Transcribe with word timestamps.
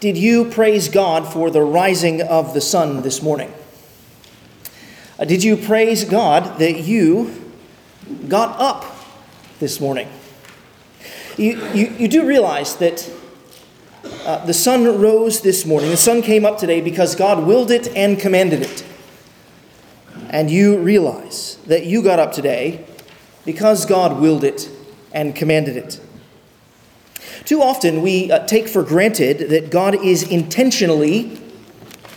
did 0.00 0.16
you 0.16 0.46
praise 0.46 0.88
God 0.88 1.30
for 1.30 1.50
the 1.50 1.62
rising 1.62 2.22
of 2.22 2.54
the 2.54 2.60
sun 2.60 3.02
this 3.02 3.22
morning? 3.22 3.52
Uh, 5.18 5.26
did 5.26 5.44
you 5.44 5.58
praise 5.58 6.04
God 6.04 6.58
that 6.58 6.80
you 6.80 7.52
got 8.26 8.58
up 8.58 8.86
this 9.58 9.78
morning? 9.78 10.08
You, 11.36 11.62
you, 11.74 11.86
you 11.98 12.08
do 12.08 12.26
realize 12.26 12.76
that 12.76 13.10
uh, 14.24 14.44
the 14.46 14.54
sun 14.54 14.84
rose 14.84 15.42
this 15.42 15.66
morning. 15.66 15.90
The 15.90 15.98
sun 15.98 16.22
came 16.22 16.46
up 16.46 16.56
today 16.56 16.80
because 16.80 17.14
God 17.14 17.46
willed 17.46 17.70
it 17.70 17.94
and 17.94 18.18
commanded 18.18 18.62
it. 18.62 18.86
And 20.30 20.50
you 20.50 20.78
realize 20.78 21.56
that 21.66 21.84
you 21.84 22.02
got 22.02 22.18
up 22.18 22.32
today 22.32 22.86
because 23.44 23.84
God 23.84 24.18
willed 24.20 24.44
it 24.44 24.70
and 25.12 25.34
commanded 25.34 25.76
it. 25.76 26.00
Too 27.50 27.62
often 27.62 28.00
we 28.00 28.30
uh, 28.30 28.46
take 28.46 28.68
for 28.68 28.84
granted 28.84 29.50
that 29.50 29.72
God 29.72 29.96
is 30.04 30.22
intentionally 30.22 31.36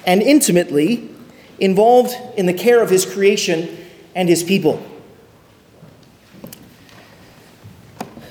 and 0.05 0.21
intimately 0.21 1.09
involved 1.57 2.15
in 2.37 2.45
the 2.45 2.53
care 2.53 2.83
of 2.83 2.91
his 2.91 3.03
creation 3.03 3.75
and 4.13 4.29
his 4.29 4.43
people. 4.43 4.85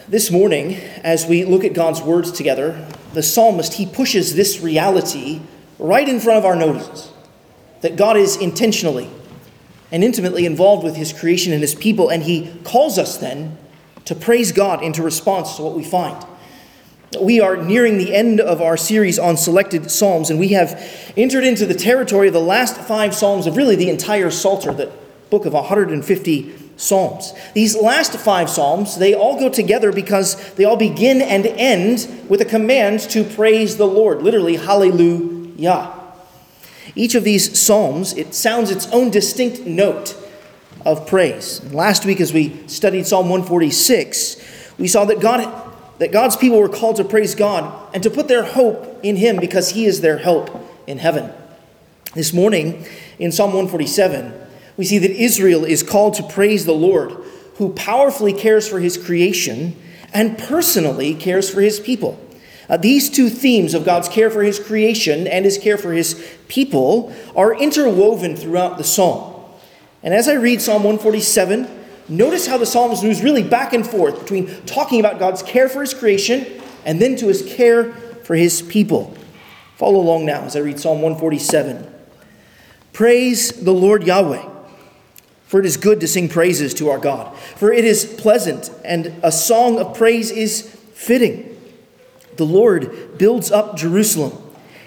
This 0.06 0.30
morning, 0.30 0.76
as 1.02 1.26
we 1.26 1.44
look 1.44 1.64
at 1.64 1.72
God's 1.72 2.00
words 2.00 2.30
together, 2.30 2.86
the 3.14 3.22
psalmist 3.24 3.74
he 3.74 3.84
pushes 3.84 4.36
this 4.36 4.60
reality 4.60 5.40
right 5.80 6.08
in 6.08 6.20
front 6.20 6.38
of 6.38 6.44
our 6.44 6.54
noses 6.54 7.10
that 7.80 7.96
God 7.96 8.16
is 8.16 8.36
intentionally 8.36 9.10
and 9.90 10.04
intimately 10.04 10.46
involved 10.46 10.84
with 10.84 10.94
his 10.94 11.12
creation 11.12 11.52
and 11.52 11.62
his 11.62 11.74
people, 11.74 12.10
and 12.10 12.22
he 12.22 12.54
calls 12.62 12.96
us 12.96 13.16
then 13.18 13.58
to 14.04 14.14
praise 14.14 14.52
God 14.52 14.84
into 14.84 15.02
response 15.02 15.56
to 15.56 15.62
what 15.62 15.74
we 15.74 15.82
find. 15.82 16.24
We 17.20 17.40
are 17.40 17.56
nearing 17.56 17.98
the 17.98 18.14
end 18.14 18.40
of 18.40 18.62
our 18.62 18.76
series 18.76 19.18
on 19.18 19.36
selected 19.36 19.90
Psalms, 19.90 20.30
and 20.30 20.38
we 20.38 20.48
have 20.48 20.80
entered 21.16 21.44
into 21.44 21.66
the 21.66 21.74
territory 21.74 22.28
of 22.28 22.32
the 22.32 22.40
last 22.40 22.76
five 22.76 23.14
Psalms 23.14 23.46
of 23.46 23.56
really 23.56 23.76
the 23.76 23.90
entire 23.90 24.30
Psalter, 24.30 24.72
the 24.72 24.90
book 25.28 25.44
of 25.44 25.52
150 25.52 26.54
Psalms. 26.76 27.34
These 27.54 27.76
last 27.76 28.16
five 28.16 28.48
Psalms, 28.48 28.96
they 28.96 29.14
all 29.14 29.38
go 29.38 29.50
together 29.50 29.92
because 29.92 30.54
they 30.54 30.64
all 30.64 30.76
begin 30.76 31.20
and 31.20 31.46
end 31.46 32.26
with 32.28 32.40
a 32.40 32.46
command 32.46 33.00
to 33.10 33.24
praise 33.24 33.76
the 33.76 33.86
Lord, 33.86 34.22
literally, 34.22 34.56
hallelujah. 34.56 35.92
Each 36.94 37.14
of 37.14 37.24
these 37.24 37.58
Psalms, 37.58 38.14
it 38.14 38.34
sounds 38.34 38.70
its 38.70 38.86
own 38.88 39.10
distinct 39.10 39.66
note 39.66 40.16
of 40.84 41.06
praise. 41.06 41.62
Last 41.72 42.06
week, 42.06 42.20
as 42.20 42.32
we 42.32 42.66
studied 42.68 43.06
Psalm 43.06 43.28
146, 43.28 44.74
we 44.78 44.88
saw 44.88 45.04
that 45.04 45.20
God 45.20 45.61
that 46.02 46.10
God's 46.10 46.36
people 46.36 46.58
were 46.58 46.68
called 46.68 46.96
to 46.96 47.04
praise 47.04 47.36
God 47.36 47.94
and 47.94 48.02
to 48.02 48.10
put 48.10 48.26
their 48.26 48.42
hope 48.42 48.98
in 49.04 49.14
Him 49.14 49.36
because 49.36 49.70
He 49.70 49.86
is 49.86 50.00
their 50.00 50.18
help 50.18 50.50
in 50.88 50.98
heaven. 50.98 51.32
This 52.12 52.32
morning, 52.32 52.84
in 53.20 53.30
Psalm 53.30 53.50
147, 53.50 54.34
we 54.76 54.84
see 54.84 54.98
that 54.98 55.12
Israel 55.12 55.64
is 55.64 55.84
called 55.84 56.14
to 56.14 56.24
praise 56.24 56.66
the 56.66 56.72
Lord, 56.72 57.12
who 57.58 57.72
powerfully 57.74 58.32
cares 58.32 58.66
for 58.66 58.80
His 58.80 58.98
creation 58.98 59.80
and 60.12 60.36
personally 60.36 61.14
cares 61.14 61.48
for 61.48 61.60
His 61.60 61.78
people. 61.78 62.18
Uh, 62.68 62.76
these 62.76 63.08
two 63.08 63.28
themes 63.30 63.72
of 63.72 63.84
God's 63.84 64.08
care 64.08 64.28
for 64.28 64.42
His 64.42 64.58
creation 64.58 65.28
and 65.28 65.44
His 65.44 65.56
care 65.56 65.78
for 65.78 65.92
His 65.92 66.36
people 66.48 67.14
are 67.36 67.54
interwoven 67.54 68.34
throughout 68.34 68.76
the 68.76 68.82
psalm. 68.82 69.40
And 70.02 70.12
as 70.12 70.26
I 70.26 70.34
read 70.34 70.60
Psalm 70.60 70.82
147, 70.82 71.81
Notice 72.08 72.46
how 72.46 72.58
the 72.58 72.66
psalmist 72.66 73.02
moves 73.02 73.22
really 73.22 73.42
back 73.42 73.72
and 73.72 73.86
forth 73.86 74.20
between 74.20 74.48
talking 74.66 75.00
about 75.00 75.18
God's 75.18 75.42
care 75.42 75.68
for 75.68 75.80
his 75.80 75.94
creation 75.94 76.60
and 76.84 77.00
then 77.00 77.16
to 77.16 77.28
his 77.28 77.42
care 77.42 77.92
for 78.24 78.34
his 78.34 78.62
people. 78.62 79.16
Follow 79.76 80.00
along 80.00 80.26
now 80.26 80.42
as 80.42 80.56
I 80.56 80.60
read 80.60 80.78
Psalm 80.78 81.02
147. 81.02 81.92
Praise 82.92 83.52
the 83.52 83.72
Lord 83.72 84.06
Yahweh, 84.06 84.44
for 85.46 85.60
it 85.60 85.66
is 85.66 85.76
good 85.76 86.00
to 86.00 86.08
sing 86.08 86.28
praises 86.28 86.74
to 86.74 86.90
our 86.90 86.98
God, 86.98 87.36
for 87.36 87.72
it 87.72 87.84
is 87.84 88.04
pleasant, 88.04 88.70
and 88.84 89.18
a 89.22 89.32
song 89.32 89.78
of 89.78 89.96
praise 89.96 90.30
is 90.30 90.62
fitting. 90.92 91.48
The 92.36 92.44
Lord 92.44 93.18
builds 93.18 93.50
up 93.50 93.76
Jerusalem. 93.76 94.38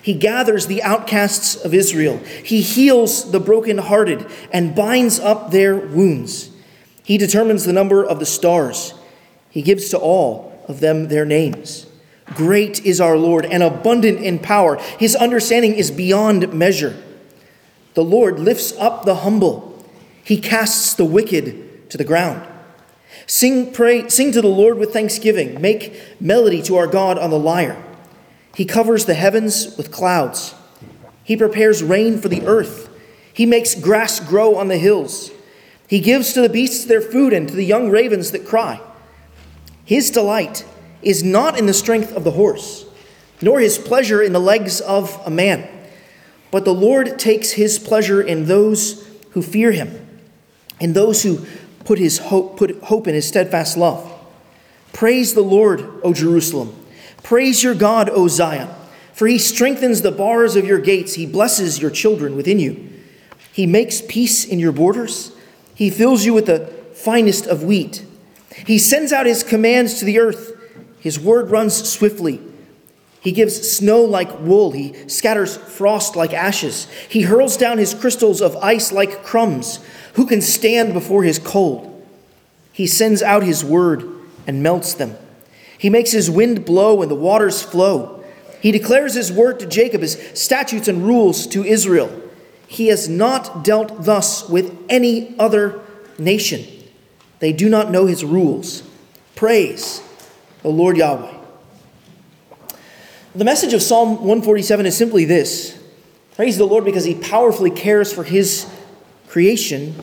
He 0.02 0.14
gathers 0.14 0.68
the 0.68 0.84
outcasts 0.84 1.56
of 1.56 1.74
Israel. 1.74 2.18
He 2.44 2.62
heals 2.62 3.32
the 3.32 3.40
brokenhearted 3.40 4.28
and 4.52 4.76
binds 4.76 5.20
up 5.20 5.50
their 5.50 5.76
wounds. 5.76 6.52
He 7.06 7.18
determines 7.18 7.64
the 7.64 7.74
number 7.74 8.04
of 8.04 8.20
the 8.20 8.26
stars. 8.26 8.96
He 9.50 9.62
gives 9.62 9.90
to 9.90 9.98
all 9.98 10.60
of 10.68 10.80
them 10.80 11.08
their 11.08 11.24
names. 11.24 11.86
Great 12.34 12.84
is 12.84 13.00
our 13.00 13.16
Lord 13.16 13.46
and 13.46 13.62
abundant 13.62 14.20
in 14.20 14.40
power. 14.40 14.78
His 14.98 15.16
understanding 15.16 15.76
is 15.76 15.92
beyond 15.92 16.52
measure. 16.52 17.02
The 17.94 18.04
Lord 18.04 18.40
lifts 18.40 18.74
up 18.78 19.06
the 19.06 19.16
humble, 19.16 19.86
he 20.24 20.38
casts 20.38 20.96
the 20.96 21.06
wicked 21.06 21.90
to 21.92 21.98
the 21.98 22.04
ground. 22.04 22.46
Sing, 23.28 23.72
pray, 23.72 24.10
sing 24.10 24.32
to 24.32 24.42
the 24.42 24.48
Lord 24.48 24.78
with 24.78 24.92
thanksgiving. 24.92 25.62
Make 25.62 26.20
melody 26.20 26.62
to 26.64 26.76
our 26.76 26.88
God 26.88 27.18
on 27.18 27.30
the 27.30 27.40
lyre. 27.40 27.82
He 28.56 28.66
covers 28.66 29.06
the 29.06 29.14
heavens 29.14 29.78
with 29.78 29.92
clouds. 29.92 30.56
He 31.24 31.38
prepares 31.38 31.84
rain 31.84 32.20
for 32.20 32.28
the 32.28 32.46
earth. 32.46 32.90
He 33.34 33.46
makes 33.46 33.76
grass 33.76 34.20
grow 34.20 34.56
on 34.56 34.68
the 34.68 34.78
hills. 34.78 35.32
He 35.88 36.00
gives 36.00 36.34
to 36.34 36.42
the 36.42 36.50
beasts 36.50 36.86
their 36.86 37.02
food 37.02 37.34
and 37.34 37.48
to 37.48 37.56
the 37.56 37.64
young 37.64 37.90
ravens 37.90 38.32
that 38.32 38.46
cry. 38.46 38.82
His 39.84 40.10
delight 40.10 40.66
is 41.02 41.24
not 41.24 41.58
in 41.58 41.68
the 41.68 41.74
strength 41.74 42.12
of 42.16 42.24
the 42.24 42.32
horse, 42.32 42.86
nor 43.42 43.60
his 43.60 43.78
pleasure 43.78 44.22
in 44.22 44.34
the 44.34 44.40
legs 44.40 44.82
of 44.82 45.22
a 45.26 45.30
man. 45.30 45.70
But 46.50 46.66
the 46.66 46.74
Lord 46.74 47.20
takes 47.20 47.52
his 47.52 47.78
pleasure 47.78 48.22
in 48.22 48.46
those 48.46 49.08
who 49.32 49.44
fear 49.44 49.72
him, 49.72 50.22
in 50.80 50.94
those 50.94 51.22
who 51.22 51.46
put, 51.84 52.00
his 52.00 52.18
hope, 52.18 52.58
put 52.58 52.82
hope 52.84 53.08
in 53.08 53.14
his 53.14 53.28
steadfast 53.28 53.78
love. 53.78 54.12
Praise 54.92 55.34
the 55.34 55.42
Lord, 55.42 55.82
O 56.04 56.14
Jerusalem. 56.14 56.76
Praise 57.22 57.62
your 57.62 57.76
God, 57.76 58.10
O 58.10 58.28
Zion. 58.28 58.70
For 59.14 59.28
he 59.28 59.38
strengthens 59.38 60.02
the 60.02 60.12
bars 60.12 60.56
of 60.56 60.66
your 60.66 60.80
gates, 60.80 61.14
he 61.14 61.26
blesses 61.26 61.80
your 61.80 61.92
children 61.92 62.36
within 62.36 62.60
you. 62.60 62.90
He 63.52 63.66
makes 63.66 64.02
peace 64.02 64.46
in 64.46 64.60
your 64.60 64.72
borders 64.72 65.35
he 65.76 65.90
fills 65.90 66.26
you 66.26 66.34
with 66.34 66.48
the 66.48 66.66
finest 66.94 67.46
of 67.46 67.64
wheat. 67.64 68.06
He 68.66 68.80
sends 68.80 69.12
out 69.12 69.26
his 69.26 69.44
commands 69.44 70.00
to 70.00 70.06
the 70.06 70.20
earth. 70.20 70.54
His 71.00 71.20
word 71.20 71.52
runs 71.52 71.88
swiftly. 71.88 72.42
He 73.20 73.32
gives 73.32 73.70
snow 73.70 74.02
like 74.02 74.40
wool. 74.40 74.72
He 74.72 75.10
scatters 75.10 75.58
frost 75.58 76.16
like 76.16 76.34
ashes. 76.34 76.88
He 77.10 77.24
hurls 77.24 77.58
down 77.58 77.78
his 77.78 77.94
crystals 77.94 78.42
of 78.42 78.56
ice 78.58 78.92
like 78.92 79.24
crumbs. 79.24 79.80
Who 80.14 80.26
can 80.26 80.42
stand 80.42 80.94
before 80.94 81.24
his 81.24 81.40
cold? 81.40 81.92
He 82.72 82.88
sends 82.88 83.22
out 83.22 83.44
his 83.44 83.64
word 83.64 84.08
and 84.48 84.64
melts 84.64 84.94
them. 84.94 85.18
He 85.78 85.90
makes 85.90 86.12
his 86.12 86.32
wind 86.32 86.66
blow 86.66 87.02
and 87.02 87.12
the 87.12 87.16
waters 87.16 87.62
flow. 87.62 88.24
He 88.62 88.72
declares 88.72 89.14
his 89.14 89.32
word 89.32 89.60
to 89.60 89.66
Jacob, 89.66 90.02
his 90.02 90.20
statutes 90.34 90.88
and 90.88 91.06
rules 91.06 91.46
to 91.48 91.64
Israel. 91.64 92.22
He 92.76 92.88
has 92.88 93.08
not 93.08 93.64
dealt 93.64 94.04
thus 94.04 94.50
with 94.50 94.78
any 94.90 95.34
other 95.40 95.80
nation. 96.20 96.66
They 97.40 97.54
do 97.54 97.70
not 97.70 97.90
know 97.90 98.06
his 98.06 98.26
rules. 98.26 98.84
Praise 99.34 100.04
the 100.62 100.68
Lord 100.68 100.98
Yahweh. 100.98 101.34
The 103.34 103.46
message 103.46 103.74
of 103.74 103.82
Psalm 103.82 104.16
147 104.16 104.88
is 104.88 104.98
simply 104.98 105.24
this 105.24 105.82
Praise 106.36 106.58
the 106.58 106.66
Lord 106.66 106.84
because 106.84 107.06
he 107.06 107.16
powerfully 107.16 107.72
cares 107.72 108.12
for 108.12 108.26
his 108.26 108.70
creation 109.30 109.96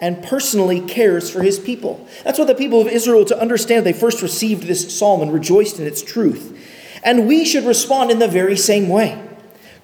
and 0.00 0.24
personally 0.24 0.80
cares 0.80 1.28
for 1.28 1.42
his 1.42 1.58
people. 1.58 2.08
That's 2.24 2.38
what 2.38 2.48
the 2.48 2.54
people 2.54 2.80
of 2.80 2.86
Israel 2.86 3.26
to 3.26 3.38
understand. 3.38 3.84
They 3.84 3.92
first 3.92 4.22
received 4.22 4.62
this 4.62 4.98
psalm 4.98 5.20
and 5.20 5.30
rejoiced 5.30 5.78
in 5.78 5.86
its 5.86 6.00
truth. 6.00 6.58
And 7.02 7.28
we 7.28 7.44
should 7.44 7.66
respond 7.66 8.10
in 8.10 8.18
the 8.18 8.28
very 8.28 8.56
same 8.56 8.88
way. 8.88 9.23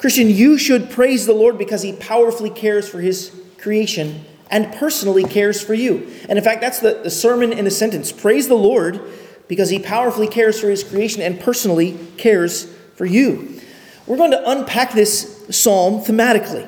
Christian, 0.00 0.30
you 0.30 0.56
should 0.56 0.88
praise 0.88 1.26
the 1.26 1.34
Lord 1.34 1.58
because 1.58 1.82
he 1.82 1.92
powerfully 1.92 2.48
cares 2.48 2.88
for 2.88 3.00
his 3.02 3.38
creation 3.58 4.24
and 4.50 4.72
personally 4.72 5.24
cares 5.24 5.60
for 5.62 5.74
you. 5.74 6.10
And 6.26 6.38
in 6.38 6.44
fact, 6.44 6.62
that's 6.62 6.80
the, 6.80 7.00
the 7.02 7.10
sermon 7.10 7.52
in 7.52 7.66
a 7.66 7.70
sentence. 7.70 8.10
Praise 8.10 8.48
the 8.48 8.54
Lord 8.54 9.02
because 9.46 9.68
he 9.68 9.78
powerfully 9.78 10.26
cares 10.26 10.58
for 10.58 10.70
his 10.70 10.82
creation 10.82 11.20
and 11.20 11.38
personally 11.38 11.98
cares 12.16 12.64
for 12.94 13.04
you. 13.04 13.60
We're 14.06 14.16
going 14.16 14.30
to 14.30 14.50
unpack 14.50 14.92
this 14.92 15.44
psalm 15.50 16.02
thematically. 16.02 16.66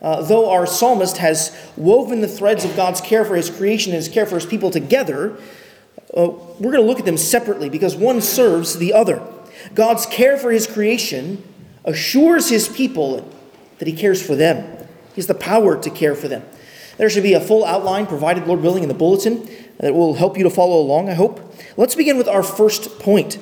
Uh, 0.00 0.22
though 0.22 0.50
our 0.50 0.66
psalmist 0.66 1.18
has 1.18 1.56
woven 1.76 2.20
the 2.20 2.26
threads 2.26 2.64
of 2.64 2.74
God's 2.74 3.00
care 3.00 3.24
for 3.24 3.36
his 3.36 3.48
creation 3.48 3.92
and 3.92 3.98
his 3.98 4.08
care 4.08 4.26
for 4.26 4.34
his 4.34 4.46
people 4.46 4.72
together, 4.72 5.36
uh, 6.16 6.26
we're 6.58 6.72
going 6.72 6.82
to 6.82 6.88
look 6.88 6.98
at 6.98 7.04
them 7.04 7.16
separately 7.16 7.68
because 7.68 7.94
one 7.94 8.20
serves 8.20 8.78
the 8.78 8.92
other. 8.92 9.22
God's 9.72 10.04
care 10.06 10.36
for 10.36 10.50
his 10.50 10.66
creation 10.66 11.44
assures 11.84 12.48
his 12.48 12.68
people 12.68 13.28
that 13.78 13.88
he 13.88 13.94
cares 13.94 14.24
for 14.24 14.36
them. 14.36 14.78
He 15.08 15.16
has 15.16 15.26
the 15.26 15.34
power 15.34 15.80
to 15.80 15.90
care 15.90 16.14
for 16.14 16.28
them. 16.28 16.42
There 16.96 17.10
should 17.10 17.22
be 17.22 17.34
a 17.34 17.40
full 17.40 17.64
outline 17.64 18.06
provided, 18.06 18.46
Lord 18.46 18.60
willing, 18.60 18.82
in 18.82 18.88
the 18.88 18.94
bulletin 18.94 19.48
that 19.78 19.94
will 19.94 20.14
help 20.14 20.36
you 20.36 20.44
to 20.44 20.50
follow 20.50 20.80
along, 20.80 21.08
I 21.08 21.14
hope. 21.14 21.40
Let's 21.76 21.94
begin 21.94 22.16
with 22.16 22.28
our 22.28 22.42
first 22.42 22.98
point 22.98 23.38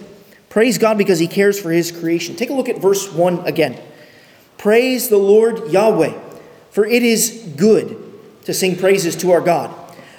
Praise 0.50 0.78
God 0.78 0.98
because 0.98 1.20
he 1.20 1.28
cares 1.28 1.58
for 1.60 1.70
his 1.70 1.92
creation. 1.92 2.34
Take 2.34 2.50
a 2.50 2.52
look 2.52 2.68
at 2.68 2.82
verse 2.82 3.10
1 3.10 3.46
again. 3.46 3.80
Praise 4.58 5.08
the 5.08 5.16
Lord 5.16 5.70
Yahweh, 5.70 6.12
for 6.70 6.84
it 6.84 7.04
is 7.04 7.54
good 7.56 8.12
to 8.44 8.52
sing 8.52 8.76
praises 8.76 9.14
to 9.16 9.30
our 9.30 9.40
God, 9.40 9.70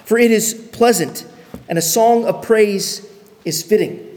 for 0.06 0.18
it 0.18 0.30
is 0.30 0.54
pleasant, 0.72 1.26
and 1.68 1.76
a 1.76 1.82
song 1.82 2.24
of 2.24 2.42
praise 2.42 3.06
is 3.44 3.62
fitting. 3.62 4.11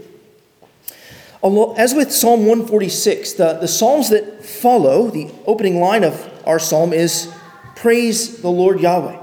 As 1.45 1.93
with 1.93 2.11
Psalm 2.11 2.47
146, 2.47 3.33
the, 3.33 3.53
the 3.53 3.67
Psalms 3.67 4.09
that 4.09 4.43
follow, 4.43 5.11
the 5.11 5.29
opening 5.45 5.79
line 5.79 6.03
of 6.03 6.27
our 6.43 6.57
psalm 6.57 6.91
is 6.91 7.31
Praise 7.75 8.41
the 8.41 8.49
Lord 8.49 8.79
Yahweh. 8.79 9.15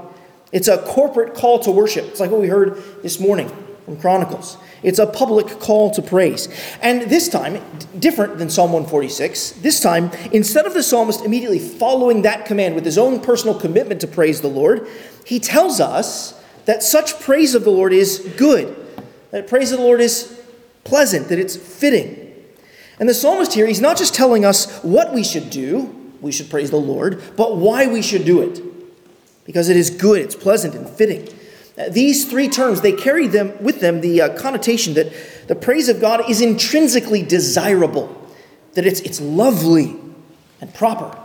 It's 0.53 0.69
a 0.69 0.77
corporate 0.77 1.33
call 1.33 1.59
to 1.59 1.71
worship. 1.71 2.05
It's 2.05 2.21
like 2.21 2.31
what 2.31 2.39
we 2.39 2.47
heard 2.47 2.81
this 3.01 3.19
morning 3.19 3.51
from 3.83 3.97
Chronicles. 3.97 4.57
It's 4.83 4.99
a 4.99 5.05
public 5.05 5.59
call 5.59 5.91
to 5.91 6.01
praise. 6.01 6.47
And 6.81 7.09
this 7.09 7.27
time, 7.27 7.61
different 7.99 8.37
than 8.37 8.49
Psalm 8.49 8.71
146, 8.71 9.51
this 9.61 9.81
time, 9.81 10.09
instead 10.31 10.65
of 10.65 10.73
the 10.73 10.83
psalmist 10.83 11.25
immediately 11.25 11.59
following 11.59 12.21
that 12.21 12.45
command 12.45 12.73
with 12.73 12.85
his 12.85 12.97
own 12.97 13.19
personal 13.19 13.59
commitment 13.59 13.99
to 13.99 14.07
praise 14.07 14.39
the 14.39 14.47
Lord, 14.47 14.87
he 15.25 15.41
tells 15.41 15.81
us 15.81 16.41
that 16.63 16.83
such 16.83 17.19
praise 17.19 17.53
of 17.53 17.65
the 17.65 17.69
Lord 17.69 17.91
is 17.91 18.19
good, 18.37 18.73
that 19.31 19.49
praise 19.49 19.73
of 19.73 19.79
the 19.79 19.83
Lord 19.83 19.99
is 19.99 20.39
pleasant, 20.83 21.29
that 21.29 21.39
it's 21.39 21.55
fitting. 21.55 22.19
And 22.99 23.09
the 23.09 23.13
psalmist 23.13 23.53
here, 23.53 23.65
he's 23.65 23.81
not 23.81 23.97
just 23.97 24.13
telling 24.13 24.45
us 24.45 24.79
what 24.83 25.13
we 25.13 25.23
should 25.23 25.49
do, 25.49 26.11
we 26.21 26.31
should 26.31 26.49
praise 26.49 26.71
the 26.71 26.77
Lord, 26.77 27.21
but 27.35 27.57
why 27.57 27.87
we 27.87 28.01
should 28.01 28.25
do 28.25 28.41
it. 28.41 28.61
Because 29.45 29.67
it 29.69 29.75
is 29.75 29.89
good, 29.89 30.21
it's 30.21 30.35
pleasant, 30.35 30.73
and 30.75 30.87
fitting. 30.87 31.27
Uh, 31.77 31.89
these 31.89 32.29
three 32.29 32.47
terms, 32.47 32.81
they 32.81 32.91
carry 32.91 33.27
them 33.27 33.51
with 33.61 33.81
them 33.81 34.01
the 34.01 34.21
uh, 34.21 34.37
connotation 34.37 34.93
that 34.93 35.11
the 35.47 35.55
praise 35.55 35.89
of 35.89 35.99
God 35.99 36.29
is 36.29 36.39
intrinsically 36.39 37.23
desirable, 37.23 38.15
that 38.73 38.85
it's, 38.85 39.01
it's 39.01 39.19
lovely 39.19 39.95
and 40.61 40.73
proper. 40.73 41.17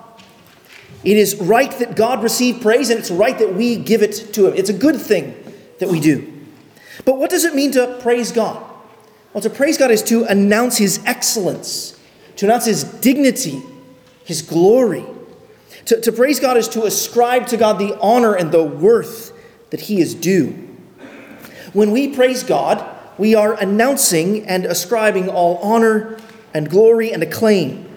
It 1.04 1.16
is 1.16 1.36
right 1.36 1.70
that 1.78 1.94
God 1.94 2.22
receive 2.22 2.60
praise, 2.60 2.90
and 2.90 2.98
it's 2.98 3.10
right 3.10 3.38
that 3.38 3.54
we 3.54 3.76
give 3.76 4.02
it 4.02 4.32
to 4.34 4.48
Him. 4.48 4.54
It's 4.56 4.70
a 4.70 4.74
good 4.74 5.00
thing 5.00 5.34
that 5.78 5.88
we 5.88 6.00
do. 6.00 6.32
But 7.04 7.18
what 7.18 7.30
does 7.30 7.44
it 7.44 7.54
mean 7.54 7.70
to 7.72 7.98
praise 8.00 8.32
God? 8.32 8.67
Well, 9.32 9.42
to 9.42 9.50
praise 9.50 9.76
God 9.76 9.90
is 9.90 10.02
to 10.04 10.24
announce 10.24 10.78
His 10.78 11.00
excellence, 11.04 11.98
to 12.36 12.46
announce 12.46 12.64
His 12.64 12.84
dignity, 12.84 13.62
His 14.24 14.42
glory. 14.42 15.04
To, 15.86 16.00
to 16.00 16.12
praise 16.12 16.40
God 16.40 16.56
is 16.56 16.68
to 16.70 16.84
ascribe 16.84 17.46
to 17.48 17.56
God 17.56 17.78
the 17.78 17.98
honor 18.00 18.34
and 18.34 18.50
the 18.50 18.62
worth 18.62 19.32
that 19.70 19.80
He 19.80 20.00
is 20.00 20.14
due. 20.14 20.50
When 21.72 21.90
we 21.90 22.08
praise 22.08 22.42
God, 22.42 22.84
we 23.18 23.34
are 23.34 23.54
announcing 23.54 24.46
and 24.46 24.64
ascribing 24.64 25.28
all 25.28 25.58
honor 25.58 26.18
and 26.54 26.70
glory 26.70 27.12
and 27.12 27.22
acclaim 27.22 27.88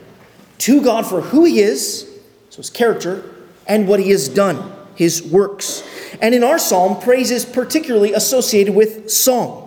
to 0.59 0.81
God 0.81 1.05
for 1.05 1.21
who 1.21 1.45
He 1.45 1.59
is, 1.59 2.09
so 2.49 2.57
His 2.57 2.69
character, 2.69 3.23
and 3.67 3.87
what 3.87 3.99
He 3.99 4.09
has 4.09 4.27
done, 4.27 4.73
His 4.95 5.23
works. 5.23 5.83
And 6.21 6.35
in 6.35 6.43
our 6.43 6.59
psalm, 6.59 7.01
praise 7.01 7.31
is 7.31 7.45
particularly 7.45 8.13
associated 8.13 8.75
with 8.75 9.09
song. 9.09 9.60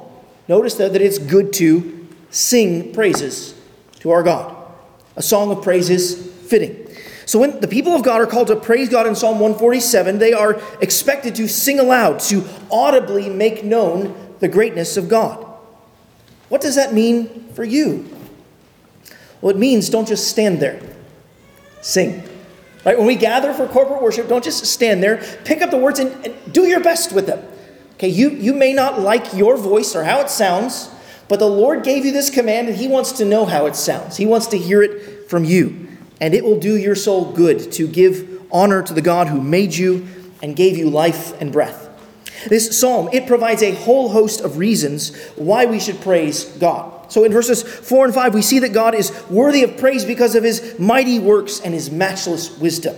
Notice 0.49 0.75
that, 0.75 0.93
that 0.93 1.03
it's 1.03 1.19
good 1.19 1.53
to 1.55 2.09
sing 2.31 2.93
praises 2.93 3.55
to 4.01 4.11
our 4.11 4.23
God. 4.23 4.55
A 5.17 5.23
song 5.23 5.51
of 5.51 5.63
praise 5.63 5.91
is 5.91 6.31
fitting. 6.47 6.85
So 7.27 7.39
when 7.39 7.61
the 7.61 7.69
people 7.69 7.93
of 7.93 8.03
God 8.03 8.21
are 8.21 8.27
called 8.27 8.49
to 8.49 8.57
praise 8.57 8.89
God 8.89 9.07
in 9.07 9.15
Psalm 9.15 9.41
147, 9.41 10.19
they 10.19 10.33
are 10.33 10.61
expected 10.81 11.35
to 11.37 11.49
sing 11.49 11.81
aloud, 11.81 12.21
to 12.21 12.45
audibly 12.71 13.31
make 13.31 13.65
known 13.65 14.15
the 14.41 14.49
greatness 14.49 14.97
of 14.97 15.09
God. 15.09 15.47
What 16.51 16.61
does 16.61 16.75
that 16.75 16.93
mean 16.93 17.49
for 17.55 17.65
you? 17.65 18.09
Well, 19.41 19.51
it 19.51 19.59
means 19.59 19.89
don't 19.89 20.07
just 20.07 20.29
stand 20.29 20.61
there. 20.61 20.81
Sing. 21.81 22.23
Right? 22.85 22.99
When 22.99 23.07
we 23.07 23.15
gather 23.15 23.55
for 23.55 23.67
corporate 23.67 24.03
worship, 24.03 24.29
don't 24.29 24.45
just 24.45 24.67
stand 24.67 25.03
there. 25.03 25.23
Pick 25.45 25.63
up 25.63 25.71
the 25.71 25.79
words 25.79 25.99
and, 25.99 26.13
and 26.27 26.53
do 26.53 26.65
your 26.65 26.81
best 26.81 27.13
with 27.13 27.27
them. 27.27 27.43
Okay, 27.95 28.09
you, 28.09 28.31
you 28.31 28.53
may 28.53 28.73
not 28.73 29.01
like 29.01 29.35
your 29.35 29.57
voice 29.57 29.95
or 29.95 30.05
how 30.05 30.21
it 30.21 30.31
sounds, 30.31 30.91
but 31.29 31.39
the 31.39 31.49
Lord 31.49 31.85
gave 31.85 32.05
you 32.05 32.13
this 32.13 32.31
command 32.31 32.69
and 32.69 32.77
He 32.77 32.89
wants 32.89 33.13
to 33.13 33.25
know 33.25 33.47
how 33.47 33.67
it 33.67 33.77
sounds. 33.77 34.17
He 34.17 34.27
wants 34.27 34.49
to 34.49 34.59
hear 34.59 34.83
it 34.83 35.31
from 35.31 35.45
you. 35.45 35.89
And 36.21 36.35
it 36.35 36.45
will 36.45 36.59
do 36.59 36.77
your 36.77 36.95
soul 36.95 37.33
good 37.33 37.73
to 37.73 37.87
give 37.87 38.43
honor 38.51 38.83
to 38.83 38.95
the 38.95 39.03
God 39.03 39.29
who 39.29 39.41
made 39.41 39.75
you 39.75 40.07
and 40.43 40.55
gave 40.55 40.77
you 40.77 40.91
life 40.91 41.41
and 41.41 41.53
breath. 41.53 41.89
This 42.49 42.79
psalm, 42.79 43.09
it 43.13 43.27
provides 43.27 43.63
a 43.63 43.75
whole 43.75 44.11
host 44.11 44.41
of 44.41 44.59
reasons 44.59 45.17
why 45.37 45.65
we 45.67 45.81
should 45.81 46.01
praise 46.01 46.45
God. 46.45 47.11
So 47.11 47.25
in 47.25 47.33
verses 47.33 47.63
4 47.63 48.07
and 48.07 48.15
5, 48.15 48.35
we 48.35 48.43
see 48.43 48.59
that 48.61 48.73
God 48.73 48.95
is 48.95 49.13
worthy 49.31 49.63
of 49.63 49.77
praise 49.77 50.05
because 50.05 50.35
of 50.35 50.45
his 50.45 50.79
mighty 50.79 51.19
works 51.19 51.61
and 51.61 51.73
his 51.73 51.91
matchless 51.91 52.59
wisdom. 52.59 52.97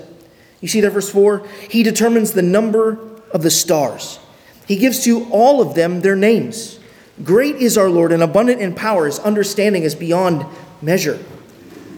You 0.61 0.69
see 0.69 0.81
that 0.81 0.91
verse 0.91 1.11
4? 1.11 1.47
He 1.71 1.83
determines 1.83 2.33
the 2.33 2.43
number 2.43 2.99
of 3.31 3.43
the 3.43 3.51
stars. 3.51 4.19
He 4.67 4.77
gives 4.77 5.05
to 5.05 5.25
all 5.31 5.63
of 5.63 5.75
them 5.75 6.01
their 6.01 6.17
names. 6.17 6.79
Great 7.23 7.57
is 7.57 7.79
our 7.79 7.89
Lord 7.89 8.13
and 8.13 8.23
abundant 8.23 8.61
in 8.61 8.75
power. 8.75 9.07
His 9.07 9.19
understanding 9.21 9.85
is 9.85 9.95
beyond 9.95 10.45
measure. 10.83 11.19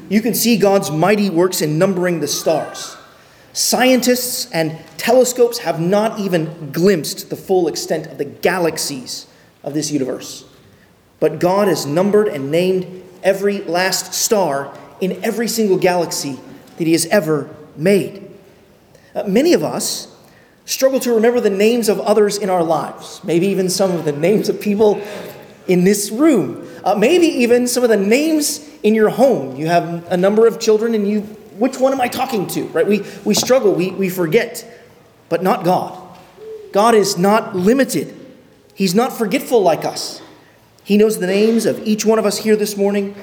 You 0.09 0.21
can 0.21 0.35
see 0.35 0.57
God's 0.57 0.91
mighty 0.91 1.29
works 1.29 1.61
in 1.61 1.79
numbering 1.79 2.21
the 2.21 2.29
stars. 2.29 2.97
Scientists 3.53 4.51
and 4.53 4.79
telescopes 4.97 5.59
have 5.59 5.81
not 5.81 6.21
even 6.21 6.71
glimpsed 6.71 7.31
the 7.31 7.37
full 7.37 7.69
extent 7.69 8.07
of 8.07 8.19
the 8.19 8.25
galaxies 8.25 9.27
of 9.65 9.75
this 9.75 9.91
universe. 9.91 10.45
But 11.21 11.41
God 11.41 11.69
has 11.69 11.85
numbered 11.85 12.29
and 12.29 12.51
named 12.51 13.03
every 13.23 13.61
last 13.63 14.15
star 14.15 14.77
in 15.01 15.23
every 15.25 15.49
single 15.49 15.79
galaxy 15.79 16.39
that 16.77 16.87
He 16.87 16.93
has 16.93 17.07
ever 17.07 17.55
made. 17.77 18.31
Uh, 19.15 19.25
many 19.25 19.53
of 19.53 19.65
us 19.65 20.15
struggle 20.69 21.01
to 21.01 21.15
remember 21.15 21.41
the 21.41 21.49
names 21.49 21.89
of 21.89 21.99
others 22.01 22.37
in 22.37 22.51
our 22.51 22.63
lives, 22.63 23.23
maybe 23.25 23.47
even 23.47 23.71
some 23.71 23.91
of 23.93 24.05
the 24.05 24.13
names 24.13 24.51
of 24.51 24.61
people 24.61 25.03
in 25.67 25.85
this 25.85 26.11
room, 26.11 26.69
uh, 26.85 26.95
maybe 26.95 27.27
even 27.27 27.67
some 27.67 27.83
of 27.83 27.89
the 27.89 27.97
names 27.97 28.69
in 28.83 28.95
your 28.95 29.09
home. 29.09 29.57
You 29.57 29.67
have 29.67 30.07
a 30.13 30.17
number 30.17 30.47
of 30.47 30.61
children, 30.61 30.95
and 30.95 31.09
you, 31.09 31.23
which 31.57 31.79
one 31.79 31.95
am 31.95 32.03
I 32.03 32.09
talking 32.09 32.47
to? 32.49 32.65
Right? 32.67 32.87
We, 32.87 33.03
we 33.25 33.33
struggle, 33.33 33.75
we, 33.75 33.93
we 33.93 34.11
forget, 34.11 34.67
but 35.31 35.43
not 35.43 35.65
God. 35.65 35.99
God 36.71 36.95
is 36.95 37.17
not 37.17 37.57
limited, 37.57 38.15
He's 38.75 38.95
not 38.95 39.13
forgetful 39.13 39.63
like 39.63 39.87
us. 39.87 40.21
He 40.85 40.99
knows 40.99 41.19
the 41.19 41.27
names 41.27 41.65
of 41.65 41.79
each 41.87 42.05
one 42.05 42.19
of 42.19 42.27
us 42.27 42.39
here 42.39 42.57
this 42.57 42.77
morning. 42.77 43.15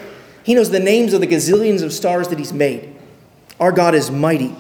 He 0.44 0.56
knows 0.56 0.71
the 0.71 0.80
names 0.80 1.13
of 1.13 1.21
the 1.21 1.27
gazillions 1.27 1.83
of 1.83 1.94
stars 1.94 2.27
that 2.30 2.39
He's 2.39 2.53
made. 2.53 2.95
Our 3.59 3.71
God 3.71 3.94
is 3.94 4.09
mighty. 4.09 4.56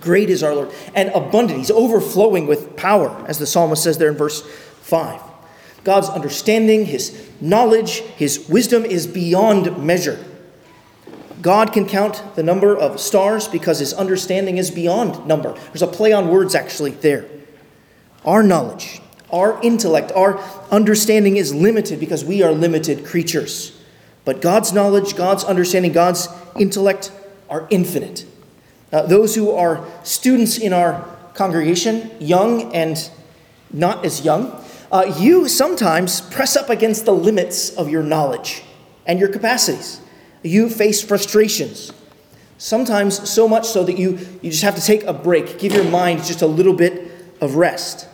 Great 0.00 0.30
is 0.30 0.42
our 0.42 0.54
Lord, 0.54 0.72
and 0.94 1.10
abundant. 1.10 1.58
He's 1.58 1.70
overflowing 1.70 2.46
with 2.46 2.76
power, 2.76 3.24
as 3.26 3.38
the 3.38 3.46
psalmist 3.46 3.82
says 3.82 3.98
there 3.98 4.10
in 4.10 4.16
verse 4.16 4.42
5. 4.82 5.20
God's 5.84 6.08
understanding, 6.08 6.86
his 6.86 7.30
knowledge, 7.40 8.00
his 8.00 8.48
wisdom 8.48 8.84
is 8.84 9.06
beyond 9.06 9.82
measure. 9.82 10.24
God 11.40 11.72
can 11.72 11.86
count 11.86 12.22
the 12.34 12.42
number 12.42 12.76
of 12.76 13.00
stars 13.00 13.46
because 13.46 13.78
his 13.78 13.94
understanding 13.94 14.58
is 14.58 14.70
beyond 14.70 15.26
number. 15.26 15.52
There's 15.52 15.82
a 15.82 15.86
play 15.86 16.12
on 16.12 16.28
words 16.28 16.54
actually 16.54 16.90
there. 16.90 17.26
Our 18.24 18.42
knowledge, 18.42 19.00
our 19.30 19.62
intellect, 19.62 20.10
our 20.12 20.38
understanding 20.70 21.36
is 21.36 21.54
limited 21.54 22.00
because 22.00 22.24
we 22.24 22.42
are 22.42 22.52
limited 22.52 23.06
creatures. 23.06 23.80
But 24.24 24.42
God's 24.42 24.72
knowledge, 24.72 25.16
God's 25.16 25.44
understanding, 25.44 25.92
God's 25.92 26.28
intellect 26.58 27.12
are 27.48 27.66
infinite. 27.70 28.26
Uh, 28.92 29.02
those 29.02 29.34
who 29.34 29.50
are 29.50 29.86
students 30.02 30.58
in 30.58 30.72
our 30.72 31.04
congregation, 31.34 32.10
young 32.20 32.74
and 32.74 33.10
not 33.70 34.04
as 34.04 34.24
young, 34.24 34.64
uh, 34.90 35.14
you 35.18 35.48
sometimes 35.48 36.20
press 36.20 36.56
up 36.56 36.70
against 36.70 37.04
the 37.04 37.12
limits 37.12 37.70
of 37.70 37.90
your 37.90 38.02
knowledge 38.02 38.62
and 39.06 39.20
your 39.20 39.28
capacities. 39.28 40.00
You 40.42 40.70
face 40.70 41.02
frustrations, 41.02 41.92
sometimes 42.56 43.28
so 43.28 43.46
much 43.46 43.66
so 43.66 43.84
that 43.84 43.98
you, 43.98 44.18
you 44.40 44.50
just 44.50 44.62
have 44.62 44.76
to 44.76 44.82
take 44.82 45.02
a 45.04 45.12
break, 45.12 45.58
give 45.58 45.72
your 45.72 45.84
mind 45.84 46.24
just 46.24 46.42
a 46.42 46.46
little 46.46 46.72
bit 46.72 47.10
of 47.40 47.56
rest. 47.56 48.08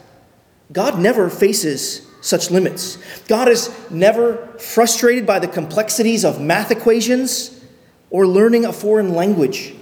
God 0.72 0.98
never 0.98 1.30
faces 1.30 2.06
such 2.20 2.50
limits. 2.50 2.98
God 3.28 3.48
is 3.48 3.70
never 3.90 4.36
frustrated 4.58 5.26
by 5.26 5.38
the 5.38 5.46
complexities 5.46 6.24
of 6.24 6.40
math 6.40 6.70
equations 6.70 7.62
or 8.10 8.26
learning 8.26 8.64
a 8.64 8.72
foreign 8.72 9.14
language 9.14 9.74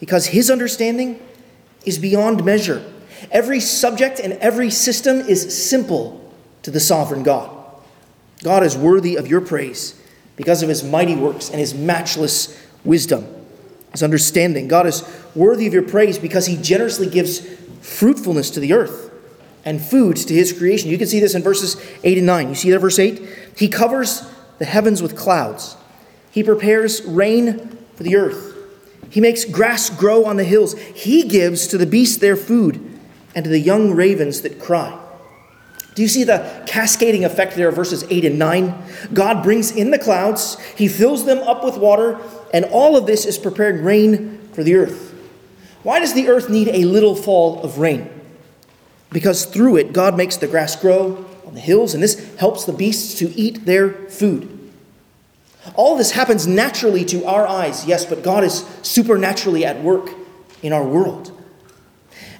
because 0.00 0.26
his 0.26 0.50
understanding 0.50 1.20
is 1.84 1.98
beyond 1.98 2.44
measure. 2.44 2.84
Every 3.30 3.60
subject 3.60 4.20
and 4.20 4.34
every 4.34 4.70
system 4.70 5.20
is 5.20 5.68
simple 5.68 6.32
to 6.62 6.70
the 6.70 6.80
sovereign 6.80 7.22
God. 7.22 7.50
God 8.42 8.62
is 8.62 8.76
worthy 8.76 9.16
of 9.16 9.26
your 9.26 9.40
praise 9.40 10.00
because 10.36 10.62
of 10.62 10.68
his 10.68 10.84
mighty 10.84 11.16
works 11.16 11.50
and 11.50 11.58
his 11.58 11.74
matchless 11.74 12.56
wisdom, 12.84 13.26
his 13.92 14.02
understanding. 14.02 14.68
God 14.68 14.86
is 14.86 15.02
worthy 15.34 15.66
of 15.66 15.72
your 15.72 15.82
praise 15.82 16.18
because 16.18 16.46
he 16.46 16.56
generously 16.56 17.08
gives 17.08 17.40
fruitfulness 17.80 18.50
to 18.50 18.60
the 18.60 18.72
earth 18.72 19.12
and 19.64 19.82
food 19.82 20.16
to 20.16 20.34
his 20.34 20.52
creation. 20.52 20.88
You 20.90 20.98
can 20.98 21.08
see 21.08 21.20
this 21.20 21.34
in 21.34 21.42
verses 21.42 21.76
8 22.04 22.18
and 22.18 22.26
9. 22.26 22.48
You 22.48 22.54
see 22.54 22.70
that 22.70 22.78
verse 22.78 22.98
8? 22.98 23.20
He 23.56 23.68
covers 23.68 24.22
the 24.58 24.64
heavens 24.64 25.02
with 25.02 25.16
clouds. 25.16 25.76
He 26.30 26.42
prepares 26.42 27.02
rain 27.02 27.76
for 27.94 28.04
the 28.04 28.16
earth. 28.16 28.47
He 29.10 29.20
makes 29.20 29.44
grass 29.44 29.90
grow 29.90 30.24
on 30.24 30.36
the 30.36 30.44
hills. 30.44 30.78
He 30.78 31.24
gives 31.24 31.66
to 31.68 31.78
the 31.78 31.86
beasts 31.86 32.18
their 32.18 32.36
food 32.36 32.80
and 33.34 33.44
to 33.44 33.50
the 33.50 33.60
young 33.60 33.92
ravens 33.92 34.42
that 34.42 34.60
cry. 34.60 34.98
Do 35.94 36.02
you 36.02 36.08
see 36.08 36.24
the 36.24 36.62
cascading 36.66 37.24
effect 37.24 37.56
there 37.56 37.68
of 37.68 37.74
verses 37.74 38.04
8 38.08 38.24
and 38.24 38.38
9? 38.38 38.84
God 39.12 39.42
brings 39.42 39.72
in 39.72 39.90
the 39.90 39.98
clouds, 39.98 40.58
He 40.76 40.86
fills 40.86 41.24
them 41.24 41.38
up 41.38 41.64
with 41.64 41.76
water, 41.76 42.20
and 42.52 42.64
all 42.66 42.96
of 42.96 43.06
this 43.06 43.26
is 43.26 43.36
preparing 43.36 43.84
rain 43.84 44.38
for 44.52 44.62
the 44.62 44.76
earth. 44.76 45.14
Why 45.82 45.98
does 45.98 46.14
the 46.14 46.28
earth 46.28 46.48
need 46.48 46.68
a 46.68 46.84
little 46.84 47.16
fall 47.16 47.62
of 47.62 47.78
rain? 47.78 48.10
Because 49.10 49.44
through 49.46 49.76
it, 49.76 49.92
God 49.92 50.16
makes 50.16 50.36
the 50.36 50.46
grass 50.46 50.76
grow 50.76 51.24
on 51.46 51.54
the 51.54 51.60
hills, 51.60 51.94
and 51.94 52.02
this 52.02 52.36
helps 52.36 52.64
the 52.64 52.72
beasts 52.72 53.18
to 53.18 53.30
eat 53.30 53.64
their 53.64 53.90
food. 53.90 54.57
All 55.74 55.96
this 55.96 56.12
happens 56.12 56.46
naturally 56.46 57.04
to 57.06 57.24
our 57.24 57.46
eyes, 57.46 57.86
yes, 57.86 58.04
but 58.04 58.22
God 58.22 58.44
is 58.44 58.64
supernaturally 58.82 59.64
at 59.64 59.82
work 59.82 60.10
in 60.62 60.72
our 60.72 60.84
world. 60.84 61.32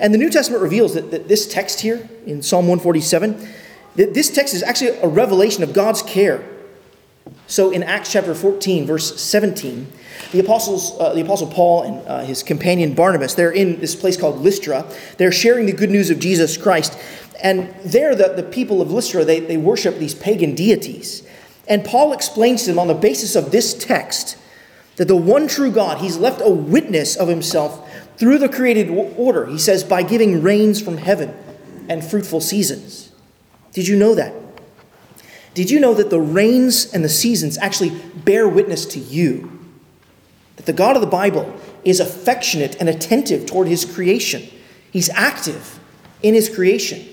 And 0.00 0.14
the 0.14 0.18
New 0.18 0.30
Testament 0.30 0.62
reveals 0.62 0.94
that, 0.94 1.10
that 1.10 1.28
this 1.28 1.46
text 1.46 1.80
here 1.80 2.08
in 2.24 2.42
Psalm 2.42 2.68
147, 2.68 3.48
that 3.96 4.14
this 4.14 4.30
text 4.30 4.54
is 4.54 4.62
actually 4.62 4.90
a 5.00 5.08
revelation 5.08 5.62
of 5.62 5.72
God's 5.72 6.02
care. 6.02 6.44
So 7.46 7.70
in 7.70 7.82
Acts 7.82 8.12
chapter 8.12 8.34
14, 8.34 8.86
verse 8.86 9.20
17, 9.20 9.90
the 10.32 10.40
apostles, 10.40 10.98
uh, 11.00 11.14
the 11.14 11.22
apostle 11.22 11.48
Paul 11.48 11.82
and 11.82 12.06
uh, 12.06 12.20
his 12.20 12.42
companion 12.42 12.94
Barnabas, 12.94 13.34
they're 13.34 13.50
in 13.50 13.80
this 13.80 13.94
place 13.94 14.16
called 14.16 14.40
Lystra. 14.40 14.90
They're 15.16 15.32
sharing 15.32 15.66
the 15.66 15.72
good 15.72 15.90
news 15.90 16.10
of 16.10 16.18
Jesus 16.18 16.56
Christ. 16.56 16.98
And 17.42 17.74
there, 17.84 18.14
the, 18.14 18.34
the 18.34 18.42
people 18.42 18.82
of 18.82 18.90
Lystra, 18.90 19.24
they, 19.24 19.40
they 19.40 19.56
worship 19.56 19.98
these 19.98 20.14
pagan 20.14 20.54
deities. 20.54 21.22
And 21.68 21.84
Paul 21.84 22.12
explains 22.12 22.64
to 22.64 22.70
them 22.70 22.78
on 22.78 22.88
the 22.88 22.94
basis 22.94 23.36
of 23.36 23.52
this 23.52 23.74
text 23.74 24.36
that 24.96 25.06
the 25.06 25.16
one 25.16 25.46
true 25.46 25.70
God, 25.70 25.98
he's 25.98 26.16
left 26.16 26.40
a 26.42 26.50
witness 26.50 27.14
of 27.14 27.28
himself 27.28 27.88
through 28.16 28.38
the 28.38 28.48
created 28.48 28.90
order. 28.90 29.46
He 29.46 29.58
says, 29.58 29.84
by 29.84 30.02
giving 30.02 30.42
rains 30.42 30.80
from 30.80 30.96
heaven 30.96 31.36
and 31.88 32.04
fruitful 32.04 32.40
seasons. 32.40 33.12
Did 33.72 33.86
you 33.86 33.96
know 33.96 34.14
that? 34.16 34.34
Did 35.54 35.70
you 35.70 35.78
know 35.78 35.94
that 35.94 36.10
the 36.10 36.20
rains 36.20 36.92
and 36.92 37.04
the 37.04 37.08
seasons 37.08 37.58
actually 37.58 37.90
bear 37.90 38.48
witness 38.48 38.86
to 38.86 38.98
you? 38.98 39.52
That 40.56 40.66
the 40.66 40.72
God 40.72 40.96
of 40.96 41.00
the 41.00 41.06
Bible 41.06 41.54
is 41.84 42.00
affectionate 42.00 42.76
and 42.80 42.88
attentive 42.88 43.46
toward 43.46 43.68
his 43.68 43.84
creation, 43.84 44.48
he's 44.90 45.10
active 45.10 45.78
in 46.22 46.34
his 46.34 46.52
creation. 46.52 47.06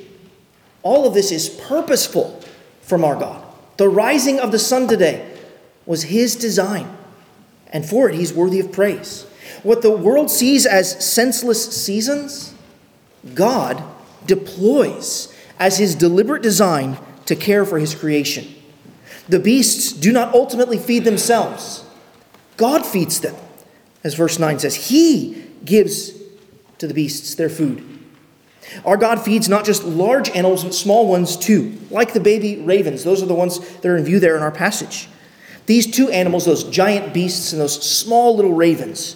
All 0.81 1.07
of 1.07 1.13
this 1.13 1.31
is 1.31 1.49
purposeful 1.49 2.41
from 2.81 3.03
our 3.03 3.15
God. 3.15 3.44
The 3.77 3.89
rising 3.89 4.39
of 4.39 4.51
the 4.51 4.59
sun 4.59 4.87
today 4.87 5.37
was 5.85 6.03
his 6.03 6.35
design, 6.35 6.95
and 7.67 7.85
for 7.85 8.09
it 8.09 8.15
he's 8.15 8.33
worthy 8.33 8.59
of 8.59 8.71
praise. 8.71 9.25
What 9.63 9.81
the 9.81 9.95
world 9.95 10.29
sees 10.29 10.65
as 10.65 11.05
senseless 11.05 11.75
seasons, 11.75 12.53
God 13.33 13.83
deploys 14.25 15.33
as 15.59 15.77
his 15.77 15.95
deliberate 15.95 16.41
design 16.41 16.97
to 17.25 17.35
care 17.35 17.65
for 17.65 17.79
his 17.79 17.95
creation. 17.95 18.47
The 19.27 19.39
beasts 19.39 19.91
do 19.91 20.11
not 20.11 20.33
ultimately 20.33 20.77
feed 20.77 21.03
themselves, 21.03 21.83
God 22.57 22.85
feeds 22.85 23.19
them. 23.19 23.35
As 24.03 24.13
verse 24.13 24.37
9 24.37 24.59
says, 24.59 24.75
He 24.89 25.45
gives 25.65 26.11
to 26.77 26.87
the 26.87 26.93
beasts 26.93 27.35
their 27.35 27.49
food. 27.49 27.94
Our 28.83 28.97
God 28.97 29.23
feeds 29.23 29.47
not 29.47 29.65
just 29.65 29.83
large 29.83 30.29
animals, 30.29 30.63
but 30.63 30.73
small 30.73 31.07
ones 31.07 31.37
too, 31.37 31.77
like 31.89 32.13
the 32.13 32.19
baby 32.19 32.57
ravens. 32.57 33.03
Those 33.03 33.21
are 33.21 33.27
the 33.27 33.35
ones 33.35 33.59
that 33.59 33.85
are 33.85 33.97
in 33.97 34.05
view 34.05 34.19
there 34.19 34.35
in 34.35 34.43
our 34.43 34.51
passage. 34.51 35.07
These 35.65 35.91
two 35.91 36.09
animals, 36.09 36.45
those 36.45 36.63
giant 36.63 37.13
beasts 37.13 37.51
and 37.51 37.61
those 37.61 37.81
small 37.83 38.35
little 38.35 38.53
ravens, 38.53 39.15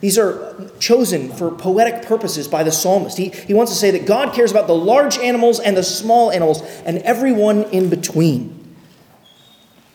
these 0.00 0.16
are 0.16 0.70
chosen 0.78 1.32
for 1.32 1.50
poetic 1.50 2.06
purposes 2.06 2.46
by 2.46 2.62
the 2.62 2.70
psalmist. 2.70 3.18
He, 3.18 3.30
he 3.30 3.54
wants 3.54 3.72
to 3.72 3.78
say 3.78 3.90
that 3.90 4.06
God 4.06 4.32
cares 4.32 4.52
about 4.52 4.68
the 4.68 4.74
large 4.74 5.18
animals 5.18 5.58
and 5.58 5.76
the 5.76 5.82
small 5.82 6.30
animals 6.30 6.62
and 6.84 6.98
everyone 6.98 7.64
in 7.64 7.90
between. 7.90 8.54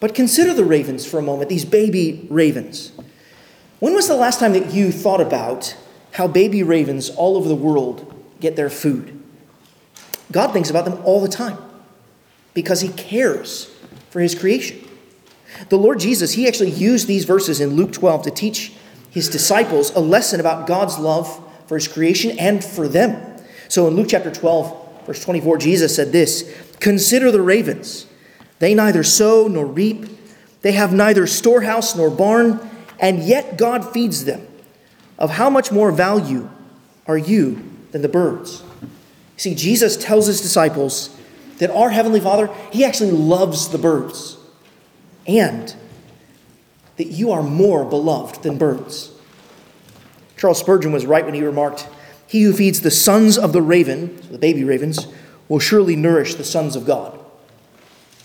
But 0.02 0.14
consider 0.14 0.54
the 0.54 0.66
ravens 0.66 1.06
for 1.06 1.20
a 1.20 1.22
moment, 1.22 1.50
these 1.50 1.64
baby 1.64 2.28
ravens. 2.30 2.92
When 3.80 3.94
was 3.94 4.10
the 4.10 4.16
last 4.16 4.40
time 4.40 4.52
that 4.54 4.74
you 4.74 4.92
thought 4.92 5.22
about 5.22 5.78
how 6.12 6.28
baby 6.28 6.64
ravens 6.64 7.10
all 7.10 7.38
over 7.38 7.48
the 7.48 7.56
world 7.56 8.13
get 8.44 8.56
their 8.56 8.70
food? 8.70 9.20
God 10.32 10.52
thinks 10.52 10.70
about 10.70 10.86
them 10.86 11.00
all 11.04 11.22
the 11.22 11.28
time 11.28 11.58
because 12.54 12.82
he 12.82 12.90
cares 12.90 13.66
for 14.10 14.20
his 14.20 14.36
creation. 14.36 14.80
The 15.70 15.78
Lord 15.78 16.00
Jesus, 16.00 16.34
he 16.34 16.48
actually 16.48 16.72
used 16.72 17.08
these 17.08 17.26
verses 17.26 17.62
in 17.62 17.72
Luke 17.72 17.94
12 17.94 18.24
to 18.24 18.32
teach 18.32 18.74
his 19.10 19.30
disciples 19.30 19.92
a 19.96 20.00
lesson 20.00 20.40
about 20.40 20.68
God's 20.68 20.98
love 20.98 21.40
for 21.68 21.76
his 21.76 21.88
creation 21.88 22.38
and 22.38 22.64
for 22.64 22.88
them. 22.88 23.42
So 23.70 23.88
in 23.88 23.96
Luke 23.96 24.08
chapter 24.10 24.32
12, 24.32 25.06
verse 25.06 25.24
24, 25.24 25.58
Jesus 25.60 25.96
said 25.96 26.12
this 26.12 26.52
Consider 26.80 27.32
the 27.32 27.42
ravens. 27.42 28.08
They 28.60 28.74
neither 28.74 29.04
sow 29.04 29.48
nor 29.48 29.66
reap, 29.66 30.06
they 30.62 30.72
have 30.74 30.94
neither 30.94 31.28
storehouse 31.28 31.96
nor 31.96 32.10
barn, 32.10 32.60
and 33.00 33.24
yet 33.24 33.58
God 33.58 33.94
feeds 33.94 34.26
them. 34.26 34.48
Of 35.20 35.32
how 35.32 35.50
much 35.50 35.72
more 35.72 35.92
value 35.92 36.50
are 37.06 37.18
you 37.18 37.73
than 37.94 38.02
the 38.02 38.10
birds? 38.10 38.62
See, 39.38 39.56
Jesus 39.56 39.96
tells 39.96 40.28
his 40.28 40.42
disciples 40.42 41.16
that 41.60 41.72
our 41.72 41.92
Heavenly 41.92 42.20
Father, 42.20 42.50
He 42.72 42.84
actually 42.84 43.12
loves 43.12 43.70
the 43.70 43.78
birds. 43.78 44.38
And 45.26 45.74
that 46.98 47.08
you 47.08 47.32
are 47.32 47.42
more 47.42 47.86
beloved 47.86 48.44
than 48.44 48.58
birds. 48.58 49.12
Charles 50.38 50.60
Spurgeon 50.60 50.92
was 50.92 51.06
right 51.06 51.26
when 51.26 51.34
he 51.34 51.42
remarked, 51.42 51.88
He 52.28 52.44
who 52.44 52.54
feeds 52.54 52.82
the 52.82 52.92
sons 52.92 53.38
of 53.38 53.54
the 53.54 53.62
raven, 53.62 54.20
the 54.30 54.38
baby 54.38 54.64
ravens, 54.64 55.08
will 55.48 55.60
surely 55.60 55.96
nourish 55.96 56.36
the 56.36 56.44
sons 56.44 56.76
of 56.76 56.86
God. 56.86 57.18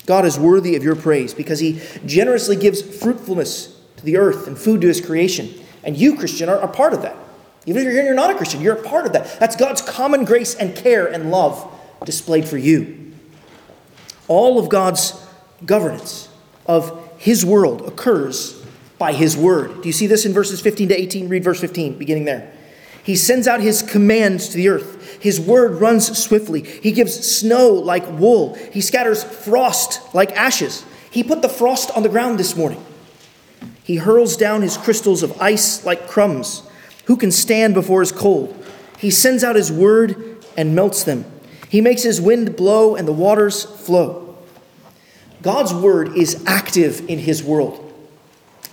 God 0.06 0.24
is 0.24 0.38
worthy 0.38 0.74
of 0.74 0.82
your 0.82 0.96
praise 0.96 1.34
because 1.34 1.60
he 1.60 1.80
generously 2.06 2.56
gives 2.56 2.80
fruitfulness 2.82 3.78
to 3.98 4.04
the 4.04 4.16
earth 4.16 4.46
and 4.46 4.56
food 4.56 4.80
to 4.80 4.88
his 4.88 5.00
creation. 5.00 5.52
And 5.84 5.96
you, 5.96 6.16
Christian, 6.16 6.48
are 6.48 6.58
a 6.58 6.68
part 6.68 6.94
of 6.94 7.02
that. 7.02 7.16
Even 7.68 7.86
if 7.86 7.92
you're 7.92 8.14
not 8.14 8.30
a 8.30 8.34
Christian, 8.34 8.62
you're 8.62 8.76
a 8.76 8.82
part 8.82 9.04
of 9.04 9.12
that. 9.12 9.38
That's 9.38 9.54
God's 9.54 9.82
common 9.82 10.24
grace 10.24 10.54
and 10.54 10.74
care 10.74 11.06
and 11.06 11.30
love 11.30 11.70
displayed 12.04 12.48
for 12.48 12.56
you. 12.56 13.12
All 14.26 14.58
of 14.58 14.70
God's 14.70 15.22
governance 15.66 16.30
of 16.64 17.10
his 17.18 17.44
world 17.44 17.82
occurs 17.82 18.64
by 18.96 19.12
his 19.12 19.36
word. 19.36 19.82
Do 19.82 19.88
you 19.88 19.92
see 19.92 20.06
this 20.06 20.24
in 20.24 20.32
verses 20.32 20.62
15 20.62 20.88
to 20.88 20.98
18? 20.98 21.28
Read 21.28 21.44
verse 21.44 21.60
15, 21.60 21.98
beginning 21.98 22.24
there. 22.24 22.50
He 23.02 23.16
sends 23.16 23.46
out 23.46 23.60
his 23.60 23.82
commands 23.82 24.48
to 24.48 24.56
the 24.56 24.68
earth. 24.68 25.20
His 25.22 25.38
word 25.38 25.80
runs 25.80 26.16
swiftly. 26.16 26.62
He 26.62 26.92
gives 26.92 27.36
snow 27.36 27.68
like 27.68 28.08
wool. 28.18 28.54
He 28.72 28.80
scatters 28.80 29.22
frost 29.22 30.14
like 30.14 30.32
ashes. 30.32 30.86
He 31.10 31.22
put 31.22 31.42
the 31.42 31.48
frost 31.50 31.90
on 31.90 32.02
the 32.02 32.08
ground 32.08 32.38
this 32.38 32.56
morning. 32.56 32.82
He 33.82 33.96
hurls 33.96 34.38
down 34.38 34.62
his 34.62 34.78
crystals 34.78 35.22
of 35.22 35.40
ice 35.40 35.84
like 35.84 36.06
crumbs. 36.08 36.62
Who 37.08 37.16
can 37.16 37.32
stand 37.32 37.72
before 37.72 38.00
his 38.00 38.12
cold? 38.12 38.54
He 38.98 39.10
sends 39.10 39.42
out 39.42 39.56
his 39.56 39.72
word 39.72 40.44
and 40.58 40.76
melts 40.76 41.04
them. 41.04 41.24
He 41.70 41.80
makes 41.80 42.02
his 42.02 42.20
wind 42.20 42.54
blow 42.54 42.96
and 42.96 43.08
the 43.08 43.12
waters 43.12 43.64
flow. 43.64 44.36
God's 45.40 45.72
word 45.72 46.16
is 46.18 46.44
active 46.46 47.08
in 47.08 47.18
his 47.18 47.42
world. 47.42 47.82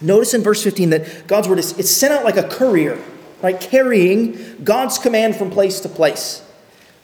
Notice 0.02 0.34
in 0.34 0.44
verse 0.44 0.62
15 0.62 0.90
that 0.90 1.28
God's 1.28 1.48
word 1.48 1.60
is 1.60 1.80
it's 1.80 1.90
sent 1.90 2.14
out 2.14 2.26
like 2.26 2.36
a 2.36 2.44
courier, 2.44 3.02
right? 3.42 3.60
Carrying 3.60 4.62
God's 4.66 4.98
command 4.98 5.38
from 5.38 5.50
place 5.50 5.80
to 5.80 5.90
place. 5.90 6.44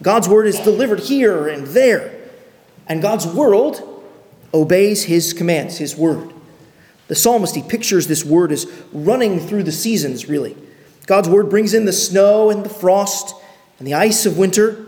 God's 0.02 0.28
word 0.28 0.48
is 0.48 0.60
delivered 0.60 1.00
here 1.00 1.48
and 1.48 1.66
there. 1.68 2.14
And 2.88 3.02
God's 3.02 3.26
world 3.26 4.04
obeys 4.54 5.04
his 5.06 5.32
commands, 5.32 5.78
his 5.78 5.96
word. 5.96 6.34
The 7.08 7.16
psalmist, 7.16 7.56
he 7.56 7.64
pictures 7.64 8.08
this 8.08 8.26
word 8.26 8.52
as 8.52 8.70
running 8.92 9.40
through 9.40 9.64
the 9.64 9.72
seasons, 9.72 10.28
really. 10.28 10.58
God's 11.12 11.28
word 11.28 11.50
brings 11.50 11.74
in 11.74 11.84
the 11.84 11.92
snow 11.92 12.50
and 12.50 12.64
the 12.64 12.70
frost 12.70 13.36
and 13.80 13.86
the 13.86 13.96
ice 13.96 14.26
of 14.26 14.38
winter. 14.38 14.86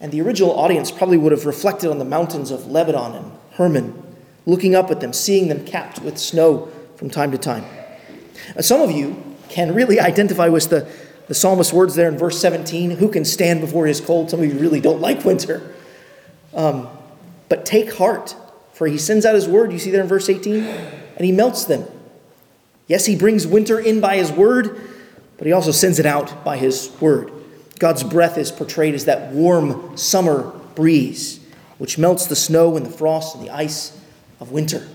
And 0.00 0.10
the 0.10 0.22
original 0.22 0.58
audience 0.58 0.90
probably 0.90 1.18
would 1.18 1.32
have 1.32 1.44
reflected 1.44 1.90
on 1.90 1.98
the 1.98 2.04
mountains 2.06 2.50
of 2.50 2.66
Lebanon 2.66 3.14
and 3.14 3.32
Hermon, 3.52 4.02
looking 4.46 4.74
up 4.74 4.90
at 4.90 5.00
them, 5.00 5.12
seeing 5.12 5.48
them 5.48 5.66
capped 5.66 6.00
with 6.00 6.16
snow 6.16 6.70
from 6.96 7.10
time 7.10 7.30
to 7.32 7.36
time. 7.36 7.66
Uh, 8.56 8.62
some 8.62 8.80
of 8.80 8.90
you 8.90 9.22
can 9.50 9.74
really 9.74 10.00
identify 10.00 10.48
with 10.48 10.70
the, 10.70 10.90
the 11.26 11.34
psalmist's 11.34 11.74
words 11.74 11.94
there 11.94 12.08
in 12.08 12.16
verse 12.16 12.40
17 12.40 12.92
who 12.92 13.10
can 13.10 13.26
stand 13.26 13.60
before 13.60 13.86
his 13.86 14.00
cold? 14.00 14.30
Some 14.30 14.40
of 14.40 14.46
you 14.46 14.58
really 14.58 14.80
don't 14.80 15.02
like 15.02 15.26
winter. 15.26 15.74
Um, 16.54 16.88
but 17.50 17.66
take 17.66 17.92
heart, 17.96 18.34
for 18.72 18.86
he 18.86 18.96
sends 18.96 19.26
out 19.26 19.34
his 19.34 19.46
word, 19.46 19.72
you 19.72 19.78
see 19.78 19.90
there 19.90 20.00
in 20.00 20.08
verse 20.08 20.30
18, 20.30 20.64
and 20.64 21.20
he 21.22 21.32
melts 21.32 21.66
them. 21.66 21.84
Yes, 22.86 23.04
he 23.04 23.14
brings 23.14 23.46
winter 23.46 23.78
in 23.78 24.00
by 24.00 24.16
his 24.16 24.32
word, 24.32 24.87
but 25.38 25.46
he 25.46 25.52
also 25.52 25.70
sends 25.70 25.98
it 25.98 26.06
out 26.06 26.44
by 26.44 26.56
his 26.56 26.90
word. 27.00 27.32
God's 27.78 28.02
breath 28.02 28.36
is 28.36 28.50
portrayed 28.50 28.94
as 28.94 29.04
that 29.06 29.32
warm 29.32 29.96
summer 29.96 30.52
breeze, 30.74 31.40
which 31.78 31.96
melts 31.96 32.26
the 32.26 32.36
snow 32.36 32.76
and 32.76 32.84
the 32.84 32.90
frost 32.90 33.36
and 33.36 33.46
the 33.46 33.50
ice 33.50 33.98
of 34.40 34.50
winter. 34.50 34.86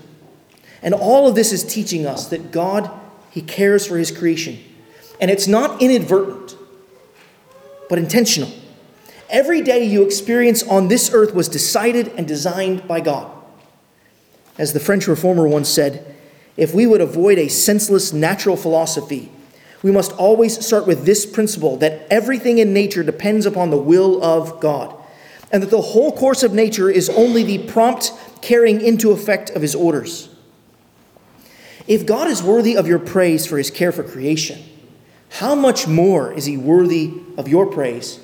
And 0.82 0.94
all 0.94 1.26
of 1.26 1.34
this 1.34 1.50
is 1.50 1.64
teaching 1.64 2.06
us 2.06 2.28
that 2.28 2.52
God, 2.52 2.90
He 3.30 3.40
cares 3.40 3.86
for 3.86 3.96
His 3.96 4.10
creation. 4.10 4.58
And 5.18 5.30
it's 5.30 5.46
not 5.46 5.80
inadvertent, 5.80 6.56
but 7.88 7.98
intentional. 7.98 8.50
Every 9.30 9.62
day 9.62 9.84
you 9.84 10.04
experience 10.04 10.62
on 10.62 10.88
this 10.88 11.10
earth 11.12 11.34
was 11.34 11.48
decided 11.48 12.08
and 12.16 12.28
designed 12.28 12.86
by 12.86 13.00
God. 13.00 13.30
As 14.58 14.74
the 14.74 14.80
French 14.80 15.08
reformer 15.08 15.48
once 15.48 15.68
said, 15.68 16.14
if 16.56 16.74
we 16.74 16.86
would 16.86 17.00
avoid 17.00 17.38
a 17.38 17.48
senseless 17.48 18.12
natural 18.12 18.56
philosophy, 18.56 19.32
we 19.84 19.92
must 19.92 20.12
always 20.12 20.64
start 20.64 20.86
with 20.86 21.04
this 21.04 21.26
principle 21.26 21.76
that 21.76 22.06
everything 22.10 22.56
in 22.56 22.72
nature 22.72 23.02
depends 23.02 23.44
upon 23.44 23.68
the 23.68 23.76
will 23.76 24.24
of 24.24 24.58
God, 24.58 24.96
and 25.52 25.62
that 25.62 25.70
the 25.70 25.82
whole 25.82 26.10
course 26.10 26.42
of 26.42 26.54
nature 26.54 26.88
is 26.88 27.10
only 27.10 27.42
the 27.42 27.58
prompt 27.70 28.10
carrying 28.40 28.80
into 28.80 29.10
effect 29.10 29.50
of 29.50 29.60
his 29.60 29.74
orders. 29.74 30.30
If 31.86 32.06
God 32.06 32.28
is 32.28 32.42
worthy 32.42 32.78
of 32.78 32.86
your 32.86 32.98
praise 32.98 33.46
for 33.46 33.58
his 33.58 33.70
care 33.70 33.92
for 33.92 34.02
creation, 34.02 34.64
how 35.28 35.54
much 35.54 35.86
more 35.86 36.32
is 36.32 36.46
he 36.46 36.56
worthy 36.56 37.12
of 37.36 37.46
your 37.46 37.66
praise 37.66 38.18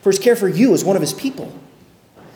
for 0.00 0.12
his 0.12 0.20
care 0.20 0.36
for 0.36 0.48
you 0.48 0.74
as 0.74 0.84
one 0.84 0.94
of 0.94 1.02
his 1.02 1.12
people? 1.12 1.52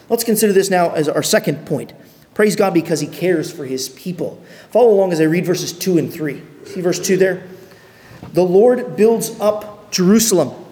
Let's 0.09 0.25
consider 0.25 0.53
this 0.53 0.69
now 0.69 0.91
as 0.91 1.09
our 1.09 1.23
second 1.23 1.65
point. 1.65 1.93
Praise 2.35 2.57
God 2.57 2.75
because 2.75 2.99
he 2.99 3.07
cares 3.07 3.53
for 3.53 3.67
his 3.67 3.89
people. 3.89 4.43
Follow 4.73 4.91
along 4.91 5.13
as 5.13 5.21
I 5.21 5.25
read 5.25 5.47
verses 5.47 5.73
2 5.73 5.97
and 5.97 6.13
3. 6.13 6.43
See 6.65 6.81
verse 6.81 6.99
2 6.99 7.17
there? 7.17 7.47
The 8.33 8.45
Lord 8.45 8.97
builds 8.97 9.39
up 9.41 9.91
Jerusalem. 9.91 10.65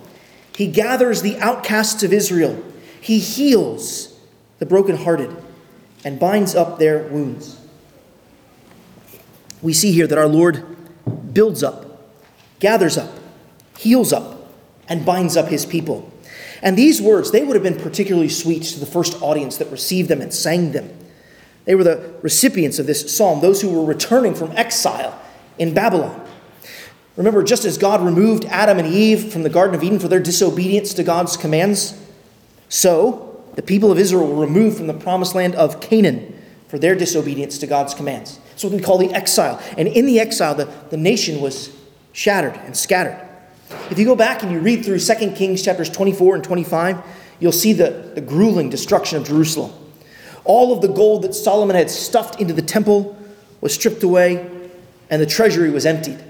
He 0.54 0.66
gathers 0.66 1.22
the 1.22 1.38
outcasts 1.38 2.02
of 2.02 2.12
Israel. 2.12 2.62
He 3.00 3.18
heals 3.18 4.18
the 4.58 4.66
brokenhearted 4.66 5.34
and 6.04 6.18
binds 6.18 6.54
up 6.54 6.78
their 6.78 7.04
wounds. 7.08 7.60
We 9.62 9.72
see 9.72 9.92
here 9.92 10.06
that 10.06 10.18
our 10.18 10.28
Lord 10.28 10.64
builds 11.32 11.62
up, 11.62 12.02
gathers 12.60 12.96
up, 12.96 13.10
heals 13.78 14.12
up, 14.12 14.50
and 14.88 15.04
binds 15.04 15.36
up 15.36 15.48
his 15.48 15.66
people. 15.66 16.12
And 16.62 16.76
these 16.76 17.02
words, 17.02 17.30
they 17.30 17.42
would 17.42 17.54
have 17.54 17.62
been 17.62 17.78
particularly 17.78 18.28
sweet 18.28 18.62
to 18.64 18.80
the 18.80 18.86
first 18.86 19.20
audience 19.20 19.56
that 19.58 19.70
received 19.70 20.08
them 20.08 20.20
and 20.20 20.32
sang 20.32 20.72
them. 20.72 20.90
They 21.64 21.74
were 21.74 21.84
the 21.84 22.14
recipients 22.22 22.78
of 22.78 22.86
this 22.86 23.14
psalm, 23.14 23.40
those 23.40 23.60
who 23.60 23.70
were 23.70 23.84
returning 23.84 24.34
from 24.34 24.52
exile 24.52 25.20
in 25.58 25.74
Babylon. 25.74 26.25
Remember, 27.16 27.42
just 27.42 27.64
as 27.64 27.78
God 27.78 28.02
removed 28.02 28.44
Adam 28.46 28.78
and 28.78 28.86
Eve 28.86 29.32
from 29.32 29.42
the 29.42 29.48
Garden 29.48 29.74
of 29.74 29.82
Eden 29.82 29.98
for 29.98 30.08
their 30.08 30.20
disobedience 30.20 30.92
to 30.94 31.02
God's 31.02 31.36
commands, 31.36 31.98
so 32.68 33.42
the 33.54 33.62
people 33.62 33.90
of 33.90 33.98
Israel 33.98 34.26
were 34.26 34.44
removed 34.44 34.76
from 34.76 34.86
the 34.86 34.94
promised 34.94 35.34
land 35.34 35.54
of 35.54 35.80
Canaan 35.80 36.34
for 36.68 36.78
their 36.78 36.94
disobedience 36.94 37.58
to 37.58 37.66
God's 37.66 37.94
commands. 37.94 38.38
It's 38.52 38.64
what 38.64 38.72
we 38.72 38.80
call 38.80 38.98
the 38.98 39.12
exile. 39.14 39.62
And 39.78 39.88
in 39.88 40.06
the 40.06 40.20
exile, 40.20 40.54
the, 40.54 40.66
the 40.90 40.96
nation 40.96 41.40
was 41.40 41.74
shattered 42.12 42.54
and 42.64 42.76
scattered. 42.76 43.20
If 43.90 43.98
you 43.98 44.04
go 44.04 44.16
back 44.16 44.42
and 44.42 44.52
you 44.52 44.60
read 44.60 44.84
through 44.84 44.98
2 44.98 45.32
Kings 45.32 45.62
chapters 45.62 45.88
24 45.88 46.36
and 46.36 46.44
25, 46.44 47.02
you'll 47.40 47.52
see 47.52 47.72
the, 47.72 48.12
the 48.14 48.20
grueling 48.20 48.68
destruction 48.68 49.18
of 49.18 49.26
Jerusalem. 49.26 49.72
All 50.44 50.72
of 50.72 50.80
the 50.80 50.88
gold 50.88 51.22
that 51.22 51.34
Solomon 51.34 51.76
had 51.76 51.90
stuffed 51.90 52.40
into 52.40 52.52
the 52.52 52.62
temple 52.62 53.16
was 53.60 53.74
stripped 53.74 54.02
away, 54.02 54.70
and 55.10 55.20
the 55.20 55.26
treasury 55.26 55.70
was 55.70 55.86
emptied. 55.86 56.22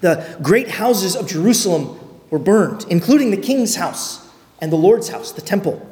The 0.00 0.38
great 0.42 0.68
houses 0.68 1.16
of 1.16 1.28
Jerusalem 1.28 1.98
were 2.30 2.38
burned, 2.38 2.86
including 2.88 3.30
the 3.30 3.36
king's 3.36 3.76
house 3.76 4.26
and 4.60 4.72
the 4.72 4.76
Lord's 4.76 5.08
house, 5.08 5.32
the 5.32 5.42
temple. 5.42 5.86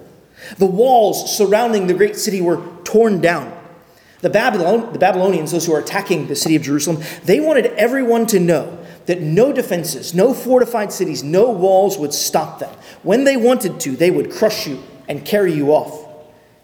The 0.56 0.66
walls 0.66 1.36
surrounding 1.36 1.86
the 1.86 1.94
great 1.94 2.16
city 2.16 2.40
were 2.40 2.62
torn 2.84 3.20
down. 3.20 3.54
The, 4.20 4.30
Babylon, 4.30 4.92
the 4.92 4.98
Babylonians, 4.98 5.52
those 5.52 5.66
who 5.66 5.72
were 5.72 5.78
attacking 5.78 6.26
the 6.26 6.36
city 6.36 6.56
of 6.56 6.62
Jerusalem, 6.62 7.02
they 7.24 7.40
wanted 7.40 7.66
everyone 7.66 8.26
to 8.26 8.40
know 8.40 8.78
that 9.06 9.20
no 9.22 9.52
defenses, 9.52 10.12
no 10.12 10.34
fortified 10.34 10.92
cities, 10.92 11.22
no 11.22 11.50
walls 11.50 11.96
would 11.98 12.12
stop 12.12 12.58
them. 12.58 12.74
When 13.02 13.24
they 13.24 13.36
wanted 13.36 13.80
to, 13.80 13.92
they 13.92 14.10
would 14.10 14.30
crush 14.30 14.66
you 14.66 14.82
and 15.08 15.24
carry 15.24 15.52
you 15.52 15.70
off. 15.70 16.06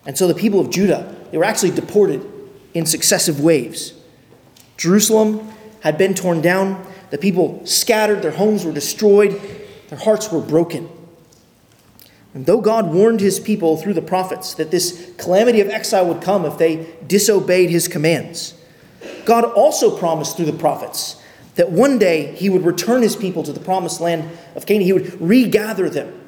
And 0.07 0.19
so 0.19 0.27
the 0.27 0.35
people 0.35 0.61
of 0.61 0.71
Judah, 0.71 1.15
they 1.31 1.39
were 1.39 1.45
actually 1.45 1.71
deported 1.71 2.25
in 2.75 2.87
successive 2.87 3.41
waves. 3.41 3.95
Jerusalem 4.77 5.53
had 5.81 5.97
been 5.97 6.13
torn 6.13 6.41
down, 6.43 6.85
the 7.11 7.19
people 7.19 7.65
scattered, 7.67 8.23
their 8.23 8.31
homes 8.31 8.65
were 8.65 8.73
destroyed, 8.73 9.41
their 9.89 9.99
hearts 9.99 10.31
were 10.31 10.41
broken. 10.41 10.89
And 12.35 12.47
though 12.47 12.61
God 12.61 12.93
warned 12.93 13.21
his 13.21 13.39
people 13.39 13.77
through 13.77 13.95
the 13.95 14.03
prophets 14.03 14.55
that 14.55 14.71
this 14.71 15.13
calamity 15.19 15.61
of 15.61 15.69
exile 15.69 16.07
would 16.07 16.21
come 16.21 16.45
if 16.45 16.59
they 16.59 16.95
disobeyed 17.07 17.71
his 17.71 17.87
commands, 17.87 18.55
God 19.25 19.45
also 19.45 19.97
promised 19.97 20.37
through 20.37 20.47
the 20.47 20.53
prophets 20.53 21.23
that 21.55 21.71
one 21.71 21.99
day 21.99 22.35
he 22.35 22.51
would 22.51 22.65
return 22.65 23.03
his 23.03 23.15
people 23.15 23.43
to 23.45 23.53
the 23.53 23.61
promised 23.61 24.01
land 24.01 24.29
of 24.57 24.67
Canaan. 24.67 24.87
He 24.87 24.93
would 24.93 25.21
regather 25.21 25.89
them. 25.89 26.21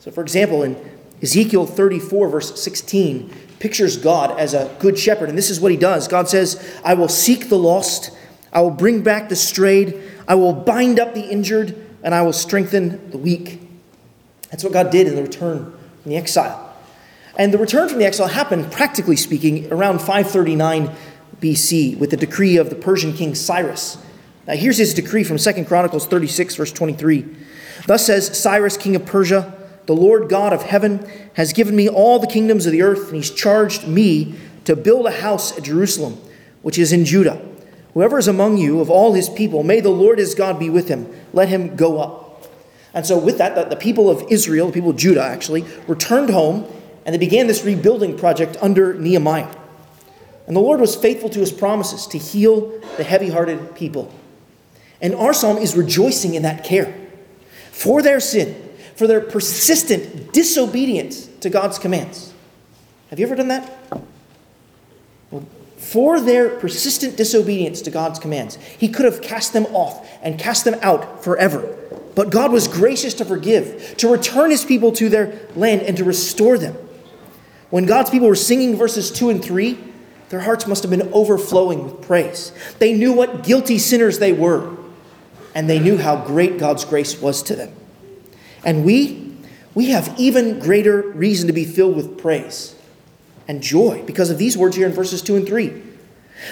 So, 0.00 0.10
for 0.10 0.22
example, 0.22 0.64
in 0.64 0.76
Ezekiel 1.22 1.66
34, 1.66 2.28
verse 2.28 2.60
16, 2.60 3.32
pictures 3.60 3.96
God 3.96 4.38
as 4.40 4.54
a 4.54 4.74
good 4.80 4.98
shepherd. 4.98 5.28
And 5.28 5.38
this 5.38 5.50
is 5.50 5.60
what 5.60 5.70
he 5.70 5.76
does 5.76 6.08
God 6.08 6.28
says, 6.28 6.80
I 6.84 6.94
will 6.94 7.08
seek 7.08 7.48
the 7.48 7.58
lost, 7.58 8.10
I 8.52 8.60
will 8.60 8.70
bring 8.70 9.02
back 9.02 9.28
the 9.28 9.36
strayed, 9.36 9.94
I 10.26 10.34
will 10.34 10.52
bind 10.52 10.98
up 10.98 11.14
the 11.14 11.28
injured, 11.28 11.74
and 12.02 12.14
I 12.14 12.22
will 12.22 12.32
strengthen 12.32 13.10
the 13.10 13.18
weak. 13.18 13.60
That's 14.50 14.64
what 14.64 14.72
God 14.72 14.90
did 14.90 15.06
in 15.06 15.16
the 15.16 15.22
return 15.22 15.72
from 16.02 16.10
the 16.10 16.16
exile. 16.16 16.74
And 17.36 17.52
the 17.52 17.58
return 17.58 17.88
from 17.88 17.98
the 17.98 18.04
exile 18.04 18.28
happened, 18.28 18.70
practically 18.70 19.16
speaking, 19.16 19.72
around 19.72 19.98
539 20.00 20.94
BC 21.40 21.98
with 21.98 22.10
the 22.10 22.16
decree 22.16 22.56
of 22.56 22.70
the 22.70 22.76
Persian 22.76 23.12
king 23.12 23.34
Cyrus. 23.34 23.98
Now, 24.46 24.54
here's 24.54 24.78
his 24.78 24.92
decree 24.94 25.24
from 25.24 25.38
2 25.38 25.64
Chronicles 25.64 26.06
36, 26.06 26.56
verse 26.56 26.72
23. 26.72 27.24
Thus 27.86 28.06
says 28.06 28.38
Cyrus, 28.38 28.76
king 28.76 28.94
of 28.96 29.06
Persia, 29.06 29.54
the 29.86 29.94
Lord 29.94 30.28
God 30.28 30.52
of 30.52 30.62
heaven 30.62 31.08
has 31.34 31.52
given 31.52 31.74
me 31.74 31.88
all 31.88 32.18
the 32.18 32.26
kingdoms 32.26 32.66
of 32.66 32.72
the 32.72 32.82
earth, 32.82 33.08
and 33.08 33.16
he's 33.16 33.30
charged 33.30 33.88
me 33.88 34.34
to 34.64 34.76
build 34.76 35.06
a 35.06 35.10
house 35.10 35.56
at 35.56 35.64
Jerusalem, 35.64 36.20
which 36.62 36.78
is 36.78 36.92
in 36.92 37.04
Judah. 37.04 37.40
Whoever 37.94 38.18
is 38.18 38.28
among 38.28 38.58
you 38.58 38.80
of 38.80 38.90
all 38.90 39.12
his 39.12 39.28
people, 39.28 39.62
may 39.62 39.80
the 39.80 39.90
Lord 39.90 40.18
his 40.18 40.34
God 40.34 40.58
be 40.58 40.70
with 40.70 40.88
him. 40.88 41.12
Let 41.32 41.48
him 41.48 41.76
go 41.76 42.00
up. 42.00 42.46
And 42.94 43.06
so, 43.06 43.18
with 43.18 43.38
that, 43.38 43.70
the 43.70 43.76
people 43.76 44.10
of 44.10 44.24
Israel, 44.30 44.66
the 44.66 44.72
people 44.72 44.90
of 44.90 44.96
Judah 44.96 45.22
actually, 45.22 45.64
returned 45.86 46.30
home 46.30 46.66
and 47.04 47.14
they 47.14 47.18
began 47.18 47.46
this 47.46 47.64
rebuilding 47.64 48.16
project 48.16 48.56
under 48.60 48.94
Nehemiah. 48.94 49.52
And 50.46 50.56
the 50.56 50.60
Lord 50.60 50.80
was 50.80 50.94
faithful 50.94 51.28
to 51.30 51.40
his 51.40 51.52
promises 51.52 52.06
to 52.08 52.18
heal 52.18 52.80
the 52.96 53.04
heavy 53.04 53.30
hearted 53.30 53.74
people. 53.74 54.12
And 55.00 55.14
our 55.14 55.32
psalm 55.32 55.58
is 55.58 55.76
rejoicing 55.76 56.34
in 56.34 56.42
that 56.42 56.64
care 56.64 56.94
for 57.70 58.02
their 58.02 58.20
sin, 58.20 58.70
for 58.94 59.06
their 59.06 59.20
persistent 59.20 60.32
disobedience 60.32 61.26
to 61.40 61.50
God's 61.50 61.78
commands. 61.78 62.32
Have 63.10 63.18
you 63.18 63.26
ever 63.26 63.34
done 63.34 63.48
that? 63.48 63.78
Well, 65.30 65.44
for 65.82 66.20
their 66.20 66.48
persistent 66.48 67.16
disobedience 67.16 67.82
to 67.82 67.90
God's 67.90 68.20
commands, 68.20 68.54
He 68.54 68.88
could 68.88 69.04
have 69.04 69.20
cast 69.20 69.52
them 69.52 69.66
off 69.66 70.08
and 70.22 70.38
cast 70.38 70.64
them 70.64 70.76
out 70.80 71.24
forever. 71.24 71.76
But 72.14 72.30
God 72.30 72.52
was 72.52 72.68
gracious 72.68 73.14
to 73.14 73.24
forgive, 73.24 73.96
to 73.96 74.10
return 74.10 74.52
His 74.52 74.64
people 74.64 74.92
to 74.92 75.08
their 75.08 75.48
land, 75.56 75.82
and 75.82 75.96
to 75.96 76.04
restore 76.04 76.56
them. 76.56 76.76
When 77.70 77.84
God's 77.84 78.10
people 78.10 78.28
were 78.28 78.36
singing 78.36 78.76
verses 78.76 79.10
2 79.10 79.30
and 79.30 79.44
3, 79.44 79.76
their 80.28 80.40
hearts 80.40 80.68
must 80.68 80.84
have 80.84 80.90
been 80.90 81.12
overflowing 81.12 81.82
with 81.82 82.06
praise. 82.06 82.52
They 82.78 82.94
knew 82.94 83.12
what 83.12 83.42
guilty 83.42 83.78
sinners 83.78 84.20
they 84.20 84.32
were, 84.32 84.76
and 85.52 85.68
they 85.68 85.80
knew 85.80 85.98
how 85.98 86.24
great 86.24 86.58
God's 86.58 86.84
grace 86.84 87.20
was 87.20 87.42
to 87.42 87.56
them. 87.56 87.74
And 88.64 88.84
we, 88.84 89.36
we 89.74 89.90
have 89.90 90.14
even 90.16 90.60
greater 90.60 91.02
reason 91.02 91.48
to 91.48 91.52
be 91.52 91.64
filled 91.64 91.96
with 91.96 92.18
praise 92.18 92.76
and 93.48 93.62
joy 93.62 94.02
because 94.06 94.30
of 94.30 94.38
these 94.38 94.56
words 94.56 94.76
here 94.76 94.86
in 94.86 94.92
verses 94.92 95.22
2 95.22 95.36
and 95.36 95.46
3. 95.46 95.82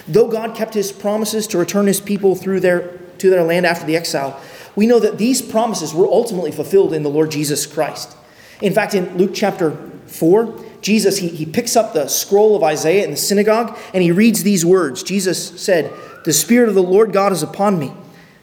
Though 0.06 0.28
God 0.28 0.56
kept 0.56 0.74
his 0.74 0.92
promises 0.92 1.46
to 1.48 1.58
return 1.58 1.86
his 1.86 2.00
people 2.00 2.34
through 2.34 2.60
their, 2.60 2.98
to 3.18 3.30
their 3.30 3.42
land 3.42 3.66
after 3.66 3.86
the 3.86 3.96
exile, 3.96 4.40
we 4.76 4.86
know 4.86 5.00
that 5.00 5.18
these 5.18 5.42
promises 5.42 5.92
were 5.92 6.06
ultimately 6.06 6.52
fulfilled 6.52 6.92
in 6.92 7.02
the 7.02 7.10
Lord 7.10 7.30
Jesus 7.30 7.66
Christ. 7.66 8.16
In 8.62 8.72
fact, 8.72 8.94
in 8.94 9.16
Luke 9.16 9.32
chapter 9.34 9.76
4, 10.06 10.64
Jesus 10.80 11.18
he, 11.18 11.28
he 11.28 11.46
picks 11.46 11.76
up 11.76 11.92
the 11.92 12.08
scroll 12.08 12.56
of 12.56 12.62
Isaiah 12.62 13.04
in 13.04 13.10
the 13.10 13.16
synagogue 13.16 13.76
and 13.92 14.02
he 14.02 14.12
reads 14.12 14.42
these 14.42 14.64
words. 14.64 15.02
Jesus 15.02 15.60
said, 15.60 15.92
The 16.24 16.32
Spirit 16.32 16.68
of 16.68 16.74
the 16.74 16.82
Lord 16.82 17.12
God 17.12 17.32
is 17.32 17.42
upon 17.42 17.78
me 17.78 17.92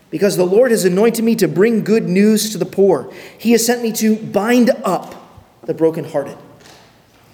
because 0.10 0.38
the 0.38 0.46
Lord 0.46 0.72
has 0.72 0.86
anointed 0.86 1.24
me 1.24 1.36
to 1.36 1.48
bring 1.48 1.84
good 1.84 2.08
news 2.08 2.52
to 2.52 2.58
the 2.58 2.66
poor. 2.66 3.12
He 3.38 3.52
has 3.52 3.66
sent 3.66 3.82
me 3.82 3.92
to 3.94 4.16
bind 4.16 4.70
up 4.84 5.16
the 5.64 5.74
brokenhearted. 5.74 6.38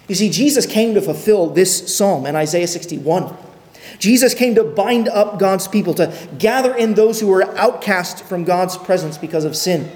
You 0.08 0.14
see, 0.14 0.28
Jesus 0.30 0.66
came 0.66 0.94
to 0.94 1.00
fulfill 1.00 1.48
this 1.48 1.94
psalm 1.94 2.26
in 2.26 2.36
Isaiah 2.36 2.68
61. 2.68 3.34
Jesus 3.98 4.34
came 4.34 4.54
to 4.54 4.64
bind 4.64 5.08
up 5.08 5.38
God's 5.38 5.68
people, 5.68 5.94
to 5.94 6.14
gather 6.38 6.74
in 6.74 6.94
those 6.94 7.20
who 7.20 7.28
were 7.28 7.56
outcast 7.56 8.24
from 8.24 8.44
God's 8.44 8.76
presence 8.76 9.16
because 9.16 9.44
of 9.44 9.56
sin. 9.56 9.90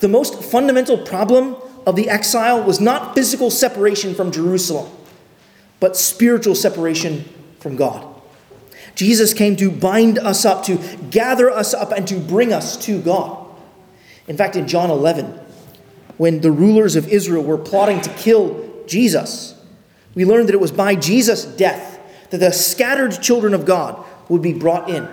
The 0.00 0.08
most 0.08 0.42
fundamental 0.42 0.98
problem 0.98 1.56
of 1.86 1.96
the 1.96 2.08
exile 2.08 2.62
was 2.62 2.80
not 2.80 3.14
physical 3.14 3.50
separation 3.50 4.14
from 4.14 4.30
Jerusalem, 4.30 4.90
but 5.80 5.96
spiritual 5.96 6.54
separation 6.54 7.24
from 7.58 7.76
God. 7.76 8.06
Jesus 8.94 9.34
came 9.34 9.56
to 9.56 9.70
bind 9.70 10.18
us 10.18 10.44
up, 10.44 10.64
to 10.64 10.76
gather 11.10 11.50
us 11.50 11.74
up, 11.74 11.90
and 11.90 12.06
to 12.06 12.18
bring 12.20 12.52
us 12.52 12.76
to 12.84 13.00
God. 13.00 13.44
In 14.28 14.36
fact, 14.36 14.56
in 14.56 14.68
John 14.68 14.90
11, 14.90 15.26
when 16.16 16.40
the 16.40 16.52
rulers 16.52 16.94
of 16.96 17.08
Israel 17.08 17.42
were 17.42 17.58
plotting 17.58 18.00
to 18.02 18.10
kill 18.10 18.63
Jesus, 18.86 19.54
we 20.14 20.24
learned 20.24 20.48
that 20.48 20.54
it 20.54 20.60
was 20.60 20.72
by 20.72 20.94
Jesus' 20.94 21.44
death 21.44 22.00
that 22.30 22.38
the 22.38 22.52
scattered 22.52 23.20
children 23.22 23.54
of 23.54 23.64
God 23.64 24.04
would 24.28 24.42
be 24.42 24.52
brought 24.52 24.88
in. 24.88 25.08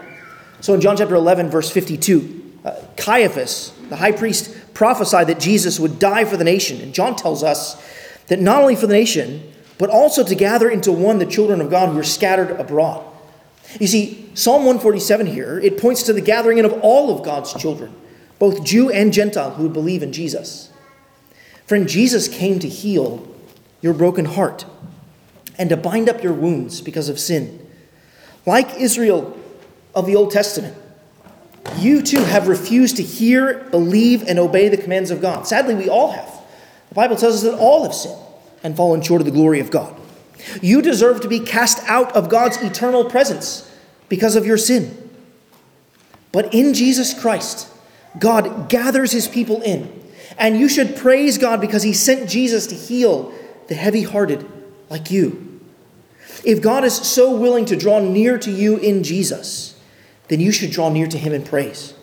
So 0.62 0.74
in 0.74 0.82
John 0.82 0.98
chapter 0.98 1.16
11, 1.16 1.50
verse 1.50 1.70
52, 1.70 2.60
uh, 2.64 2.76
Caiaphas, 2.98 3.74
the 3.90 3.96
high 3.96 4.12
priest, 4.12 4.56
prophesied 4.74 5.28
that 5.28 5.40
Jesus 5.40 5.80
would 5.80 6.00
die 6.00 6.26
for 6.26 6.38
the 6.38 6.44
nation. 6.44 6.82
And 6.82 6.94
John 6.94 7.16
tells 7.16 7.44
us 7.44 7.82
that 8.28 8.40
not 8.40 8.62
only 8.62 8.76
for 8.76 8.88
the 8.88 8.94
nation, 8.94 9.52
but 9.78 9.90
also 9.90 10.24
to 10.24 10.36
gather 10.36 10.70
into 10.70 10.92
one 10.92 11.20
the 11.20 11.26
children 11.26 11.62
of 11.62 11.70
God 11.70 11.90
who 11.90 12.00
are 12.00 12.04
scattered 12.04 12.52
abroad. 12.60 13.06
You 13.80 13.88
see, 13.88 14.30
Psalm 14.34 14.66
147 14.66 15.28
here, 15.28 15.60
it 15.60 15.80
points 15.80 16.04
to 16.04 16.14
the 16.14 16.22
gathering 16.22 16.58
in 16.58 16.66
of 16.66 16.74
all 16.82 17.16
of 17.16 17.26
God's 17.26 17.54
children, 17.54 17.96
both 18.38 18.64
Jew 18.64 18.92
and 18.92 19.12
Gentile 19.12 19.52
who 19.52 19.64
would 19.64 19.74
believe 19.74 20.04
in 20.04 20.14
Jesus. 20.14 20.72
Friend, 21.66 21.88
Jesus 21.88 22.28
came 22.28 22.60
to 22.60 22.68
heal 22.68 23.28
your 23.82 23.94
broken 23.94 24.26
heart 24.26 24.66
and 25.58 25.70
to 25.70 25.78
bind 25.78 26.10
up 26.10 26.24
your 26.24 26.34
wounds 26.34 26.82
because 26.82 27.10
of 27.10 27.20
sin. 27.20 27.68
Like 28.46 28.80
Israel 28.80 29.38
of 29.94 30.06
the 30.06 30.16
Old 30.16 30.32
Testament, 30.32 30.76
you 31.78 32.02
too 32.02 32.24
have 32.24 32.48
refused 32.48 32.98
to 32.98 33.04
hear, 33.04 33.66
believe, 33.70 34.24
and 34.28 34.40
obey 34.40 34.70
the 34.70 34.78
commands 34.78 35.12
of 35.12 35.22
God. 35.22 35.48
Sadly, 35.48 35.76
we 35.76 35.90
all 35.90 36.12
have. 36.12 36.42
The 36.90 36.96
Bible 36.96 37.16
tells 37.16 37.36
us 37.36 37.44
that 37.44 37.58
all 37.58 37.84
have 37.84 37.94
sinned 37.94 38.20
and 38.64 38.76
fallen 38.76 39.02
short 39.02 39.22
of 39.22 39.26
the 39.26 39.32
glory 39.32 39.60
of 39.60 39.72
God. 39.72 39.96
You 40.62 40.82
deserve 40.82 41.22
to 41.22 41.28
be 41.28 41.40
cast 41.40 41.88
out 41.88 42.12
of 42.16 42.30
God's 42.30 42.58
eternal 42.58 43.06
presence 43.06 43.72
because 44.10 44.36
of 44.36 44.46
your 44.46 44.58
sin. 44.58 45.10
But 46.32 46.54
in 46.54 46.74
Jesus 46.74 47.20
Christ, 47.20 47.68
God 48.20 48.70
gathers 48.70 49.12
his 49.12 49.28
people 49.28 49.62
in. 49.62 50.02
And 50.38 50.60
you 50.60 50.68
should 50.68 50.96
praise 50.96 51.38
God 51.38 51.62
because 51.62 51.84
he 51.84 51.94
sent 51.94 52.30
Jesus 52.30 52.68
to 52.68 52.76
heal 52.76 53.34
the 53.72 53.78
heavy 53.78 54.04
hearted 54.04 54.46
like 54.90 55.10
you. 55.12 55.62
If 56.44 56.62
God 56.62 56.84
is 56.84 56.94
so 56.94 57.34
willing 57.34 57.64
to 57.68 57.78
draw 57.78 58.02
near 58.02 58.38
to 58.38 58.52
you 58.52 58.76
in 58.76 59.02
Jesus, 59.02 59.80
then 60.28 60.42
you 60.42 60.52
should 60.52 60.72
draw 60.72 60.90
near 60.90 61.08
to 61.08 61.18
him 61.18 61.32
in 61.32 61.42
praise. 61.42 61.94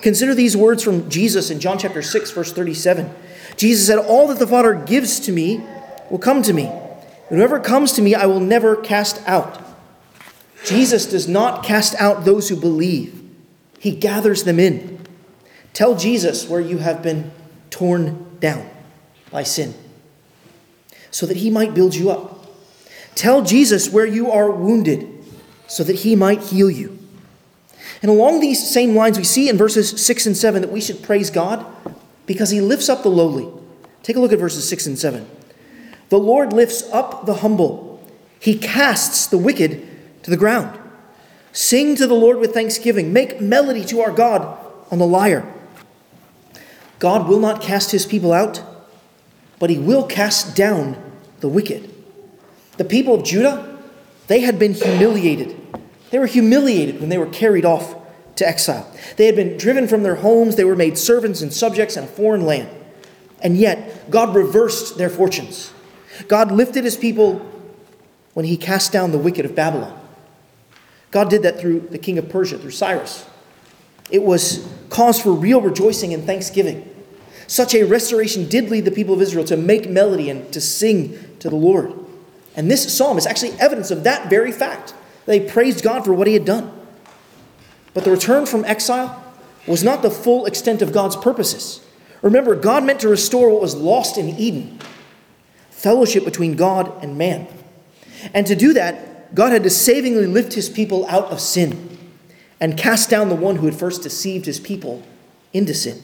Consider 0.00 0.32
these 0.32 0.56
words 0.56 0.80
from 0.80 1.10
Jesus 1.10 1.50
in 1.50 1.58
John 1.58 1.76
chapter 1.76 2.02
6, 2.02 2.30
verse 2.30 2.52
37. 2.52 3.12
Jesus 3.56 3.84
said, 3.84 3.98
All 3.98 4.28
that 4.28 4.38
the 4.38 4.46
Father 4.46 4.76
gives 4.76 5.18
to 5.18 5.32
me 5.32 5.60
will 6.08 6.20
come 6.20 6.40
to 6.42 6.52
me. 6.52 6.70
Whoever 7.30 7.58
comes 7.58 7.94
to 7.94 8.02
me, 8.02 8.14
I 8.14 8.26
will 8.26 8.38
never 8.38 8.76
cast 8.76 9.20
out. 9.26 9.60
Jesus 10.64 11.04
does 11.04 11.26
not 11.26 11.64
cast 11.64 11.96
out 11.96 12.24
those 12.24 12.48
who 12.48 12.54
believe, 12.54 13.28
he 13.80 13.90
gathers 13.90 14.44
them 14.44 14.60
in. 14.60 15.04
Tell 15.72 15.96
Jesus 15.96 16.48
where 16.48 16.60
you 16.60 16.78
have 16.78 17.02
been 17.02 17.32
torn 17.70 18.38
down 18.38 18.70
by 19.32 19.42
sin 19.42 19.74
so 21.10 21.26
that 21.26 21.38
he 21.38 21.50
might 21.50 21.74
build 21.74 21.94
you 21.94 22.10
up. 22.10 22.46
Tell 23.14 23.42
Jesus 23.42 23.90
where 23.90 24.06
you 24.06 24.30
are 24.30 24.50
wounded 24.50 25.08
so 25.66 25.82
that 25.84 25.96
he 25.96 26.14
might 26.16 26.40
heal 26.42 26.70
you. 26.70 26.98
And 28.00 28.10
along 28.10 28.40
these 28.40 28.70
same 28.70 28.94
lines, 28.94 29.18
we 29.18 29.24
see 29.24 29.48
in 29.48 29.56
verses 29.56 30.04
6 30.04 30.26
and 30.26 30.36
7 30.36 30.62
that 30.62 30.70
we 30.70 30.80
should 30.80 31.02
praise 31.02 31.30
God 31.30 31.66
because 32.26 32.50
he 32.50 32.60
lifts 32.60 32.88
up 32.88 33.02
the 33.02 33.08
lowly. 33.08 33.48
Take 34.02 34.16
a 34.16 34.20
look 34.20 34.32
at 34.32 34.38
verses 34.38 34.68
6 34.68 34.86
and 34.86 34.98
7. 34.98 35.28
The 36.08 36.18
Lord 36.18 36.52
lifts 36.52 36.82
up 36.92 37.26
the 37.26 37.34
humble, 37.34 38.02
he 38.40 38.56
casts 38.56 39.26
the 39.26 39.38
wicked 39.38 39.86
to 40.22 40.30
the 40.30 40.36
ground. 40.36 40.78
Sing 41.52 41.96
to 41.96 42.06
the 42.06 42.14
Lord 42.14 42.38
with 42.38 42.54
thanksgiving, 42.54 43.12
make 43.12 43.40
melody 43.40 43.84
to 43.86 44.00
our 44.00 44.12
God 44.12 44.56
on 44.90 44.98
the 44.98 45.06
lyre. 45.06 45.52
God 46.98 47.28
will 47.28 47.40
not 47.40 47.60
cast 47.60 47.90
his 47.90 48.06
people 48.06 48.32
out, 48.32 48.62
but 49.58 49.70
he 49.70 49.78
will 49.78 50.04
cast 50.04 50.56
down 50.56 50.96
the 51.40 51.48
wicked. 51.48 51.92
The 52.76 52.84
people 52.84 53.14
of 53.14 53.24
Judah, 53.24 53.78
they 54.28 54.40
had 54.40 54.58
been 54.58 54.74
humiliated. 54.74 55.56
They 56.10 56.18
were 56.18 56.26
humiliated 56.26 57.00
when 57.00 57.08
they 57.08 57.18
were 57.18 57.26
carried 57.26 57.64
off 57.64 57.96
to 58.36 58.46
exile. 58.46 58.90
They 59.16 59.26
had 59.26 59.36
been 59.36 59.56
driven 59.56 59.88
from 59.88 60.02
their 60.02 60.16
homes, 60.16 60.56
they 60.56 60.64
were 60.64 60.76
made 60.76 60.96
servants 60.96 61.42
and 61.42 61.52
subjects 61.52 61.96
in 61.96 62.04
a 62.04 62.06
foreign 62.06 62.46
land. 62.46 62.68
And 63.40 63.56
yet, 63.56 64.10
God 64.10 64.34
reversed 64.34 64.98
their 64.98 65.10
fortunes. 65.10 65.72
God 66.26 66.50
lifted 66.50 66.84
his 66.84 66.96
people 66.96 67.44
when 68.34 68.44
he 68.44 68.56
cast 68.56 68.92
down 68.92 69.12
the 69.12 69.18
wicked 69.18 69.44
of 69.44 69.54
Babylon. 69.54 69.98
God 71.10 71.30
did 71.30 71.42
that 71.42 71.58
through 71.58 71.80
the 71.80 71.98
king 71.98 72.18
of 72.18 72.28
Persia, 72.28 72.58
through 72.58 72.72
Cyrus. 72.72 73.26
It 74.10 74.22
was 74.22 74.68
cause 74.90 75.20
for 75.20 75.32
real 75.32 75.60
rejoicing 75.60 76.14
and 76.14 76.24
thanksgiving. 76.24 76.88
Such 77.48 77.74
a 77.74 77.82
restoration 77.82 78.48
did 78.48 78.70
lead 78.70 78.84
the 78.84 78.92
people 78.92 79.14
of 79.14 79.22
Israel 79.22 79.44
to 79.46 79.56
make 79.56 79.88
melody 79.88 80.30
and 80.30 80.52
to 80.52 80.60
sing 80.60 81.18
to 81.40 81.50
the 81.50 81.56
Lord. 81.56 81.92
And 82.54 82.70
this 82.70 82.96
psalm 82.96 83.18
is 83.18 83.26
actually 83.26 83.52
evidence 83.58 83.90
of 83.90 84.04
that 84.04 84.30
very 84.30 84.52
fact. 84.52 84.94
They 85.26 85.40
praised 85.40 85.82
God 85.82 86.04
for 86.04 86.12
what 86.12 86.26
he 86.26 86.34
had 86.34 86.44
done. 86.44 86.70
But 87.94 88.04
the 88.04 88.10
return 88.10 88.46
from 88.46 88.64
exile 88.64 89.24
was 89.66 89.82
not 89.82 90.02
the 90.02 90.10
full 90.10 90.46
extent 90.46 90.82
of 90.82 90.92
God's 90.92 91.16
purposes. 91.16 91.84
Remember, 92.22 92.54
God 92.54 92.84
meant 92.84 93.00
to 93.00 93.08
restore 93.08 93.50
what 93.50 93.62
was 93.62 93.74
lost 93.74 94.18
in 94.18 94.28
Eden 94.38 94.78
fellowship 95.70 96.24
between 96.24 96.56
God 96.56 96.92
and 97.02 97.16
man. 97.16 97.46
And 98.34 98.46
to 98.48 98.56
do 98.56 98.72
that, 98.72 99.32
God 99.34 99.52
had 99.52 99.62
to 99.62 99.70
savingly 99.70 100.26
lift 100.26 100.54
his 100.54 100.68
people 100.68 101.06
out 101.06 101.26
of 101.26 101.40
sin 101.40 101.96
and 102.60 102.76
cast 102.76 103.08
down 103.08 103.28
the 103.28 103.36
one 103.36 103.56
who 103.56 103.66
had 103.66 103.76
first 103.76 104.02
deceived 104.02 104.44
his 104.44 104.58
people 104.58 105.04
into 105.52 105.72
sin. 105.74 106.02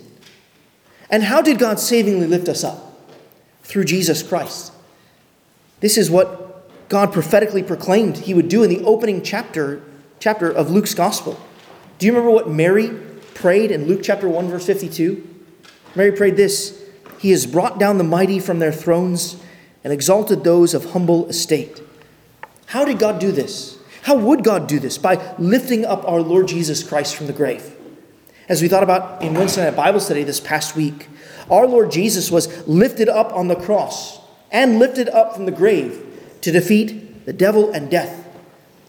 And 1.14 1.22
how 1.22 1.42
did 1.42 1.60
God 1.60 1.78
savingly 1.78 2.26
lift 2.26 2.48
us 2.48 2.64
up? 2.64 2.92
Through 3.62 3.84
Jesus 3.84 4.20
Christ. 4.20 4.72
This 5.78 5.96
is 5.96 6.10
what 6.10 6.68
God 6.88 7.12
prophetically 7.12 7.62
proclaimed 7.62 8.18
he 8.18 8.34
would 8.34 8.48
do 8.48 8.64
in 8.64 8.68
the 8.68 8.82
opening 8.82 9.22
chapter, 9.22 9.80
chapter 10.18 10.50
of 10.50 10.72
Luke's 10.72 10.92
gospel. 10.92 11.38
Do 12.00 12.06
you 12.06 12.12
remember 12.12 12.32
what 12.32 12.50
Mary 12.50 12.88
prayed 13.32 13.70
in 13.70 13.86
Luke 13.86 14.00
chapter 14.02 14.28
1, 14.28 14.48
verse 14.48 14.66
52? 14.66 15.24
Mary 15.94 16.10
prayed 16.10 16.36
this 16.36 16.84
He 17.20 17.30
has 17.30 17.46
brought 17.46 17.78
down 17.78 17.98
the 17.98 18.02
mighty 18.02 18.40
from 18.40 18.58
their 18.58 18.72
thrones 18.72 19.40
and 19.84 19.92
exalted 19.92 20.42
those 20.42 20.74
of 20.74 20.94
humble 20.94 21.28
estate. 21.28 21.80
How 22.66 22.84
did 22.84 22.98
God 22.98 23.20
do 23.20 23.30
this? 23.30 23.78
How 24.02 24.16
would 24.16 24.42
God 24.42 24.66
do 24.66 24.80
this? 24.80 24.98
By 24.98 25.36
lifting 25.38 25.84
up 25.84 26.02
our 26.08 26.20
Lord 26.20 26.48
Jesus 26.48 26.82
Christ 26.82 27.14
from 27.14 27.28
the 27.28 27.32
grave. 27.32 27.73
As 28.48 28.60
we 28.60 28.68
thought 28.68 28.82
about 28.82 29.22
in 29.22 29.32
Wednesday 29.32 29.64
night 29.64 29.76
Bible 29.76 30.00
study 30.00 30.22
this 30.22 30.40
past 30.40 30.76
week, 30.76 31.08
our 31.50 31.66
Lord 31.66 31.90
Jesus 31.90 32.30
was 32.30 32.66
lifted 32.68 33.08
up 33.08 33.32
on 33.32 33.48
the 33.48 33.56
cross 33.56 34.20
and 34.50 34.78
lifted 34.78 35.08
up 35.08 35.34
from 35.34 35.46
the 35.46 35.52
grave 35.52 36.38
to 36.42 36.52
defeat 36.52 37.24
the 37.24 37.32
devil 37.32 37.72
and 37.72 37.90
death. 37.90 38.28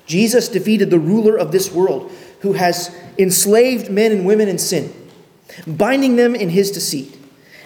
Jesus 0.06 0.50
defeated 0.50 0.90
the 0.90 1.00
ruler 1.00 1.38
of 1.38 1.52
this 1.52 1.72
world 1.72 2.12
who 2.42 2.54
has 2.54 2.96
enslaved 3.18 3.90
men 3.90 4.12
and 4.12 4.26
women 4.26 4.50
in 4.50 4.58
sin, 4.58 4.94
binding 5.66 6.18
them 6.18 6.36
in 6.36 6.50
his 6.50 6.70
deceit. 6.70 7.18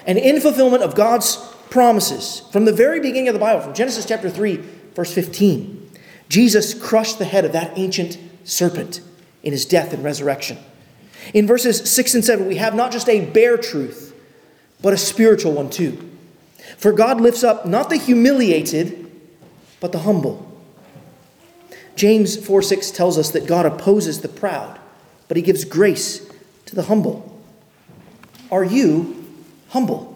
And 0.06 0.18
in 0.18 0.40
fulfillment 0.40 0.84
of 0.84 0.96
God's 0.96 1.38
promises 1.72 2.44
from 2.52 2.66
the 2.66 2.74
very 2.74 3.00
beginning 3.00 3.28
of 3.30 3.34
the 3.34 3.40
Bible, 3.40 3.62
from 3.62 3.74
Genesis 3.74 4.06
chapter 4.06 4.30
3, 4.30 4.58
verse 4.94 5.14
15, 5.14 5.92
Jesus 6.30 6.76
crushed 6.76 7.18
the 7.18 7.26
head 7.26 7.46
of 7.46 7.52
that 7.54 7.78
ancient 7.78 8.20
serpent 8.44 9.02
in 9.42 9.52
his 9.52 9.66
death 9.66 9.92
and 9.92 10.04
resurrection. 10.04 10.58
In 11.34 11.46
verses 11.48 11.90
6 11.90 12.16
and 12.16 12.26
7, 12.26 12.48
we 12.48 12.56
have 12.56 12.76
not 12.76 12.92
just 12.92 13.08
a 13.10 13.26
bare 13.26 13.58
truth, 13.58 14.16
but 14.82 14.94
a 14.94 14.98
spiritual 14.98 15.54
one 15.54 15.70
too. 15.70 16.10
For 16.78 16.92
God 16.92 17.22
lifts 17.22 17.44
up 17.44 17.66
not 17.66 17.90
the 17.90 17.98
humiliated, 17.98 19.12
but 19.80 19.92
the 19.92 20.00
humble. 20.00 20.46
James 21.96 22.38
4 22.38 22.62
6 22.62 22.92
tells 22.92 23.18
us 23.18 23.32
that 23.32 23.46
God 23.46 23.66
opposes 23.66 24.22
the 24.22 24.30
proud, 24.30 24.80
but 25.28 25.38
he 25.38 25.44
gives 25.44 25.66
grace 25.66 26.28
to 26.66 26.76
the 26.76 26.84
humble. 26.84 27.38
Are 28.52 28.64
you 28.64 29.26
humble? 29.70 30.16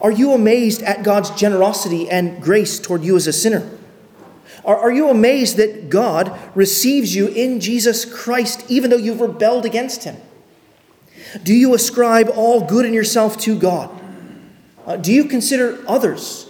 Are 0.00 0.10
you 0.10 0.32
amazed 0.32 0.82
at 0.82 1.02
God's 1.02 1.30
generosity 1.30 2.10
and 2.10 2.42
grace 2.42 2.78
toward 2.78 3.04
you 3.04 3.16
as 3.16 3.26
a 3.26 3.32
sinner? 3.32 3.70
Are, 4.64 4.76
are 4.76 4.92
you 4.92 5.08
amazed 5.08 5.56
that 5.56 5.88
God 5.90 6.38
receives 6.54 7.14
you 7.14 7.28
in 7.28 7.60
Jesus 7.60 8.04
Christ 8.04 8.64
even 8.68 8.90
though 8.90 8.96
you've 8.96 9.20
rebelled 9.20 9.64
against 9.64 10.04
him? 10.04 10.16
Do 11.42 11.54
you 11.54 11.74
ascribe 11.74 12.28
all 12.34 12.66
good 12.66 12.84
in 12.84 12.92
yourself 12.92 13.38
to 13.38 13.58
God? 13.58 13.90
Uh, 14.86 14.96
do 14.96 15.12
you 15.12 15.24
consider 15.24 15.82
others 15.86 16.48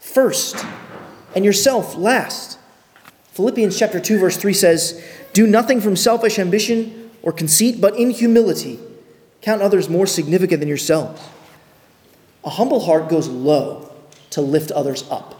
first 0.00 0.56
and 1.34 1.44
yourself 1.44 1.96
last? 1.96 2.58
Philippians 3.32 3.78
chapter 3.78 4.00
2 4.00 4.18
verse 4.18 4.36
3 4.36 4.52
says, 4.52 5.00
"Do 5.32 5.46
nothing 5.46 5.80
from 5.80 5.94
selfish 5.94 6.38
ambition 6.38 7.10
or 7.22 7.32
conceit, 7.32 7.80
but 7.80 7.96
in 7.96 8.10
humility 8.10 8.80
count 9.42 9.62
others 9.62 9.88
more 9.88 10.06
significant 10.06 10.60
than 10.60 10.68
yourselves." 10.68 11.20
A 12.44 12.50
humble 12.50 12.80
heart 12.80 13.08
goes 13.08 13.28
low 13.28 13.90
to 14.30 14.40
lift 14.40 14.72
others 14.72 15.04
up. 15.10 15.37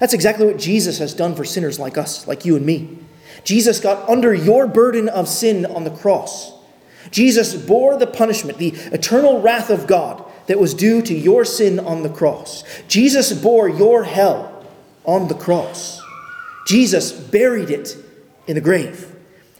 That's 0.00 0.14
exactly 0.14 0.46
what 0.46 0.58
Jesus 0.58 0.98
has 0.98 1.14
done 1.14 1.34
for 1.34 1.44
sinners 1.44 1.78
like 1.78 1.96
us, 1.96 2.26
like 2.26 2.44
you 2.44 2.56
and 2.56 2.66
me. 2.66 2.98
Jesus 3.44 3.80
got 3.80 4.08
under 4.08 4.32
your 4.32 4.66
burden 4.66 5.08
of 5.08 5.28
sin 5.28 5.66
on 5.66 5.84
the 5.84 5.90
cross. 5.90 6.52
Jesus 7.10 7.54
bore 7.54 7.96
the 7.98 8.06
punishment, 8.06 8.58
the 8.58 8.70
eternal 8.92 9.40
wrath 9.40 9.70
of 9.70 9.86
God 9.86 10.24
that 10.46 10.58
was 10.58 10.74
due 10.74 11.02
to 11.02 11.14
your 11.14 11.44
sin 11.44 11.78
on 11.78 12.02
the 12.02 12.08
cross. 12.08 12.64
Jesus 12.88 13.32
bore 13.32 13.68
your 13.68 14.04
hell 14.04 14.66
on 15.04 15.28
the 15.28 15.34
cross. 15.34 16.02
Jesus 16.66 17.12
buried 17.12 17.70
it 17.70 17.96
in 18.46 18.54
the 18.54 18.60
grave. 18.60 19.14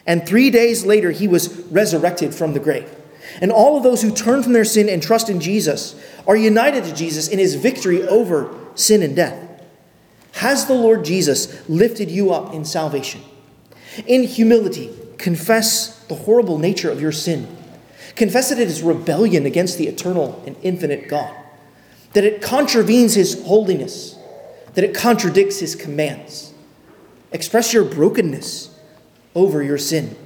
And 0.07 0.27
three 0.27 0.51
days 0.51 0.85
later, 0.85 1.11
he 1.11 1.29
was 1.29 1.49
resurrected 1.71 2.35
from 2.35 2.53
the 2.53 2.61
grave. 2.61 2.91
And 3.41 3.51
all 3.51 3.77
of 3.77 3.83
those 3.83 4.03
who 4.03 4.11
turn 4.11 4.43
from 4.43 4.53
their 4.53 4.65
sin 4.65 4.89
and 4.89 5.03
trust 5.03 5.29
in 5.29 5.41
Jesus 5.41 6.01
are 6.27 6.37
united 6.37 6.85
to 6.85 6.95
Jesus 6.95 7.29
in 7.29 7.39
his 7.39 7.55
victory 7.55 8.07
over 8.07 8.55
sin 8.75 9.03
and 9.03 9.17
death. 9.17 9.54
Has 10.35 10.67
the 10.67 10.75
Lord 10.75 11.05
Jesus 11.05 11.69
lifted 11.69 12.11
you 12.11 12.33
up 12.33 12.53
in 12.53 12.65
salvation? 12.65 13.23
In 14.07 14.25
humility, 14.25 14.93
confess 15.17 16.05
the 16.07 16.15
horrible 16.15 16.59
nature 16.59 16.91
of 16.91 17.01
your 17.01 17.13
sin. 17.13 17.57
Confess 18.17 18.51
that 18.51 18.59
it 18.59 18.69
is 18.69 18.83
rebellion 18.83 19.47
against 19.47 19.79
the 19.79 19.87
eternal 19.89 20.43
and 20.47 20.57
infinite 20.63 21.09
God, 21.09 21.35
that 22.13 22.25
it 22.25 22.43
contravenes 22.43 23.15
his 23.15 23.45
holiness, 23.45 24.19
that 24.75 24.85
it 24.85 24.95
contradicts 24.95 25.61
his 25.61 25.75
commands. 25.75 26.53
Express 27.33 27.73
your 27.73 27.85
brokenness 27.85 28.77
over 29.35 29.63
your 29.63 29.79
sin 29.79 30.17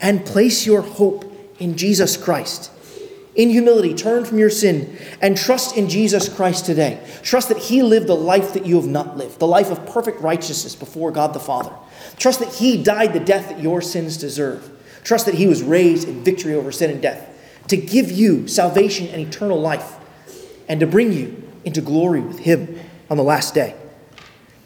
and 0.00 0.24
place 0.24 0.66
your 0.66 0.80
hope 0.80 1.24
in 1.58 1.76
Jesus 1.76 2.16
Christ. 2.16 2.70
In 3.40 3.48
humility, 3.48 3.94
turn 3.94 4.26
from 4.26 4.36
your 4.36 4.50
sin 4.50 4.98
and 5.22 5.34
trust 5.34 5.74
in 5.74 5.88
Jesus 5.88 6.28
Christ 6.28 6.66
today. 6.66 7.02
Trust 7.22 7.48
that 7.48 7.56
He 7.56 7.82
lived 7.82 8.06
the 8.06 8.14
life 8.14 8.52
that 8.52 8.66
you 8.66 8.76
have 8.76 8.86
not 8.86 9.16
lived, 9.16 9.38
the 9.38 9.46
life 9.46 9.70
of 9.70 9.86
perfect 9.86 10.20
righteousness 10.20 10.74
before 10.74 11.10
God 11.10 11.32
the 11.32 11.40
Father. 11.40 11.72
Trust 12.18 12.40
that 12.40 12.52
He 12.52 12.82
died 12.82 13.14
the 13.14 13.18
death 13.18 13.48
that 13.48 13.58
your 13.58 13.80
sins 13.80 14.18
deserve. 14.18 14.70
Trust 15.04 15.24
that 15.24 15.36
He 15.36 15.46
was 15.46 15.62
raised 15.62 16.06
in 16.06 16.22
victory 16.22 16.52
over 16.52 16.70
sin 16.70 16.90
and 16.90 17.00
death 17.00 17.34
to 17.68 17.78
give 17.78 18.10
you 18.10 18.46
salvation 18.46 19.06
and 19.06 19.22
eternal 19.22 19.58
life 19.58 19.96
and 20.68 20.78
to 20.80 20.86
bring 20.86 21.10
you 21.10 21.42
into 21.64 21.80
glory 21.80 22.20
with 22.20 22.40
Him 22.40 22.78
on 23.08 23.16
the 23.16 23.24
last 23.24 23.54
day. 23.54 23.74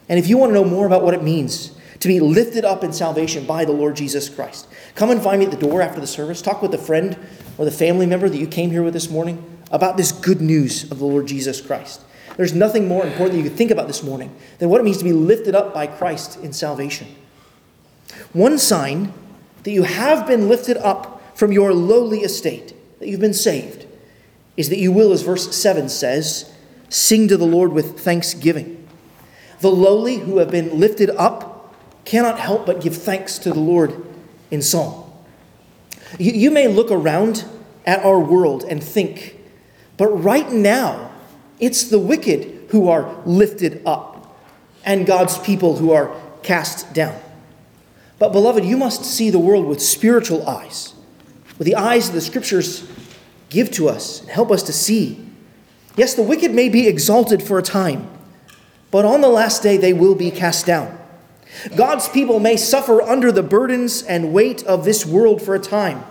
And 0.08 0.18
if 0.18 0.26
you 0.26 0.36
want 0.36 0.50
to 0.50 0.54
know 0.54 0.64
more 0.64 0.84
about 0.84 1.04
what 1.04 1.14
it 1.14 1.22
means 1.22 1.78
to 2.00 2.08
be 2.08 2.18
lifted 2.18 2.64
up 2.64 2.82
in 2.82 2.92
salvation 2.92 3.46
by 3.46 3.64
the 3.64 3.72
Lord 3.72 3.94
Jesus 3.94 4.28
Christ, 4.28 4.66
come 4.96 5.12
and 5.12 5.22
find 5.22 5.38
me 5.38 5.44
at 5.44 5.52
the 5.52 5.56
door 5.56 5.80
after 5.80 6.00
the 6.00 6.08
service. 6.08 6.42
Talk 6.42 6.60
with 6.60 6.74
a 6.74 6.78
friend 6.78 7.16
or 7.58 7.64
the 7.64 7.70
family 7.70 8.06
member 8.06 8.28
that 8.28 8.38
you 8.38 8.46
came 8.46 8.70
here 8.70 8.82
with 8.82 8.94
this 8.94 9.10
morning 9.10 9.44
about 9.70 9.96
this 9.96 10.12
good 10.12 10.40
news 10.40 10.90
of 10.90 10.98
the 10.98 11.04
Lord 11.04 11.26
Jesus 11.26 11.60
Christ. 11.60 12.00
There's 12.36 12.54
nothing 12.54 12.88
more 12.88 13.04
important 13.04 13.32
that 13.32 13.38
you 13.38 13.48
could 13.48 13.56
think 13.56 13.70
about 13.70 13.86
this 13.86 14.02
morning 14.02 14.34
than 14.58 14.68
what 14.68 14.80
it 14.80 14.84
means 14.84 14.98
to 14.98 15.04
be 15.04 15.12
lifted 15.12 15.54
up 15.54 15.72
by 15.72 15.86
Christ 15.86 16.38
in 16.40 16.52
salvation. 16.52 17.06
One 18.32 18.58
sign 18.58 19.12
that 19.62 19.70
you 19.70 19.84
have 19.84 20.26
been 20.26 20.48
lifted 20.48 20.76
up 20.78 21.22
from 21.36 21.52
your 21.52 21.72
lowly 21.72 22.20
estate, 22.20 22.74
that 22.98 23.08
you've 23.08 23.20
been 23.20 23.34
saved, 23.34 23.86
is 24.56 24.68
that 24.68 24.78
you 24.78 24.92
will, 24.92 25.12
as 25.12 25.22
verse 25.22 25.54
7 25.54 25.88
says, 25.88 26.52
sing 26.88 27.28
to 27.28 27.36
the 27.36 27.46
Lord 27.46 27.72
with 27.72 28.00
thanksgiving. 28.00 28.86
The 29.60 29.70
lowly 29.70 30.18
who 30.18 30.38
have 30.38 30.50
been 30.50 30.78
lifted 30.78 31.10
up 31.10 31.74
cannot 32.04 32.38
help 32.38 32.66
but 32.66 32.80
give 32.80 32.96
thanks 32.96 33.38
to 33.38 33.52
the 33.52 33.60
Lord 33.60 34.04
in 34.50 34.62
song. 34.62 35.03
You, 36.18 36.32
you 36.32 36.50
may 36.50 36.68
look 36.68 36.90
around 36.90 37.44
at 37.86 38.04
our 38.04 38.18
world 38.18 38.64
and 38.64 38.82
think, 38.82 39.38
but 39.96 40.08
right 40.08 40.50
now, 40.50 41.12
it's 41.60 41.84
the 41.84 41.98
wicked 41.98 42.68
who 42.70 42.88
are 42.88 43.22
lifted 43.24 43.82
up 43.86 44.36
and 44.84 45.06
God's 45.06 45.38
people 45.38 45.76
who 45.76 45.92
are 45.92 46.14
cast 46.42 46.92
down. 46.92 47.18
But, 48.18 48.32
beloved, 48.32 48.64
you 48.64 48.76
must 48.76 49.04
see 49.04 49.30
the 49.30 49.38
world 49.38 49.66
with 49.66 49.82
spiritual 49.82 50.46
eyes, 50.48 50.94
with 51.58 51.66
the 51.66 51.76
eyes 51.76 52.08
that 52.08 52.14
the 52.14 52.20
scriptures 52.20 52.88
give 53.48 53.70
to 53.72 53.88
us 53.88 54.20
and 54.20 54.30
help 54.30 54.50
us 54.50 54.62
to 54.64 54.72
see. 54.72 55.24
Yes, 55.96 56.14
the 56.14 56.22
wicked 56.22 56.52
may 56.52 56.68
be 56.68 56.88
exalted 56.88 57.42
for 57.42 57.58
a 57.58 57.62
time, 57.62 58.08
but 58.90 59.04
on 59.04 59.20
the 59.20 59.28
last 59.28 59.62
day 59.62 59.76
they 59.76 59.92
will 59.92 60.14
be 60.14 60.30
cast 60.30 60.66
down. 60.66 60.98
God's 61.76 62.08
people 62.08 62.40
may 62.40 62.56
suffer 62.56 63.02
under 63.02 63.30
the 63.30 63.42
burdens 63.42 64.02
and 64.02 64.32
weight 64.32 64.62
of 64.64 64.84
this 64.84 65.06
world 65.06 65.42
for 65.42 65.54
a 65.54 65.60
time, 65.60 66.04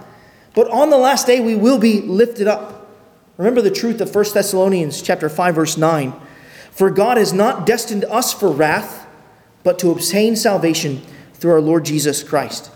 but 0.54 0.70
on 0.70 0.90
the 0.90 0.98
last 0.98 1.28
day 1.28 1.40
we 1.40 1.56
will 1.56 1.80
be 1.80 2.02
lifted 2.02 2.48
up. 2.48 2.90
Remember 3.38 3.62
the 3.62 3.72
truth 3.72 4.02
of 4.02 4.14
1 4.14 4.26
Thessalonians 4.34 5.02
chapter 5.02 5.30
5 5.30 5.56
verse 5.56 5.78
9. 5.78 6.14
For 6.72 6.90
God 6.90 7.18
has 7.18 7.34
not 7.34 7.66
destined 7.66 8.04
us 8.06 8.34
for 8.34 8.50
wrath, 8.50 9.08
but 9.64 9.78
to 9.80 9.92
obtain 9.92 10.36
salvation 10.36 11.02
through 11.34 11.52
our 11.52 11.62
Lord 11.62 11.86
Jesus 11.86 12.24
Christ. 12.24 12.72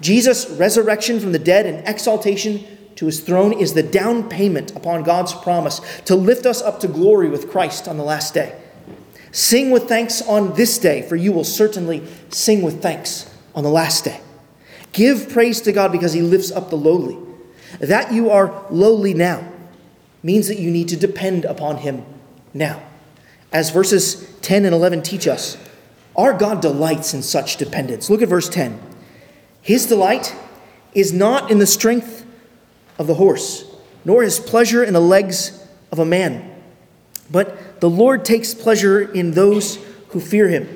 Jesus' 0.00 0.50
resurrection 0.50 1.20
from 1.20 1.32
the 1.32 1.38
dead 1.38 1.64
and 1.64 1.86
exaltation 1.88 2.66
to 2.96 3.06
his 3.06 3.20
throne 3.20 3.52
is 3.52 3.74
the 3.74 3.82
down 3.82 4.28
payment 4.28 4.76
upon 4.76 5.02
God's 5.02 5.32
promise 5.32 5.80
to 6.04 6.14
lift 6.14 6.44
us 6.44 6.60
up 6.60 6.80
to 6.80 6.88
glory 6.88 7.28
with 7.28 7.50
Christ 7.50 7.88
on 7.88 7.96
the 7.96 8.04
last 8.04 8.34
day. 8.34 8.61
Sing 9.32 9.70
with 9.70 9.88
thanks 9.88 10.20
on 10.22 10.52
this 10.54 10.78
day, 10.78 11.00
for 11.02 11.16
you 11.16 11.32
will 11.32 11.42
certainly 11.42 12.06
sing 12.28 12.60
with 12.60 12.82
thanks 12.82 13.34
on 13.54 13.64
the 13.64 13.70
last 13.70 14.04
day. 14.04 14.20
Give 14.92 15.30
praise 15.30 15.62
to 15.62 15.72
God 15.72 15.90
because 15.90 16.12
he 16.12 16.20
lifts 16.20 16.52
up 16.52 16.68
the 16.68 16.76
lowly. 16.76 17.18
That 17.80 18.12
you 18.12 18.30
are 18.30 18.66
lowly 18.70 19.14
now 19.14 19.50
means 20.22 20.48
that 20.48 20.58
you 20.58 20.70
need 20.70 20.88
to 20.88 20.96
depend 20.96 21.46
upon 21.46 21.78
him 21.78 22.04
now. 22.52 22.82
As 23.50 23.70
verses 23.70 24.30
10 24.42 24.66
and 24.66 24.74
11 24.74 25.02
teach 25.02 25.26
us, 25.26 25.56
our 26.14 26.34
God 26.34 26.60
delights 26.60 27.14
in 27.14 27.22
such 27.22 27.56
dependence. 27.56 28.10
Look 28.10 28.20
at 28.20 28.28
verse 28.28 28.50
10. 28.50 28.78
His 29.62 29.86
delight 29.86 30.36
is 30.92 31.10
not 31.10 31.50
in 31.50 31.58
the 31.58 31.66
strength 31.66 32.26
of 32.98 33.06
the 33.06 33.14
horse, 33.14 33.64
nor 34.04 34.22
his 34.22 34.38
pleasure 34.38 34.84
in 34.84 34.92
the 34.92 35.00
legs 35.00 35.66
of 35.90 35.98
a 35.98 36.04
man 36.04 36.52
but 37.32 37.71
the 37.82 37.90
Lord 37.90 38.24
takes 38.24 38.54
pleasure 38.54 39.00
in 39.00 39.32
those 39.32 39.74
who 40.10 40.20
fear 40.20 40.46
him, 40.46 40.68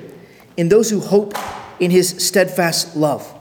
in 0.57 0.67
those 0.67 0.89
who 0.89 0.99
hope 0.99 1.35
in 1.79 1.89
his 1.89 2.09
steadfast 2.09 2.97
love. 2.97 3.33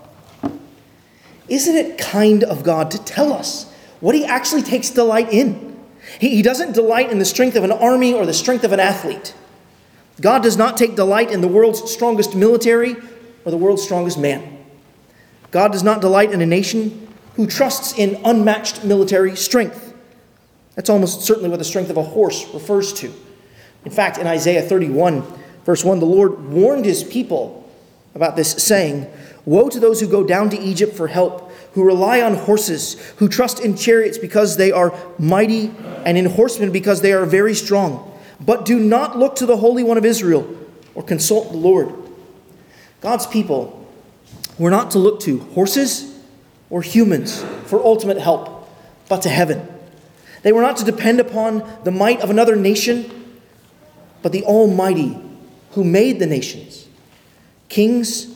Isn't 1.48 1.74
it 1.74 1.98
kind 1.98 2.44
of 2.44 2.62
God 2.62 2.92
to 2.92 3.04
tell 3.04 3.32
us 3.32 3.68
what 3.98 4.14
he 4.14 4.24
actually 4.24 4.62
takes 4.62 4.90
delight 4.90 5.32
in? 5.32 5.84
He, 6.20 6.42
doesn't 6.42 6.74
delight 6.74 7.10
in 7.10 7.18
the 7.18 7.24
strength 7.24 7.56
of 7.56 7.64
an 7.64 7.72
army 7.72 8.14
or 8.14 8.24
the 8.24 8.32
strength 8.32 8.62
of 8.62 8.70
an 8.70 8.78
athlete. 8.78 9.34
God 10.20 10.44
does 10.44 10.56
not 10.56 10.76
take 10.76 10.94
delight 10.94 11.32
in 11.32 11.40
the 11.40 11.48
world's 11.48 11.90
strongest 11.90 12.36
military 12.36 12.94
or 13.44 13.50
the 13.50 13.56
world's 13.56 13.82
strongest 13.82 14.16
man. 14.16 14.64
God 15.50 15.72
does 15.72 15.82
not 15.82 16.00
delight 16.00 16.30
in 16.30 16.40
a 16.40 16.46
nation 16.46 17.08
who 17.34 17.48
trusts 17.48 17.98
in 17.98 18.20
unmatched 18.24 18.84
military 18.84 19.34
strength. 19.34 19.92
That's 20.76 20.88
almost 20.88 21.22
certainly 21.22 21.48
what 21.48 21.58
the 21.58 21.64
strength 21.64 21.90
of 21.90 21.96
a 21.96 22.04
horse 22.04 22.46
refers 22.54 22.92
to. 23.00 23.12
In 23.86 23.92
fact, 23.92 24.18
in 24.18 24.26
Isaiah 24.26 24.62
31, 24.62 25.22
verse 25.64 25.84
1, 25.84 26.00
the 26.00 26.06
Lord 26.06 26.48
warned 26.50 26.84
his 26.84 27.04
people 27.04 27.70
about 28.16 28.34
this, 28.34 28.50
saying, 28.50 29.06
Woe 29.44 29.68
to 29.68 29.78
those 29.78 30.00
who 30.00 30.08
go 30.08 30.24
down 30.24 30.50
to 30.50 30.58
Egypt 30.58 30.96
for 30.96 31.06
help, 31.06 31.52
who 31.74 31.84
rely 31.84 32.20
on 32.20 32.34
horses, 32.34 32.94
who 33.18 33.28
trust 33.28 33.60
in 33.60 33.76
chariots 33.76 34.18
because 34.18 34.56
they 34.56 34.72
are 34.72 34.92
mighty, 35.20 35.72
and 36.04 36.18
in 36.18 36.24
horsemen 36.24 36.72
because 36.72 37.00
they 37.00 37.12
are 37.12 37.24
very 37.24 37.54
strong. 37.54 38.12
But 38.40 38.64
do 38.64 38.80
not 38.80 39.16
look 39.16 39.36
to 39.36 39.46
the 39.46 39.58
Holy 39.58 39.84
One 39.84 39.98
of 39.98 40.04
Israel 40.04 40.52
or 40.96 41.04
consult 41.04 41.52
the 41.52 41.58
Lord. 41.58 41.94
God's 43.00 43.28
people 43.28 43.88
were 44.58 44.70
not 44.70 44.90
to 44.90 44.98
look 44.98 45.20
to 45.20 45.38
horses 45.38 46.18
or 46.70 46.82
humans 46.82 47.44
for 47.66 47.78
ultimate 47.84 48.18
help, 48.18 48.68
but 49.08 49.22
to 49.22 49.28
heaven. 49.28 49.68
They 50.42 50.50
were 50.50 50.62
not 50.62 50.76
to 50.78 50.84
depend 50.84 51.20
upon 51.20 51.62
the 51.84 51.92
might 51.92 52.20
of 52.20 52.30
another 52.30 52.56
nation, 52.56 53.12
but 54.26 54.32
the 54.32 54.42
Almighty 54.42 55.16
who 55.74 55.84
made 55.84 56.18
the 56.18 56.26
nations. 56.26 56.88
Kings, 57.68 58.26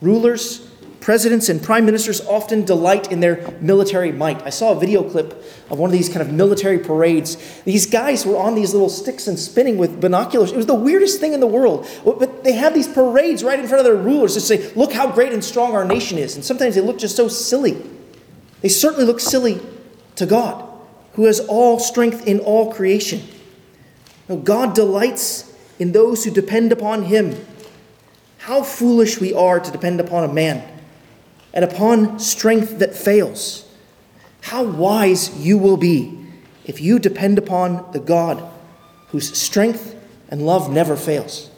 rulers, 0.00 0.60
presidents, 1.00 1.48
and 1.48 1.60
prime 1.60 1.84
ministers 1.84 2.20
often 2.20 2.64
delight 2.64 3.10
in 3.10 3.18
their 3.18 3.52
military 3.60 4.12
might. 4.12 4.40
I 4.42 4.50
saw 4.50 4.70
a 4.70 4.78
video 4.78 5.02
clip 5.02 5.32
of 5.68 5.76
one 5.76 5.90
of 5.90 5.92
these 5.92 6.08
kind 6.08 6.20
of 6.20 6.32
military 6.32 6.78
parades. 6.78 7.36
These 7.64 7.86
guys 7.86 8.24
were 8.24 8.36
on 8.36 8.54
these 8.54 8.72
little 8.72 8.88
sticks 8.88 9.26
and 9.26 9.36
spinning 9.36 9.76
with 9.76 10.00
binoculars. 10.00 10.52
It 10.52 10.56
was 10.56 10.66
the 10.66 10.74
weirdest 10.74 11.18
thing 11.18 11.32
in 11.32 11.40
the 11.40 11.48
world. 11.48 11.84
But 12.04 12.44
they 12.44 12.52
have 12.52 12.72
these 12.72 12.86
parades 12.86 13.42
right 13.42 13.58
in 13.58 13.66
front 13.66 13.84
of 13.84 13.92
their 13.92 14.00
rulers 14.00 14.34
to 14.34 14.40
say, 14.40 14.72
look 14.74 14.92
how 14.92 15.10
great 15.10 15.32
and 15.32 15.42
strong 15.42 15.74
our 15.74 15.84
nation 15.84 16.16
is. 16.16 16.36
And 16.36 16.44
sometimes 16.44 16.76
they 16.76 16.80
look 16.80 16.98
just 16.98 17.16
so 17.16 17.26
silly. 17.26 17.76
They 18.60 18.68
certainly 18.68 19.04
look 19.04 19.18
silly 19.18 19.60
to 20.14 20.26
God 20.26 20.64
who 21.14 21.24
has 21.24 21.40
all 21.40 21.80
strength 21.80 22.28
in 22.28 22.38
all 22.38 22.72
creation. 22.72 23.20
Now, 24.30 24.36
God 24.36 24.74
delights 24.74 25.52
in 25.80 25.90
those 25.90 26.24
who 26.24 26.30
depend 26.30 26.70
upon 26.70 27.02
him. 27.02 27.36
How 28.38 28.62
foolish 28.62 29.20
we 29.20 29.34
are 29.34 29.58
to 29.58 29.70
depend 29.72 30.00
upon 30.00 30.22
a 30.22 30.32
man 30.32 30.62
and 31.52 31.64
upon 31.64 32.20
strength 32.20 32.78
that 32.78 32.94
fails. 32.94 33.68
How 34.42 34.62
wise 34.62 35.36
you 35.36 35.58
will 35.58 35.76
be 35.76 36.16
if 36.64 36.80
you 36.80 37.00
depend 37.00 37.38
upon 37.38 37.90
the 37.90 37.98
God 37.98 38.48
whose 39.08 39.36
strength 39.36 39.96
and 40.28 40.46
love 40.46 40.70
never 40.70 40.94
fails. 40.94 41.50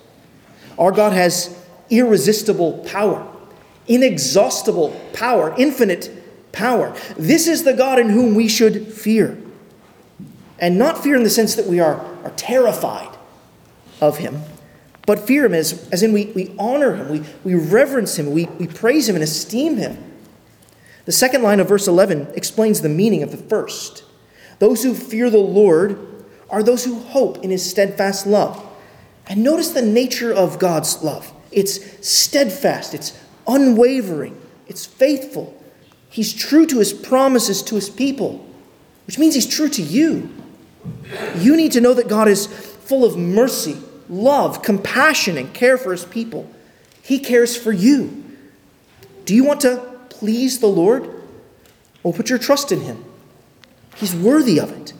Our 0.78 0.92
God 0.92 1.12
has 1.12 1.54
irresistible 1.90 2.78
power 2.88 3.28
inexhaustible 3.88 4.90
power, 5.12 5.52
infinite 5.58 6.08
power. 6.52 6.96
This 7.16 7.48
is 7.48 7.64
the 7.64 7.72
God 7.72 7.98
in 7.98 8.10
whom 8.10 8.34
we 8.36 8.48
should 8.48 8.92
fear. 8.92 9.41
And 10.62 10.78
not 10.78 11.02
fear 11.02 11.16
in 11.16 11.24
the 11.24 11.30
sense 11.30 11.56
that 11.56 11.66
we 11.66 11.80
are, 11.80 11.96
are 12.24 12.32
terrified 12.36 13.18
of 14.00 14.18
him, 14.18 14.42
but 15.06 15.18
fear 15.18 15.44
him 15.44 15.54
as, 15.54 15.88
as 15.90 16.04
in 16.04 16.12
we, 16.12 16.26
we 16.26 16.54
honor 16.56 16.94
him, 16.94 17.08
we, 17.08 17.24
we 17.42 17.54
reverence 17.56 18.16
him, 18.16 18.30
we, 18.30 18.46
we 18.60 18.68
praise 18.68 19.08
him 19.08 19.16
and 19.16 19.24
esteem 19.24 19.76
him. 19.76 19.98
The 21.04 21.10
second 21.10 21.42
line 21.42 21.58
of 21.58 21.68
verse 21.68 21.88
11 21.88 22.28
explains 22.36 22.80
the 22.80 22.88
meaning 22.88 23.24
of 23.24 23.32
the 23.32 23.36
first. 23.38 24.04
Those 24.60 24.84
who 24.84 24.94
fear 24.94 25.30
the 25.30 25.38
Lord 25.38 25.98
are 26.48 26.62
those 26.62 26.84
who 26.84 27.00
hope 27.00 27.38
in 27.42 27.50
his 27.50 27.68
steadfast 27.68 28.24
love. 28.24 28.64
And 29.26 29.42
notice 29.42 29.70
the 29.70 29.82
nature 29.82 30.32
of 30.32 30.60
God's 30.60 31.02
love 31.02 31.32
it's 31.50 32.08
steadfast, 32.08 32.94
it's 32.94 33.18
unwavering, 33.48 34.40
it's 34.68 34.86
faithful. 34.86 35.60
He's 36.08 36.32
true 36.32 36.66
to 36.66 36.78
his 36.78 36.92
promises 36.92 37.62
to 37.64 37.74
his 37.74 37.90
people, 37.90 38.46
which 39.08 39.18
means 39.18 39.34
he's 39.34 39.46
true 39.46 39.68
to 39.68 39.82
you. 39.82 40.30
You 41.36 41.56
need 41.56 41.72
to 41.72 41.80
know 41.80 41.94
that 41.94 42.08
God 42.08 42.28
is 42.28 42.46
full 42.46 43.04
of 43.04 43.16
mercy, 43.16 43.76
love, 44.08 44.62
compassion, 44.62 45.38
and 45.38 45.52
care 45.52 45.78
for 45.78 45.92
his 45.92 46.04
people. 46.04 46.50
He 47.02 47.18
cares 47.18 47.56
for 47.56 47.72
you. 47.72 48.24
Do 49.24 49.34
you 49.34 49.44
want 49.44 49.60
to 49.62 49.76
please 50.08 50.58
the 50.58 50.66
Lord? 50.66 51.22
Well, 52.02 52.12
put 52.12 52.30
your 52.30 52.38
trust 52.38 52.72
in 52.72 52.80
him. 52.80 53.04
He's 53.96 54.14
worthy 54.14 54.58
of 54.58 54.72
it, 54.72 54.92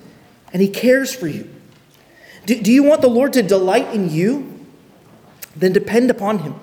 and 0.53 0.63
he 0.63 0.69
cares 0.69 1.15
for 1.15 1.27
you. 1.27 1.49
Do, 2.47 2.61
do 2.61 2.73
you 2.73 2.83
want 2.83 3.03
the 3.03 3.09
Lord 3.09 3.33
to 3.35 3.43
delight 3.43 3.95
in 3.95 4.11
you? 4.11 4.67
Then 5.55 5.73
depend 5.73 6.11
upon 6.11 6.41
him 6.41 6.55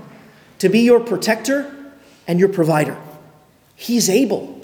to 0.60 0.70
be 0.70 0.80
your 0.80 1.00
protector 1.00 1.74
and 2.28 2.40
your 2.40 2.50
provider. 2.50 2.98
He's 3.76 4.10
able, 4.10 4.62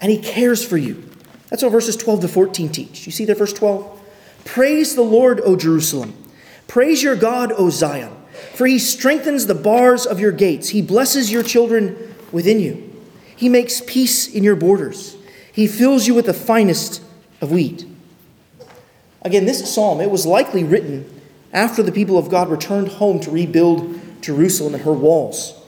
and 0.00 0.10
he 0.10 0.18
cares 0.18 0.64
for 0.64 0.76
you. 0.76 1.08
That's 1.50 1.62
what 1.62 1.72
verses 1.72 1.96
12 1.96 2.20
to 2.22 2.28
14 2.28 2.68
teach. 2.70 3.06
You 3.06 3.12
see 3.12 3.24
there, 3.24 3.34
verse 3.34 3.52
12? 3.52 4.00
Praise 4.44 4.94
the 4.94 5.02
Lord, 5.02 5.40
O 5.44 5.56
Jerusalem. 5.56 6.14
Praise 6.66 7.02
your 7.02 7.16
God, 7.16 7.52
O 7.52 7.68
Zion, 7.70 8.12
for 8.54 8.66
he 8.66 8.78
strengthens 8.78 9.46
the 9.46 9.54
bars 9.54 10.06
of 10.06 10.20
your 10.20 10.32
gates. 10.32 10.68
He 10.68 10.80
blesses 10.80 11.30
your 11.30 11.42
children 11.42 12.14
within 12.30 12.60
you. 12.60 12.86
He 13.34 13.48
makes 13.48 13.82
peace 13.86 14.32
in 14.32 14.44
your 14.44 14.56
borders. 14.56 15.16
He 15.52 15.66
fills 15.66 16.06
you 16.06 16.14
with 16.14 16.26
the 16.26 16.34
finest 16.34 17.02
of 17.40 17.50
wheat. 17.50 17.86
Again, 19.22 19.44
this 19.44 19.72
psalm, 19.72 20.00
it 20.00 20.10
was 20.10 20.24
likely 20.24 20.62
written 20.62 21.20
after 21.52 21.82
the 21.82 21.92
people 21.92 22.16
of 22.16 22.30
God 22.30 22.48
returned 22.48 22.88
home 22.88 23.18
to 23.20 23.30
rebuild 23.30 24.00
Jerusalem 24.22 24.74
and 24.74 24.84
her 24.84 24.92
walls. 24.92 25.60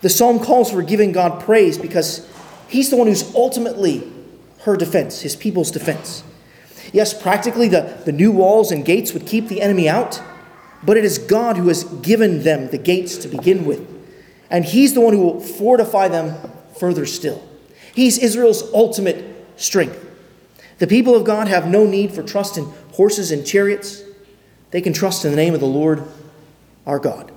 The 0.00 0.08
psalm 0.08 0.38
calls 0.40 0.70
for 0.70 0.82
giving 0.82 1.12
God 1.12 1.42
praise 1.42 1.76
because 1.76 2.28
he's 2.68 2.88
the 2.88 2.96
one 2.96 3.06
who's 3.06 3.34
ultimately 3.34 4.10
her 4.60 4.76
defense, 4.76 5.22
his 5.22 5.36
people's 5.36 5.70
defense. 5.70 6.24
Yes, 6.92 7.20
practically 7.20 7.68
the, 7.68 8.00
the 8.04 8.12
new 8.12 8.32
walls 8.32 8.70
and 8.72 8.84
gates 8.84 9.12
would 9.12 9.26
keep 9.26 9.48
the 9.48 9.60
enemy 9.60 9.88
out, 9.88 10.22
but 10.82 10.96
it 10.96 11.04
is 11.04 11.18
God 11.18 11.56
who 11.56 11.68
has 11.68 11.84
given 11.84 12.42
them 12.42 12.68
the 12.68 12.78
gates 12.78 13.16
to 13.18 13.28
begin 13.28 13.64
with. 13.64 13.86
And 14.50 14.64
he's 14.64 14.94
the 14.94 15.00
one 15.00 15.12
who 15.12 15.20
will 15.20 15.40
fortify 15.40 16.08
them 16.08 16.34
further 16.78 17.04
still. 17.04 17.46
He's 17.94 18.18
Israel's 18.18 18.62
ultimate 18.72 19.24
strength. 19.56 20.04
The 20.78 20.86
people 20.86 21.14
of 21.14 21.24
God 21.24 21.48
have 21.48 21.66
no 21.66 21.84
need 21.84 22.12
for 22.12 22.22
trust 22.22 22.56
in 22.56 22.64
horses 22.92 23.30
and 23.30 23.44
chariots. 23.44 24.02
They 24.70 24.80
can 24.80 24.92
trust 24.92 25.24
in 25.24 25.30
the 25.32 25.36
name 25.36 25.54
of 25.54 25.60
the 25.60 25.66
Lord 25.66 26.04
our 26.86 26.98
God. 26.98 27.32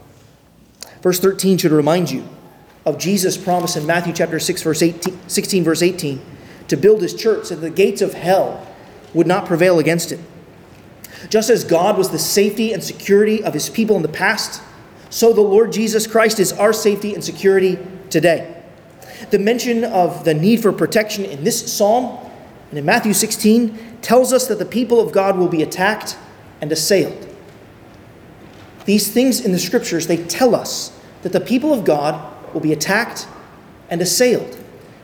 Verse 1.01 1.19
13 1.19 1.57
should 1.57 1.71
remind 1.71 2.11
you 2.11 2.27
of 2.85 2.97
Jesus' 2.97 3.37
promise 3.37 3.75
in 3.75 3.85
Matthew 3.85 4.13
chapter 4.13 4.39
6, 4.39 4.63
verse 4.63 4.81
18, 4.81 5.19
16, 5.27 5.63
verse 5.63 5.81
18, 5.81 6.21
to 6.71 6.77
build 6.77 7.01
his 7.01 7.13
church 7.13 7.45
so 7.45 7.55
that 7.55 7.61
the 7.61 7.69
gates 7.69 8.01
of 8.01 8.13
hell 8.13 8.65
would 9.13 9.27
not 9.27 9.45
prevail 9.45 9.77
against 9.77 10.13
it. 10.13 10.19
Just 11.29 11.49
as 11.49 11.65
God 11.65 11.97
was 11.97 12.11
the 12.11 12.17
safety 12.17 12.71
and 12.71 12.81
security 12.81 13.43
of 13.43 13.53
his 13.53 13.69
people 13.69 13.97
in 13.97 14.01
the 14.01 14.07
past, 14.07 14.63
so 15.09 15.33
the 15.33 15.41
Lord 15.41 15.73
Jesus 15.73 16.07
Christ 16.07 16.39
is 16.39 16.53
our 16.53 16.71
safety 16.71 17.13
and 17.13 17.21
security 17.21 17.77
today. 18.09 18.63
The 19.31 19.37
mention 19.37 19.83
of 19.83 20.23
the 20.23 20.33
need 20.33 20.61
for 20.61 20.71
protection 20.71 21.25
in 21.25 21.43
this 21.43 21.73
psalm 21.73 22.17
and 22.69 22.79
in 22.79 22.85
Matthew 22.85 23.13
16 23.13 23.97
tells 24.01 24.31
us 24.31 24.47
that 24.47 24.57
the 24.57 24.65
people 24.65 25.01
of 25.01 25.11
God 25.11 25.37
will 25.37 25.49
be 25.49 25.61
attacked 25.61 26.17
and 26.61 26.71
assailed. 26.71 27.27
These 28.85 29.11
things 29.11 29.41
in 29.41 29.51
the 29.51 29.59
scriptures, 29.59 30.07
they 30.07 30.23
tell 30.23 30.55
us 30.55 30.97
that 31.23 31.33
the 31.33 31.41
people 31.41 31.73
of 31.73 31.83
God 31.83 32.33
will 32.53 32.61
be 32.61 32.71
attacked 32.71 33.27
and 33.89 34.01
assailed, 34.01 34.57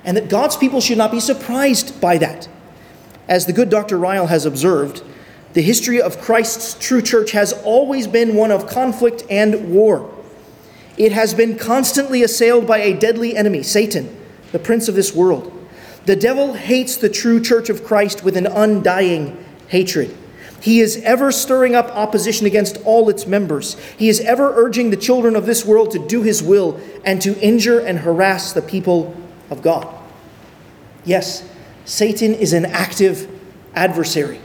and 0.08 0.16
that 0.16 0.30
God's 0.30 0.56
people 0.56 0.80
should 0.80 0.98
not 0.98 1.12
be 1.12 1.20
surprised 1.20 2.00
by 2.00 2.18
that. 2.18 2.48
As 3.28 3.46
the 3.46 3.52
good 3.52 3.70
Dr. 3.70 3.98
Ryle 3.98 4.28
has 4.28 4.46
observed, 4.46 5.04
the 5.52 5.62
history 5.62 6.02
of 6.02 6.22
Christ's 6.22 6.76
true 6.80 7.02
church 7.02 7.32
has 7.32 7.52
always 7.52 8.08
been 8.08 8.34
one 8.34 8.50
of 8.50 8.68
conflict 8.68 9.24
and 9.30 9.70
war. 9.70 10.10
It 10.98 11.12
has 11.12 11.34
been 11.34 11.58
constantly 11.58 12.24
assailed 12.24 12.66
by 12.66 12.78
a 12.78 12.98
deadly 12.98 13.36
enemy, 13.36 13.64
Satan, 13.64 14.16
the 14.54 14.60
prince 14.60 14.88
of 14.88 14.96
this 14.96 15.14
world. 15.14 15.54
The 16.06 16.16
devil 16.16 16.54
hates 16.54 16.96
the 16.96 17.10
true 17.10 17.42
church 17.42 17.70
of 17.70 17.84
Christ 17.84 18.24
with 18.24 18.38
an 18.38 18.48
undying 18.48 19.44
hatred. 19.68 20.16
He 20.62 20.80
is 20.80 21.02
ever 21.04 21.34
stirring 21.34 21.76
up 21.76 21.88
opposition 21.90 22.48
against 22.48 22.78
all 22.86 23.10
its 23.10 23.28
members. 23.28 23.78
He 23.98 24.08
is 24.08 24.22
ever 24.22 24.54
urging 24.56 24.90
the 24.90 24.98
children 24.98 25.36
of 25.36 25.46
this 25.46 25.66
world 25.66 25.92
to 25.92 26.00
do 26.00 26.24
his 26.24 26.42
will 26.42 26.80
and 27.04 27.22
to 27.24 27.38
injure 27.42 27.80
and 27.80 28.00
harass 28.00 28.54
the 28.54 28.62
people 28.62 29.14
of 29.50 29.62
God. 29.62 29.97
Yes, 31.08 31.48
Satan 31.86 32.34
is 32.34 32.52
an 32.52 32.66
active 32.66 33.30
adversary, 33.74 34.42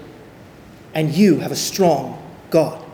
and 0.94 1.12
you 1.12 1.40
have 1.40 1.50
a 1.50 1.56
strong 1.56 2.22
God. 2.50 2.84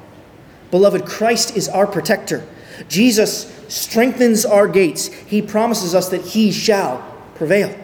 Beloved, 0.71 1.05
Christ 1.05 1.55
is 1.55 1.69
our 1.69 1.87
protector. 1.87 2.49
Jesus 2.89 3.55
strengthens 3.69 4.47
our 4.47 4.67
gates. 4.67 5.09
He 5.09 5.43
promises 5.43 5.95
us 5.95 6.09
that 6.09 6.23
he 6.23 6.51
shall 6.51 7.03
prevail. 7.35 7.79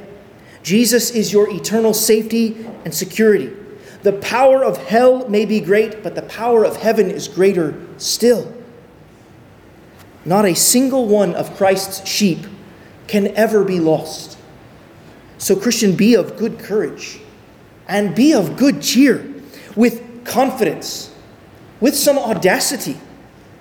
Jesus 0.63 1.11
is 1.11 1.35
your 1.35 1.51
eternal 1.51 1.93
safety 1.93 2.67
and 2.87 2.95
security. 2.95 3.53
The 4.05 4.15
power 4.15 4.65
of 4.65 4.79
hell 4.79 5.29
may 5.29 5.45
be 5.45 5.61
great, 5.61 6.03
but 6.03 6.15
the 6.15 6.23
power 6.23 6.65
of 6.65 6.77
heaven 6.79 7.11
is 7.11 7.29
greater 7.29 7.79
still. 7.99 8.51
Not 10.25 10.47
a 10.47 10.55
single 10.55 11.09
one 11.09 11.35
of 11.35 11.55
Christ's 11.59 12.09
sheep 12.09 12.47
can 13.07 13.29
ever 13.37 13.65
be 13.65 13.81
lost. 13.81 14.34
So, 15.39 15.57
Christian, 15.57 15.97
be 15.97 16.15
of 16.15 16.37
good 16.37 16.59
courage 16.59 17.21
and 17.89 18.15
be 18.15 18.33
of 18.33 18.57
good 18.57 18.81
cheer, 18.81 19.31
with 19.77 20.25
confidence, 20.25 21.15
with 21.81 21.95
some 21.95 22.19
audacity 22.19 22.97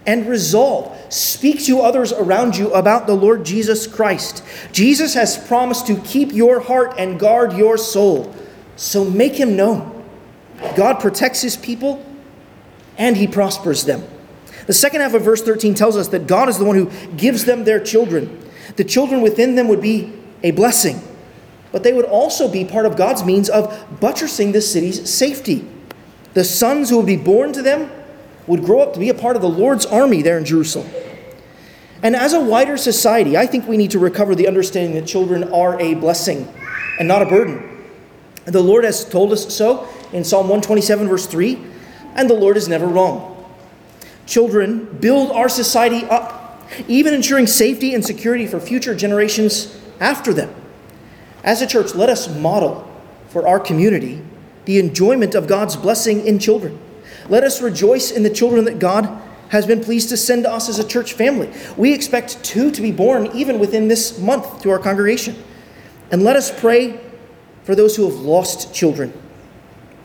and 0.06 0.28
resolve. 0.28 0.98
Speak 1.12 1.64
to 1.66 1.80
others 1.82 2.12
around 2.12 2.58
you 2.58 2.74
about 2.74 3.08
the 3.08 3.14
Lord 3.14 3.46
Jesus 3.46 3.88
Christ. 3.88 4.44
Jesus 4.72 5.14
has 5.14 5.38
promised 5.48 5.88
to 5.88 6.00
keep 6.02 6.32
your 6.32 6.60
heart 6.60 6.96
and 6.98 7.20
guard 7.20 7.54
your 7.54 7.78
soul. 7.78 8.34
So 8.76 9.06
make 9.06 9.34
him 9.34 9.56
known. 9.56 10.04
God 10.76 11.00
protects 11.00 11.42
his 11.42 11.58
people 11.58 12.06
and 12.98 13.18
he 13.18 13.28
prospers 13.28 13.86
them. 13.86 14.04
The 14.66 14.74
second 14.74 15.02
half 15.02 15.14
of 15.14 15.24
verse 15.24 15.42
13 15.42 15.74
tells 15.74 15.98
us 15.98 16.08
that 16.10 16.28
God 16.28 16.48
is 16.48 16.58
the 16.58 16.66
one 16.66 16.76
who 16.76 16.90
gives 17.18 17.46
them 17.46 17.66
their 17.66 17.80
children. 17.80 18.40
The 18.76 18.84
children 18.84 19.22
within 19.22 19.56
them 19.56 19.68
would 19.68 19.82
be 19.82 20.14
a 20.42 20.52
blessing, 20.52 21.02
but 21.74 21.84
they 21.84 21.92
would 21.92 22.06
also 22.06 22.48
be 22.48 22.64
part 22.64 22.86
of 22.86 22.96
God's 22.96 23.26
means 23.26 23.50
of 23.50 24.00
buttressing 24.00 24.54
the 24.54 24.62
city's 24.62 25.10
safety. 25.10 25.68
The 26.36 26.44
sons 26.44 26.90
who 26.90 26.98
would 26.98 27.08
be 27.08 27.18
born 27.18 27.52
to 27.52 27.64
them 27.64 27.92
would 28.46 28.64
grow 28.64 28.80
up 28.80 28.94
to 28.94 29.00
be 29.00 29.10
a 29.10 29.14
part 29.14 29.36
of 29.36 29.42
the 29.42 29.50
Lord's 29.50 29.86
army 29.86 30.22
there 30.22 30.38
in 30.38 30.46
Jerusalem. 30.46 30.88
And 32.04 32.16
as 32.16 32.34
a 32.34 32.40
wider 32.40 32.78
society, 32.78 33.36
I 33.36 33.48
think 33.48 33.68
we 33.68 33.76
need 33.76 33.92
to 33.92 34.00
recover 34.00 34.36
the 34.36 34.48
understanding 34.48 34.94
that 34.96 35.08
children 35.08 35.52
are 35.52 35.80
a 35.82 35.96
blessing 35.96 36.48
and 37.00 37.08
not 37.08 37.24
a 37.24 37.26
burden. 37.26 37.88
The 38.46 38.62
Lord 38.62 38.84
has 38.84 39.04
told 39.10 39.32
us 39.32 39.54
so 39.54 39.88
in 40.12 40.24
Psalm 40.24 40.50
127, 40.50 41.08
verse 41.08 41.26
3, 41.26 41.60
and 42.16 42.30
the 42.30 42.36
Lord 42.36 42.56
is 42.56 42.68
never 42.68 42.86
wrong. 42.86 43.32
Children 44.28 44.98
build 45.00 45.32
our 45.32 45.50
society 45.50 46.06
up, 46.06 46.70
even 46.88 47.16
ensuring 47.16 47.48
safety 47.48 47.96
and 47.96 48.06
security 48.06 48.46
for 48.46 48.60
future 48.60 48.94
generations 48.94 49.76
after 50.00 50.34
them. 50.34 50.54
As 51.44 51.62
a 51.62 51.68
church, 51.68 51.94
let 51.94 52.10
us 52.10 52.34
model 52.34 52.90
for 53.28 53.48
our 53.48 53.60
community 53.60 54.22
the 54.66 54.80
enjoyment 54.80 55.36
of 55.36 55.48
God's 55.48 55.76
blessing 55.76 56.26
in 56.26 56.40
children. 56.40 56.80
Let 57.28 57.44
us 57.44 57.62
rejoice 57.62 58.12
in 58.12 58.24
the 58.24 58.30
children 58.30 58.66
that 58.66 58.80
God 58.80 59.22
has 59.50 59.66
been 59.66 59.84
pleased 59.84 60.10
to 60.10 60.18
send 60.18 60.46
us 60.46 60.70
as 60.70 60.80
a 60.80 60.88
church 60.88 61.14
family. 61.14 61.52
We 61.78 61.94
expect 61.94 62.44
two 62.44 62.72
to 62.72 62.82
be 62.82 62.92
born 62.92 63.28
even 63.36 63.60
within 63.60 63.88
this 63.88 64.18
month 64.18 64.62
to 64.62 64.70
our 64.72 64.80
congregation. 64.80 65.36
And 66.12 66.24
let 66.24 66.36
us 66.36 66.58
pray 66.60 67.00
for 67.64 67.76
those 67.76 67.96
who 67.96 68.10
have 68.10 68.20
lost 68.20 68.74
children 68.74 69.14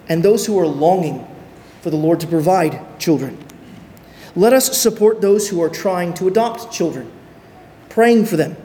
and 0.09 0.23
those 0.23 0.47
who 0.47 0.59
are 0.59 0.67
longing 0.67 1.27
for 1.83 1.91
the 1.91 1.97
Lord 1.97 2.21
to 2.21 2.27
provide 2.27 2.99
children. 2.99 3.43
Let 4.35 4.53
us 4.53 4.81
support 4.81 5.21
those 5.21 5.49
who 5.49 5.63
are 5.63 5.69
trying 5.69 6.15
to 6.15 6.29
adopt 6.29 6.73
children, 6.73 7.11
praying 7.89 8.27
for 8.27 8.37
them 8.37 8.57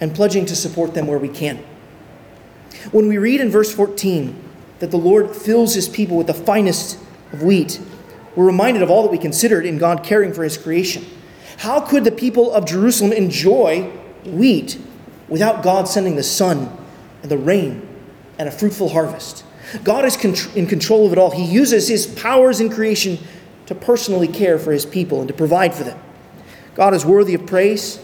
and 0.00 0.14
pledging 0.14 0.46
to 0.46 0.56
support 0.56 0.94
them 0.94 1.06
where 1.06 1.18
we 1.18 1.28
can. 1.28 1.64
When 2.92 3.08
we 3.08 3.18
read 3.18 3.40
in 3.40 3.50
verse 3.50 3.72
14 3.72 4.34
that 4.80 4.90
the 4.90 4.96
Lord 4.96 5.34
fills 5.34 5.74
his 5.74 5.88
people 5.88 6.16
with 6.16 6.26
the 6.26 6.34
finest 6.34 6.98
of 7.32 7.42
wheat, 7.42 7.80
we're 8.36 8.46
reminded 8.46 8.82
of 8.82 8.90
all 8.90 9.02
that 9.02 9.12
we 9.12 9.18
considered 9.18 9.64
in 9.64 9.78
God 9.78 10.02
caring 10.02 10.32
for 10.32 10.42
his 10.42 10.58
creation. 10.58 11.04
How 11.58 11.80
could 11.80 12.04
the 12.04 12.12
people 12.12 12.52
of 12.52 12.66
Jerusalem 12.66 13.12
enjoy 13.12 13.90
wheat 14.24 14.78
without 15.28 15.62
God 15.62 15.88
sending 15.88 16.16
the 16.16 16.22
sun 16.22 16.76
and 17.22 17.30
the 17.30 17.38
rain 17.38 17.88
and 18.38 18.48
a 18.48 18.52
fruitful 18.52 18.90
harvest? 18.90 19.44
God 19.82 20.04
is 20.04 20.16
in 20.54 20.66
control 20.66 21.06
of 21.06 21.12
it 21.12 21.18
all. 21.18 21.30
He 21.30 21.44
uses 21.44 21.88
his 21.88 22.06
powers 22.06 22.60
in 22.60 22.70
creation 22.70 23.18
to 23.66 23.74
personally 23.74 24.28
care 24.28 24.58
for 24.58 24.72
his 24.72 24.84
people 24.84 25.20
and 25.20 25.28
to 25.28 25.34
provide 25.34 25.74
for 25.74 25.84
them. 25.84 25.98
God 26.74 26.92
is 26.92 27.04
worthy 27.04 27.34
of 27.34 27.46
praise 27.46 28.00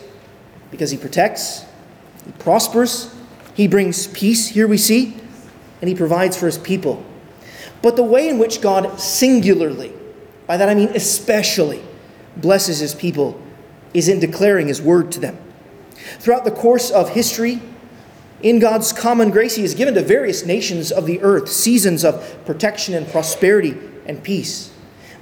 because 0.70 0.90
he 0.90 0.96
protects, 0.96 1.64
he 2.24 2.32
prospers, 2.32 3.14
he 3.60 3.68
brings 3.68 4.06
peace, 4.06 4.48
here 4.48 4.66
we 4.66 4.78
see, 4.78 5.14
and 5.82 5.88
he 5.90 5.94
provides 5.94 6.34
for 6.34 6.46
his 6.46 6.56
people. 6.56 7.04
But 7.82 7.94
the 7.94 8.02
way 8.02 8.26
in 8.26 8.38
which 8.38 8.62
God 8.62 8.98
singularly, 8.98 9.92
by 10.46 10.56
that 10.56 10.70
I 10.70 10.74
mean 10.74 10.88
especially, 10.94 11.82
blesses 12.38 12.78
his 12.78 12.94
people 12.94 13.38
is 13.92 14.08
in 14.08 14.18
declaring 14.18 14.68
his 14.68 14.80
word 14.80 15.12
to 15.12 15.20
them. 15.20 15.36
Throughout 16.20 16.46
the 16.46 16.50
course 16.50 16.90
of 16.90 17.10
history, 17.10 17.60
in 18.40 18.60
God's 18.60 18.94
common 18.94 19.28
grace, 19.28 19.56
he 19.56 19.62
has 19.62 19.74
given 19.74 19.92
to 19.92 20.02
various 20.02 20.46
nations 20.46 20.90
of 20.90 21.04
the 21.04 21.20
earth 21.20 21.50
seasons 21.50 22.02
of 22.02 22.42
protection 22.46 22.94
and 22.94 23.06
prosperity 23.06 23.76
and 24.06 24.22
peace. 24.22 24.72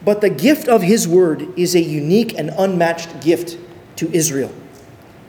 But 0.04 0.20
the 0.20 0.30
gift 0.30 0.68
of 0.68 0.82
his 0.82 1.08
word 1.08 1.58
is 1.58 1.74
a 1.74 1.80
unique 1.80 2.38
and 2.38 2.50
unmatched 2.56 3.20
gift 3.20 3.58
to 3.96 4.08
Israel. 4.12 4.54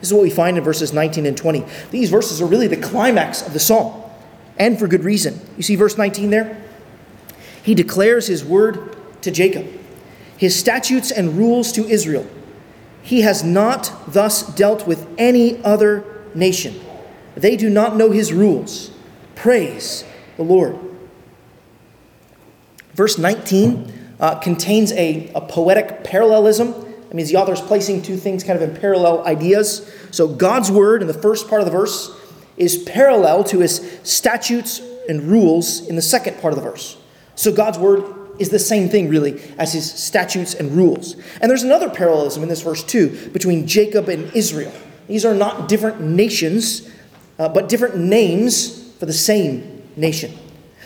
This 0.00 0.08
is 0.08 0.14
what 0.14 0.22
we 0.22 0.30
find 0.30 0.56
in 0.56 0.64
verses 0.64 0.92
19 0.92 1.26
and 1.26 1.36
20. 1.36 1.64
These 1.90 2.10
verses 2.10 2.40
are 2.40 2.46
really 2.46 2.66
the 2.66 2.76
climax 2.76 3.46
of 3.46 3.52
the 3.52 3.60
psalm, 3.60 4.02
and 4.58 4.78
for 4.78 4.88
good 4.88 5.04
reason. 5.04 5.40
You 5.56 5.62
see 5.62 5.76
verse 5.76 5.98
19 5.98 6.30
there? 6.30 6.60
He 7.62 7.74
declares 7.74 8.26
his 8.26 8.44
word 8.44 8.96
to 9.22 9.30
Jacob, 9.30 9.66
his 10.36 10.58
statutes 10.58 11.10
and 11.10 11.36
rules 11.36 11.72
to 11.72 11.86
Israel. 11.86 12.26
He 13.02 13.20
has 13.22 13.44
not 13.44 13.92
thus 14.08 14.42
dealt 14.54 14.86
with 14.86 15.06
any 15.18 15.62
other 15.64 16.04
nation. 16.34 16.80
They 17.34 17.56
do 17.56 17.70
not 17.70 17.96
know 17.96 18.10
his 18.10 18.32
rules. 18.32 18.90
Praise 19.34 20.04
the 20.36 20.42
Lord. 20.42 20.78
Verse 22.94 23.18
19 23.18 23.92
uh, 24.18 24.34
contains 24.36 24.92
a, 24.92 25.30
a 25.34 25.40
poetic 25.40 26.04
parallelism. 26.04 26.89
That 27.10 27.16
means 27.16 27.28
the 27.28 27.38
author 27.38 27.52
is 27.52 27.60
placing 27.60 28.02
two 28.02 28.16
things 28.16 28.44
kind 28.44 28.56
of 28.56 28.70
in 28.70 28.76
parallel 28.76 29.26
ideas. 29.26 29.92
So 30.12 30.28
God's 30.28 30.70
word 30.70 31.02
in 31.02 31.08
the 31.08 31.14
first 31.14 31.48
part 31.48 31.60
of 31.60 31.64
the 31.64 31.72
verse 31.72 32.16
is 32.56 32.78
parallel 32.84 33.42
to 33.44 33.58
his 33.58 33.98
statutes 34.04 34.80
and 35.08 35.24
rules 35.24 35.88
in 35.88 35.96
the 35.96 36.02
second 36.02 36.40
part 36.40 36.52
of 36.52 36.62
the 36.62 36.70
verse. 36.70 36.96
So 37.34 37.50
God's 37.50 37.80
word 37.80 38.04
is 38.38 38.50
the 38.50 38.60
same 38.60 38.88
thing, 38.88 39.08
really, 39.08 39.42
as 39.58 39.72
his 39.72 39.90
statutes 39.90 40.54
and 40.54 40.70
rules. 40.70 41.16
And 41.40 41.50
there's 41.50 41.64
another 41.64 41.90
parallelism 41.90 42.44
in 42.44 42.48
this 42.48 42.62
verse, 42.62 42.84
too, 42.84 43.28
between 43.32 43.66
Jacob 43.66 44.08
and 44.08 44.32
Israel. 44.36 44.72
These 45.08 45.24
are 45.24 45.34
not 45.34 45.68
different 45.68 46.00
nations, 46.00 46.88
uh, 47.40 47.48
but 47.48 47.68
different 47.68 47.96
names 47.96 48.94
for 48.98 49.06
the 49.06 49.12
same 49.12 49.82
nation. 49.96 50.32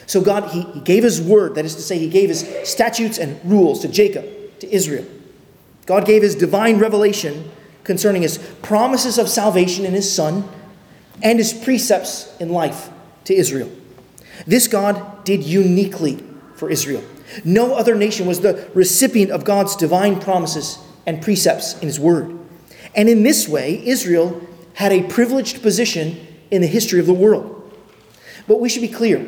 So 0.07 0.23
God, 0.23 0.51
he, 0.53 0.63
he 0.63 0.81
gave 0.81 1.03
his 1.03 1.21
word, 1.21 1.57
that 1.57 1.67
is 1.67 1.75
to 1.75 1.83
say, 1.83 1.99
he 1.99 2.09
gave 2.09 2.31
his 2.31 2.49
statutes 2.65 3.19
and 3.19 3.39
rules 3.45 3.81
to 3.81 3.89
Jacob, 3.89 4.25
to 4.61 4.73
Israel. 4.73 5.05
God 5.87 6.07
gave 6.07 6.23
his 6.23 6.35
divine 6.35 6.79
revelation 6.79 7.51
concerning 7.83 8.23
his 8.23 8.39
promises 8.63 9.19
of 9.19 9.29
salvation 9.29 9.85
in 9.85 9.93
his 9.93 10.11
Son 10.11 10.49
and 11.23 11.39
his 11.39 11.53
precepts 11.53 12.35
in 12.39 12.49
life 12.49 12.91
to 13.25 13.35
Israel. 13.35 13.71
This 14.47 14.69
God 14.69 15.25
did 15.25 15.45
uniquely 15.45 16.23
for 16.57 16.71
Israel. 16.71 17.05
No 17.45 17.75
other 17.75 17.95
nation 17.95 18.27
was 18.27 18.41
the 18.41 18.71
recipient 18.75 19.31
of 19.31 19.45
God's 19.45 19.77
divine 19.77 20.21
promises 20.21 20.79
and 21.07 21.23
precepts 21.23 21.75
in 21.75 21.89
his 21.89 22.01
word. 22.01 22.39
And 22.95 23.09
in 23.09 23.23
this 23.23 23.49
way, 23.49 23.85
Israel 23.87 24.41
had 24.75 24.93
a 24.93 25.03
privileged 25.05 25.63
position 25.63 26.27
in 26.51 26.63
the 26.63 26.67
history 26.67 27.01
of 27.01 27.07
the 27.07 27.15
world. 27.15 27.61
But 28.47 28.61
we 28.61 28.69
should 28.69 28.83
be 28.83 28.89
clear 28.89 29.27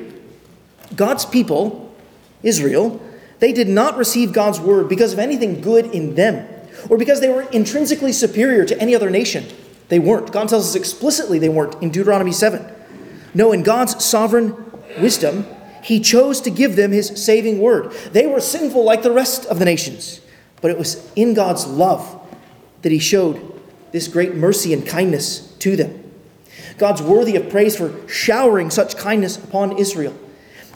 God's 0.95 1.25
people, 1.25 1.95
Israel, 2.43 3.01
they 3.39 3.53
did 3.53 3.69
not 3.69 3.97
receive 3.97 4.33
God's 4.33 4.61
word 4.61 4.89
because 4.89 5.13
of 5.13 5.19
anything 5.19 5.61
good 5.61 5.87
in 5.87 6.15
them 6.15 6.49
or 6.89 6.97
because 6.97 7.21
they 7.21 7.29
were 7.29 7.43
intrinsically 7.51 8.13
superior 8.13 8.65
to 8.65 8.81
any 8.81 8.95
other 8.95 9.11
nation. 9.11 9.45
They 9.89 9.99
weren't. 9.99 10.33
God 10.33 10.49
tells 10.49 10.69
us 10.69 10.75
explicitly 10.75 11.39
they 11.39 11.49
weren't 11.49 11.81
in 11.83 11.91
Deuteronomy 11.91 12.33
7. 12.33 12.65
No, 13.35 13.53
in 13.53 13.63
God's 13.63 14.05
sovereign 14.05 14.55
wisdom, 14.99 15.47
He 15.83 16.01
chose 16.01 16.41
to 16.43 16.51
give 16.51 16.77
them 16.77 16.93
His 16.93 17.23
saving 17.23 17.61
word. 17.61 17.93
They 18.13 18.27
were 18.27 18.41
sinful 18.41 18.83
like 18.85 19.03
the 19.03 19.13
rest 19.13 19.47
of 19.47 19.59
the 19.59 19.65
nations, 19.65 20.21
but 20.61 20.71
it 20.71 20.79
was 20.79 21.11
in 21.15 21.35
God's 21.35 21.67
love 21.67 22.21
that 22.83 22.93
He 22.93 22.99
showed 22.99 23.61
this 23.93 24.09
great 24.09 24.35
mercy 24.35 24.73
and 24.73 24.87
kindness 24.87 25.53
to 25.59 25.77
them. 25.77 26.03
God's 26.79 27.03
worthy 27.03 27.37
of 27.37 27.49
praise 27.49 27.77
for 27.77 28.07
showering 28.09 28.71
such 28.71 28.97
kindness 28.97 29.37
upon 29.37 29.79
Israel. 29.79 30.17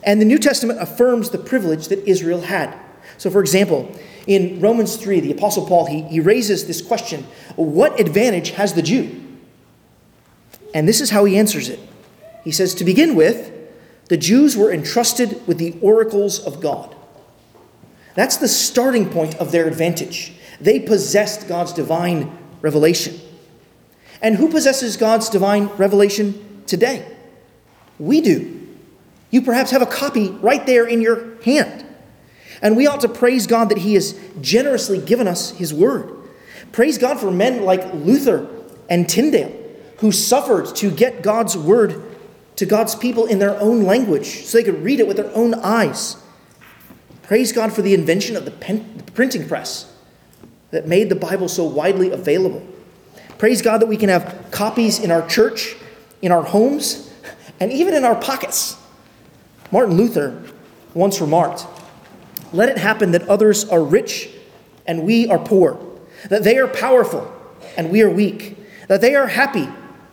And 0.03 0.21
the 0.21 0.25
New 0.25 0.39
Testament 0.39 0.81
affirms 0.81 1.31
the 1.31 1.39
privilege 1.39 1.89
that 1.89 2.07
Israel 2.09 2.43
had. 2.43 2.79
So, 3.19 3.31
for 3.31 3.41
example, 3.41 3.95
in 4.27 4.61
Romans 4.61 4.97
3, 4.97 5.21
the 5.21 5.33
Apostle 5.33 5.67
Paul, 5.67 5.87
he, 5.87 6.03
he 6.03 6.21
raises 6.21 6.67
this 6.67 6.81
question 6.81 7.27
What 7.57 8.01
advantage 8.01 8.51
has 8.51 8.75
the 8.75 8.83
Jew? 8.83 9.21
And 10.75 10.89
this 10.89 11.01
is 11.01 11.11
how 11.11 11.25
he 11.25 11.37
answers 11.37 11.69
it. 11.69 11.81
He 12.45 12.53
says, 12.53 12.75
To 12.77 12.85
begin 12.85 13.15
with, 13.15 13.53
the 14.07 14.17
Jews 14.17 14.57
were 14.57 14.73
entrusted 14.73 15.47
with 15.47 15.59
the 15.59 15.77
oracles 15.81 16.39
of 16.41 16.61
God. 16.61 16.95
That's 18.15 18.37
the 18.37 18.49
starting 18.49 19.09
point 19.09 19.37
of 19.37 19.53
their 19.53 19.67
advantage. 19.67 20.33
They 20.61 20.81
possessed 20.81 21.49
God's 21.49 21.73
divine 21.73 22.37
revelation. 22.61 23.19
And 24.21 24.37
who 24.37 24.51
possesses 24.51 24.97
God's 24.97 25.29
divine 25.29 25.67
revelation 25.77 26.63
today? 26.67 27.07
We 27.99 28.21
do. 28.21 28.60
You 29.31 29.43
perhaps 29.43 29.71
have 29.71 29.83
a 29.83 29.87
copy 29.87 30.29
right 30.29 30.65
there 30.67 30.87
in 30.87 31.01
your 31.01 31.41
hand. 31.43 31.87
And 32.63 32.77
we 32.77 32.87
ought 32.87 33.01
to 33.01 33.09
praise 33.09 33.47
God 33.47 33.69
that 33.71 33.79
He 33.79 33.95
has 33.95 34.19
generously 34.41 34.99
given 34.99 35.27
us 35.27 35.51
His 35.53 35.73
Word. 35.73 36.17
Praise 36.73 36.99
God 36.99 37.19
for 37.19 37.31
men 37.31 37.65
like 37.65 37.95
Luther 37.95 38.49
and 38.89 39.09
Tyndale, 39.09 39.53
who 39.99 40.13
suffered 40.13 40.75
to 40.77 40.91
get 40.91 41.23
God's 41.23 41.57
Word 41.57 42.03
to 42.57 42.67
God's 42.67 42.95
people 42.95 43.27
in 43.27 43.39
their 43.39 43.59
own 43.59 43.85
language 43.85 44.45
so 44.45 44.59
they 44.59 44.65
could 44.65 44.83
read 44.83 45.01
it 45.01 45.07
with 45.07 45.17
their 45.17 45.35
own 45.35 45.55
eyes. 45.55 46.17
Praise 47.23 47.53
God 47.53 47.73
for 47.73 47.81
the 47.81 47.95
invention 47.95 48.37
of 48.37 48.45
the, 48.45 48.51
pen, 48.51 48.95
the 48.99 49.13
printing 49.13 49.49
press 49.49 49.91
that 50.71 50.87
made 50.87 51.09
the 51.09 51.15
Bible 51.15 51.49
so 51.49 51.65
widely 51.65 52.11
available. 52.11 52.67
Praise 53.39 53.63
God 53.63 53.81
that 53.81 53.87
we 53.87 53.97
can 53.97 54.09
have 54.09 54.49
copies 54.51 54.99
in 54.99 55.11
our 55.11 55.27
church, 55.27 55.77
in 56.21 56.33
our 56.33 56.43
homes, 56.43 57.11
and 57.59 57.73
even 57.73 57.95
in 57.95 58.05
our 58.05 58.15
pockets. 58.15 58.77
Martin 59.71 59.97
Luther 59.97 60.43
once 60.95 61.21
remarked 61.21 61.67
Let 62.53 62.69
it 62.69 62.79
happen 62.79 63.13
that 63.13 63.29
others 63.29 63.69
are 63.69 63.83
rich 63.83 64.29
and 64.87 65.05
we 65.05 65.29
are 65.29 65.39
poor, 65.39 65.79
that 66.29 66.43
they 66.43 66.59
are 66.59 66.67
powerful 66.67 67.33
and 67.77 67.91
we 67.91 68.03
are 68.03 68.11
weak, 68.11 68.57
that 68.89 69.01
they 69.01 69.15
are 69.15 69.29
happy 69.29 69.69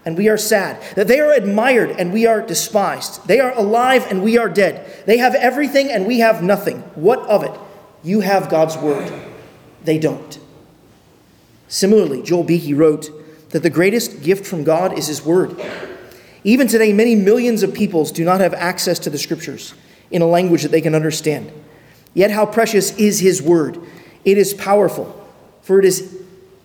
and 0.05 0.17
we 0.17 0.29
are 0.29 0.37
sad, 0.37 0.81
that 0.95 1.07
they 1.07 1.19
are 1.19 1.33
admired 1.33 1.91
and 1.91 2.13
we 2.13 2.25
are 2.25 2.41
despised, 2.41 3.27
they 3.27 3.39
are 3.39 3.51
alive 3.57 4.05
and 4.09 4.23
we 4.23 4.37
are 4.37 4.47
dead, 4.47 5.05
they 5.05 5.17
have 5.17 5.35
everything 5.35 5.89
and 5.89 6.05
we 6.05 6.19
have 6.19 6.43
nothing. 6.43 6.79
What 6.95 7.19
of 7.21 7.43
it? 7.43 7.51
You 8.03 8.21
have 8.21 8.49
God's 8.49 8.77
word, 8.77 9.11
they 9.83 9.97
don't. 9.97 10.39
Similarly, 11.67 12.21
Joel 12.21 12.43
Beeke 12.43 12.77
wrote 12.77 13.09
that 13.49 13.63
the 13.63 13.69
greatest 13.69 14.21
gift 14.21 14.45
from 14.45 14.63
God 14.63 14.97
is 14.97 15.07
His 15.07 15.23
Word. 15.23 15.59
Even 16.43 16.67
today, 16.67 16.93
many 16.93 17.15
millions 17.15 17.63
of 17.63 17.73
peoples 17.73 18.11
do 18.11 18.23
not 18.23 18.39
have 18.41 18.53
access 18.53 18.99
to 18.99 19.09
the 19.09 19.17
scriptures 19.17 19.73
in 20.11 20.21
a 20.21 20.25
language 20.25 20.63
that 20.63 20.71
they 20.71 20.81
can 20.81 20.95
understand. 20.95 21.51
Yet, 22.13 22.31
how 22.31 22.45
precious 22.45 22.95
is 22.97 23.19
his 23.19 23.41
word! 23.41 23.79
It 24.25 24.37
is 24.37 24.53
powerful, 24.53 25.27
for 25.61 25.79
it 25.79 25.85
is 25.85 26.21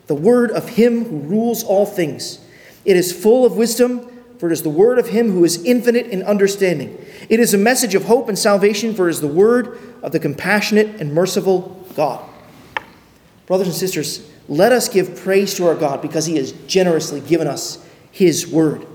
the 0.07 0.15
word 0.15 0.51
of 0.51 0.71
him 0.71 1.05
who 1.05 1.19
rules 1.21 1.63
all 1.63 1.87
things. 1.87 2.39
It 2.85 2.97
is 2.97 3.13
full 3.13 3.45
of 3.45 3.57
wisdom, 3.57 4.09
for 4.39 4.49
it 4.49 4.53
is 4.53 4.63
the 4.63 4.71
word 4.71 4.99
of 4.99 5.09
him 5.09 5.31
who 5.31 5.45
is 5.45 5.65
infinite 5.65 6.07
in 6.07 6.23
understanding. 6.23 6.99
It 7.29 7.39
is 7.39 7.55
a 7.55 7.59
message 7.59 7.95
of 7.95 8.05
hope 8.05 8.29
and 8.29 8.39
salvation, 8.39 8.95
for 8.95 9.09
it 9.09 9.13
is 9.13 9.21
the 9.21 9.29
word 9.29 9.79
of 10.03 10.13
the 10.13 10.19
compassionate 10.19 11.01
and 11.01 11.15
merciful 11.15 11.87
God. 11.95 12.29
Brothers 13.47 13.69
and 13.69 13.77
sisters, 13.77 14.29
let 14.49 14.73
us 14.73 14.89
give 14.89 15.17
praise 15.17 15.55
to 15.55 15.67
our 15.67 15.75
God 15.75 16.03
because 16.03 16.27
he 16.27 16.37
has 16.37 16.53
generously 16.67 17.21
given 17.21 17.47
us 17.47 17.85
his 18.11 18.47
word. 18.47 18.87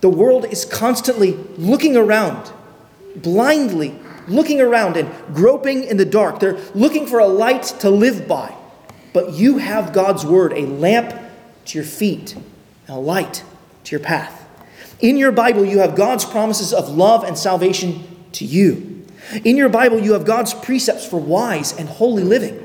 The 0.00 0.08
world 0.10 0.44
is 0.44 0.64
constantly 0.64 1.32
looking 1.56 1.96
around, 1.96 2.52
blindly 3.16 3.98
looking 4.28 4.60
around 4.60 4.96
and 4.96 5.10
groping 5.34 5.84
in 5.84 5.96
the 5.96 6.04
dark. 6.04 6.40
They're 6.40 6.58
looking 6.74 7.06
for 7.06 7.18
a 7.18 7.26
light 7.26 7.62
to 7.80 7.90
live 7.90 8.28
by. 8.28 8.54
But 9.12 9.32
you 9.32 9.58
have 9.58 9.92
God's 9.92 10.24
word, 10.24 10.52
a 10.52 10.66
lamp 10.66 11.14
to 11.66 11.78
your 11.78 11.86
feet, 11.86 12.34
and 12.34 12.96
a 12.96 13.00
light 13.00 13.44
to 13.84 13.90
your 13.92 14.00
path. 14.00 14.46
In 15.00 15.16
your 15.16 15.32
Bible, 15.32 15.64
you 15.64 15.78
have 15.78 15.94
God's 15.94 16.24
promises 16.24 16.72
of 16.72 16.88
love 16.88 17.24
and 17.24 17.36
salvation 17.36 18.04
to 18.32 18.44
you. 18.44 19.04
In 19.44 19.56
your 19.56 19.68
Bible, 19.68 19.98
you 19.98 20.12
have 20.12 20.24
God's 20.24 20.54
precepts 20.54 21.06
for 21.06 21.18
wise 21.18 21.76
and 21.76 21.88
holy 21.88 22.22
living. 22.22 22.62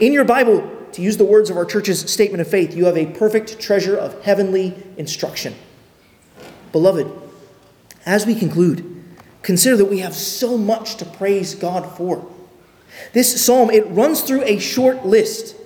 In 0.00 0.12
your 0.12 0.24
Bible, 0.24 0.68
to 0.92 1.02
use 1.02 1.16
the 1.16 1.24
words 1.24 1.50
of 1.50 1.56
our 1.56 1.64
church's 1.64 2.10
statement 2.10 2.40
of 2.40 2.48
faith, 2.48 2.74
you 2.76 2.84
have 2.84 2.96
a 2.96 3.06
perfect 3.06 3.58
treasure 3.60 3.96
of 3.96 4.22
heavenly 4.22 4.74
instruction. 4.96 5.54
Beloved, 6.72 7.10
as 8.04 8.26
we 8.26 8.34
conclude, 8.34 9.04
consider 9.42 9.76
that 9.76 9.86
we 9.86 9.98
have 9.98 10.14
so 10.14 10.56
much 10.56 10.96
to 10.96 11.04
praise 11.04 11.54
God 11.54 11.96
for. 11.96 12.26
This 13.12 13.44
psalm, 13.44 13.70
it 13.70 13.86
runs 13.88 14.22
through 14.22 14.42
a 14.44 14.58
short 14.58 15.04
list. 15.06 15.56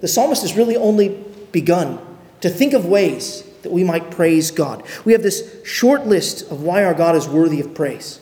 The 0.00 0.08
psalmist 0.08 0.42
has 0.42 0.56
really 0.56 0.76
only 0.76 1.24
begun 1.52 1.98
to 2.40 2.50
think 2.50 2.72
of 2.72 2.86
ways 2.86 3.42
that 3.62 3.72
we 3.72 3.84
might 3.84 4.10
praise 4.10 4.50
God. 4.50 4.82
We 5.04 5.12
have 5.12 5.22
this 5.22 5.64
short 5.64 6.06
list 6.06 6.50
of 6.50 6.62
why 6.62 6.84
our 6.84 6.94
God 6.94 7.16
is 7.16 7.28
worthy 7.28 7.60
of 7.60 7.74
praise. 7.74 8.20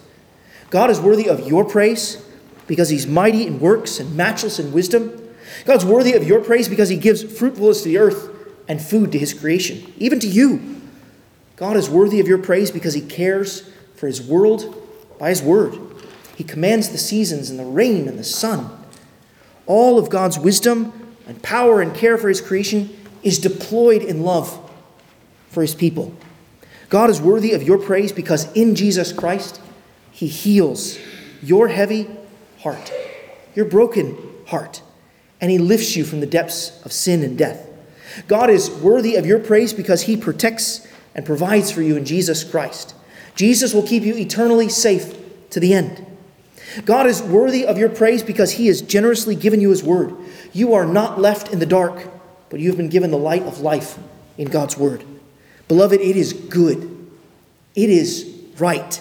God 0.70 0.90
is 0.90 1.00
worthy 1.00 1.28
of 1.28 1.46
your 1.46 1.64
praise 1.64 2.22
because 2.66 2.88
he's 2.88 3.06
mighty 3.06 3.46
in 3.46 3.60
works 3.60 4.00
and 4.00 4.16
matchless 4.16 4.58
in 4.58 4.72
wisdom. 4.72 5.22
God's 5.64 5.84
worthy 5.84 6.14
of 6.14 6.26
your 6.26 6.42
praise 6.42 6.68
because 6.68 6.88
he 6.88 6.96
gives 6.96 7.22
fruitfulness 7.22 7.82
to 7.82 7.88
the 7.88 7.98
earth 7.98 8.30
and 8.68 8.80
food 8.80 9.12
to 9.12 9.18
his 9.18 9.32
creation, 9.32 9.92
even 9.98 10.18
to 10.20 10.26
you. 10.26 10.75
God 11.56 11.76
is 11.76 11.88
worthy 11.88 12.20
of 12.20 12.28
your 12.28 12.38
praise 12.38 12.70
because 12.70 12.94
he 12.94 13.00
cares 13.00 13.68
for 13.94 14.06
his 14.06 14.22
world 14.22 14.74
by 15.18 15.30
his 15.30 15.42
word. 15.42 15.78
He 16.36 16.44
commands 16.44 16.90
the 16.90 16.98
seasons 16.98 17.48
and 17.48 17.58
the 17.58 17.64
rain 17.64 18.08
and 18.08 18.18
the 18.18 18.24
sun. 18.24 18.70
All 19.64 19.98
of 19.98 20.10
God's 20.10 20.38
wisdom 20.38 20.92
and 21.26 21.42
power 21.42 21.80
and 21.80 21.94
care 21.94 22.18
for 22.18 22.28
his 22.28 22.42
creation 22.42 22.94
is 23.22 23.38
deployed 23.38 24.02
in 24.02 24.22
love 24.22 24.70
for 25.48 25.62
his 25.62 25.74
people. 25.74 26.14
God 26.88 27.10
is 27.10 27.20
worthy 27.20 27.52
of 27.52 27.62
your 27.62 27.78
praise 27.78 28.12
because 28.12 28.52
in 28.52 28.74
Jesus 28.74 29.12
Christ, 29.12 29.60
he 30.12 30.26
heals 30.26 30.98
your 31.42 31.68
heavy 31.68 32.08
heart, 32.60 32.92
your 33.54 33.64
broken 33.64 34.16
heart, 34.46 34.82
and 35.40 35.50
he 35.50 35.58
lifts 35.58 35.96
you 35.96 36.04
from 36.04 36.20
the 36.20 36.26
depths 36.26 36.84
of 36.84 36.92
sin 36.92 37.22
and 37.22 37.36
death. 37.36 37.66
God 38.28 38.50
is 38.50 38.70
worthy 38.70 39.16
of 39.16 39.26
your 39.26 39.38
praise 39.38 39.72
because 39.72 40.02
he 40.02 40.16
protects 40.16 40.86
and 41.16 41.26
provides 41.26 41.72
for 41.72 41.82
you 41.82 41.96
in 41.96 42.04
Jesus 42.04 42.44
Christ. 42.44 42.94
Jesus 43.34 43.74
will 43.74 43.82
keep 43.82 44.04
you 44.04 44.14
eternally 44.14 44.68
safe 44.68 45.16
to 45.50 45.58
the 45.58 45.72
end. 45.74 46.06
God 46.84 47.06
is 47.06 47.22
worthy 47.22 47.66
of 47.66 47.78
your 47.78 47.88
praise 47.88 48.22
because 48.22 48.52
he 48.52 48.66
has 48.66 48.82
generously 48.82 49.34
given 49.34 49.60
you 49.60 49.70
his 49.70 49.82
word. 49.82 50.14
You 50.52 50.74
are 50.74 50.84
not 50.84 51.18
left 51.18 51.52
in 51.52 51.58
the 51.58 51.66
dark, 51.66 52.06
but 52.50 52.60
you 52.60 52.68
have 52.68 52.76
been 52.76 52.90
given 52.90 53.10
the 53.10 53.18
light 53.18 53.42
of 53.42 53.60
life 53.60 53.98
in 54.36 54.48
God's 54.48 54.76
word. 54.76 55.04
Beloved, 55.68 56.00
it 56.00 56.16
is 56.16 56.34
good, 56.34 57.08
it 57.74 57.90
is 57.90 58.30
right, 58.58 59.00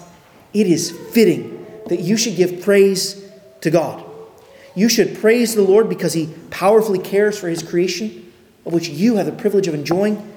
it 0.53 0.67
is 0.67 0.91
fitting 1.11 1.65
that 1.87 1.99
you 1.99 2.15
should 2.15 2.35
give 2.37 2.61
praise 2.61 3.29
to 3.61 3.69
God. 3.69 4.03
You 4.73 4.89
should 4.89 5.17
praise 5.19 5.53
the 5.53 5.61
Lord 5.61 5.89
because 5.89 6.13
He 6.13 6.33
powerfully 6.49 6.99
cares 6.99 7.37
for 7.37 7.49
His 7.49 7.61
creation, 7.61 8.31
of 8.65 8.73
which 8.73 8.87
you 8.87 9.17
have 9.17 9.25
the 9.25 9.31
privilege 9.31 9.67
of 9.67 9.73
enjoying, 9.73 10.34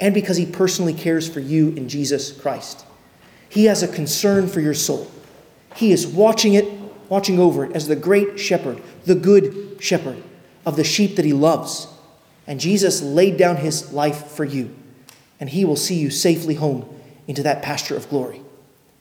and 0.00 0.14
because 0.14 0.36
He 0.36 0.46
personally 0.46 0.94
cares 0.94 1.28
for 1.28 1.40
you 1.40 1.70
in 1.70 1.88
Jesus 1.88 2.32
Christ. 2.32 2.84
He 3.48 3.66
has 3.66 3.82
a 3.82 3.88
concern 3.88 4.48
for 4.48 4.60
your 4.60 4.74
soul. 4.74 5.10
He 5.76 5.92
is 5.92 6.06
watching 6.06 6.54
it, 6.54 6.66
watching 7.08 7.38
over 7.38 7.64
it 7.64 7.72
as 7.72 7.88
the 7.88 7.96
great 7.96 8.38
shepherd, 8.38 8.82
the 9.04 9.14
good 9.14 9.76
shepherd 9.80 10.22
of 10.64 10.76
the 10.76 10.84
sheep 10.84 11.16
that 11.16 11.24
He 11.24 11.32
loves. 11.32 11.86
And 12.46 12.60
Jesus 12.60 13.02
laid 13.02 13.36
down 13.36 13.56
His 13.56 13.92
life 13.92 14.28
for 14.28 14.44
you 14.44 14.74
and 15.38 15.50
he 15.50 15.64
will 15.64 15.76
see 15.76 15.96
you 15.96 16.10
safely 16.10 16.54
home 16.54 16.88
into 17.26 17.42
that 17.42 17.62
pasture 17.62 17.96
of 17.96 18.08
glory. 18.08 18.40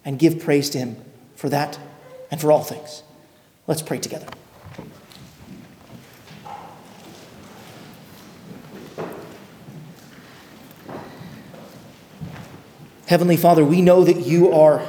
And 0.04 0.20
give 0.20 0.40
praise 0.40 0.70
to 0.72 0.78
him 0.78 0.98
for 1.36 1.50
that 1.50 1.80
and 2.30 2.40
for 2.40 2.52
all 2.52 2.64
things. 2.64 3.02
Let's 3.66 3.82
pray 3.82 3.98
together. 3.98 4.28
Heavenly 13.08 13.38
Father, 13.38 13.64
we 13.64 13.82
know 13.82 14.04
that 14.04 14.26
you 14.26 14.52
are 14.52 14.86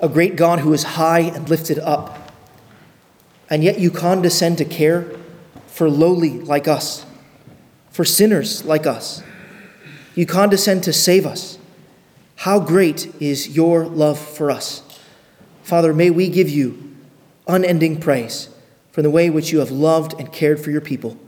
a 0.00 0.08
great 0.08 0.36
God 0.36 0.60
who 0.60 0.72
is 0.74 0.82
high 0.82 1.20
and 1.20 1.48
lifted 1.48 1.78
up, 1.78 2.30
and 3.48 3.64
yet 3.64 3.78
you 3.78 3.90
condescend 3.90 4.58
to 4.58 4.64
care 4.64 5.10
for 5.66 5.88
lowly 5.88 6.40
like 6.40 6.68
us, 6.68 7.06
for 7.90 8.04
sinners 8.04 8.64
like 8.64 8.86
us. 8.86 9.22
You 10.14 10.26
condescend 10.26 10.84
to 10.84 10.92
save 10.92 11.24
us. 11.24 11.58
How 12.36 12.60
great 12.60 13.12
is 13.20 13.56
your 13.56 13.86
love 13.86 14.18
for 14.18 14.50
us. 14.50 14.82
Father, 15.62 15.94
may 15.94 16.10
we 16.10 16.28
give 16.28 16.50
you 16.50 16.94
unending 17.48 17.98
praise 17.98 18.50
for 18.92 19.00
the 19.00 19.10
way 19.10 19.30
which 19.30 19.52
you 19.52 19.60
have 19.60 19.70
loved 19.70 20.14
and 20.20 20.30
cared 20.30 20.60
for 20.60 20.70
your 20.70 20.80
people. 20.80 21.18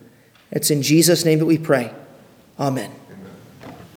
It's 0.51 0.71
in 0.71 0.83
Jesus' 0.83 1.25
name 1.25 1.39
that 1.39 1.47
we 1.47 1.59
pray. 1.59 1.93
Amen. 2.61 2.93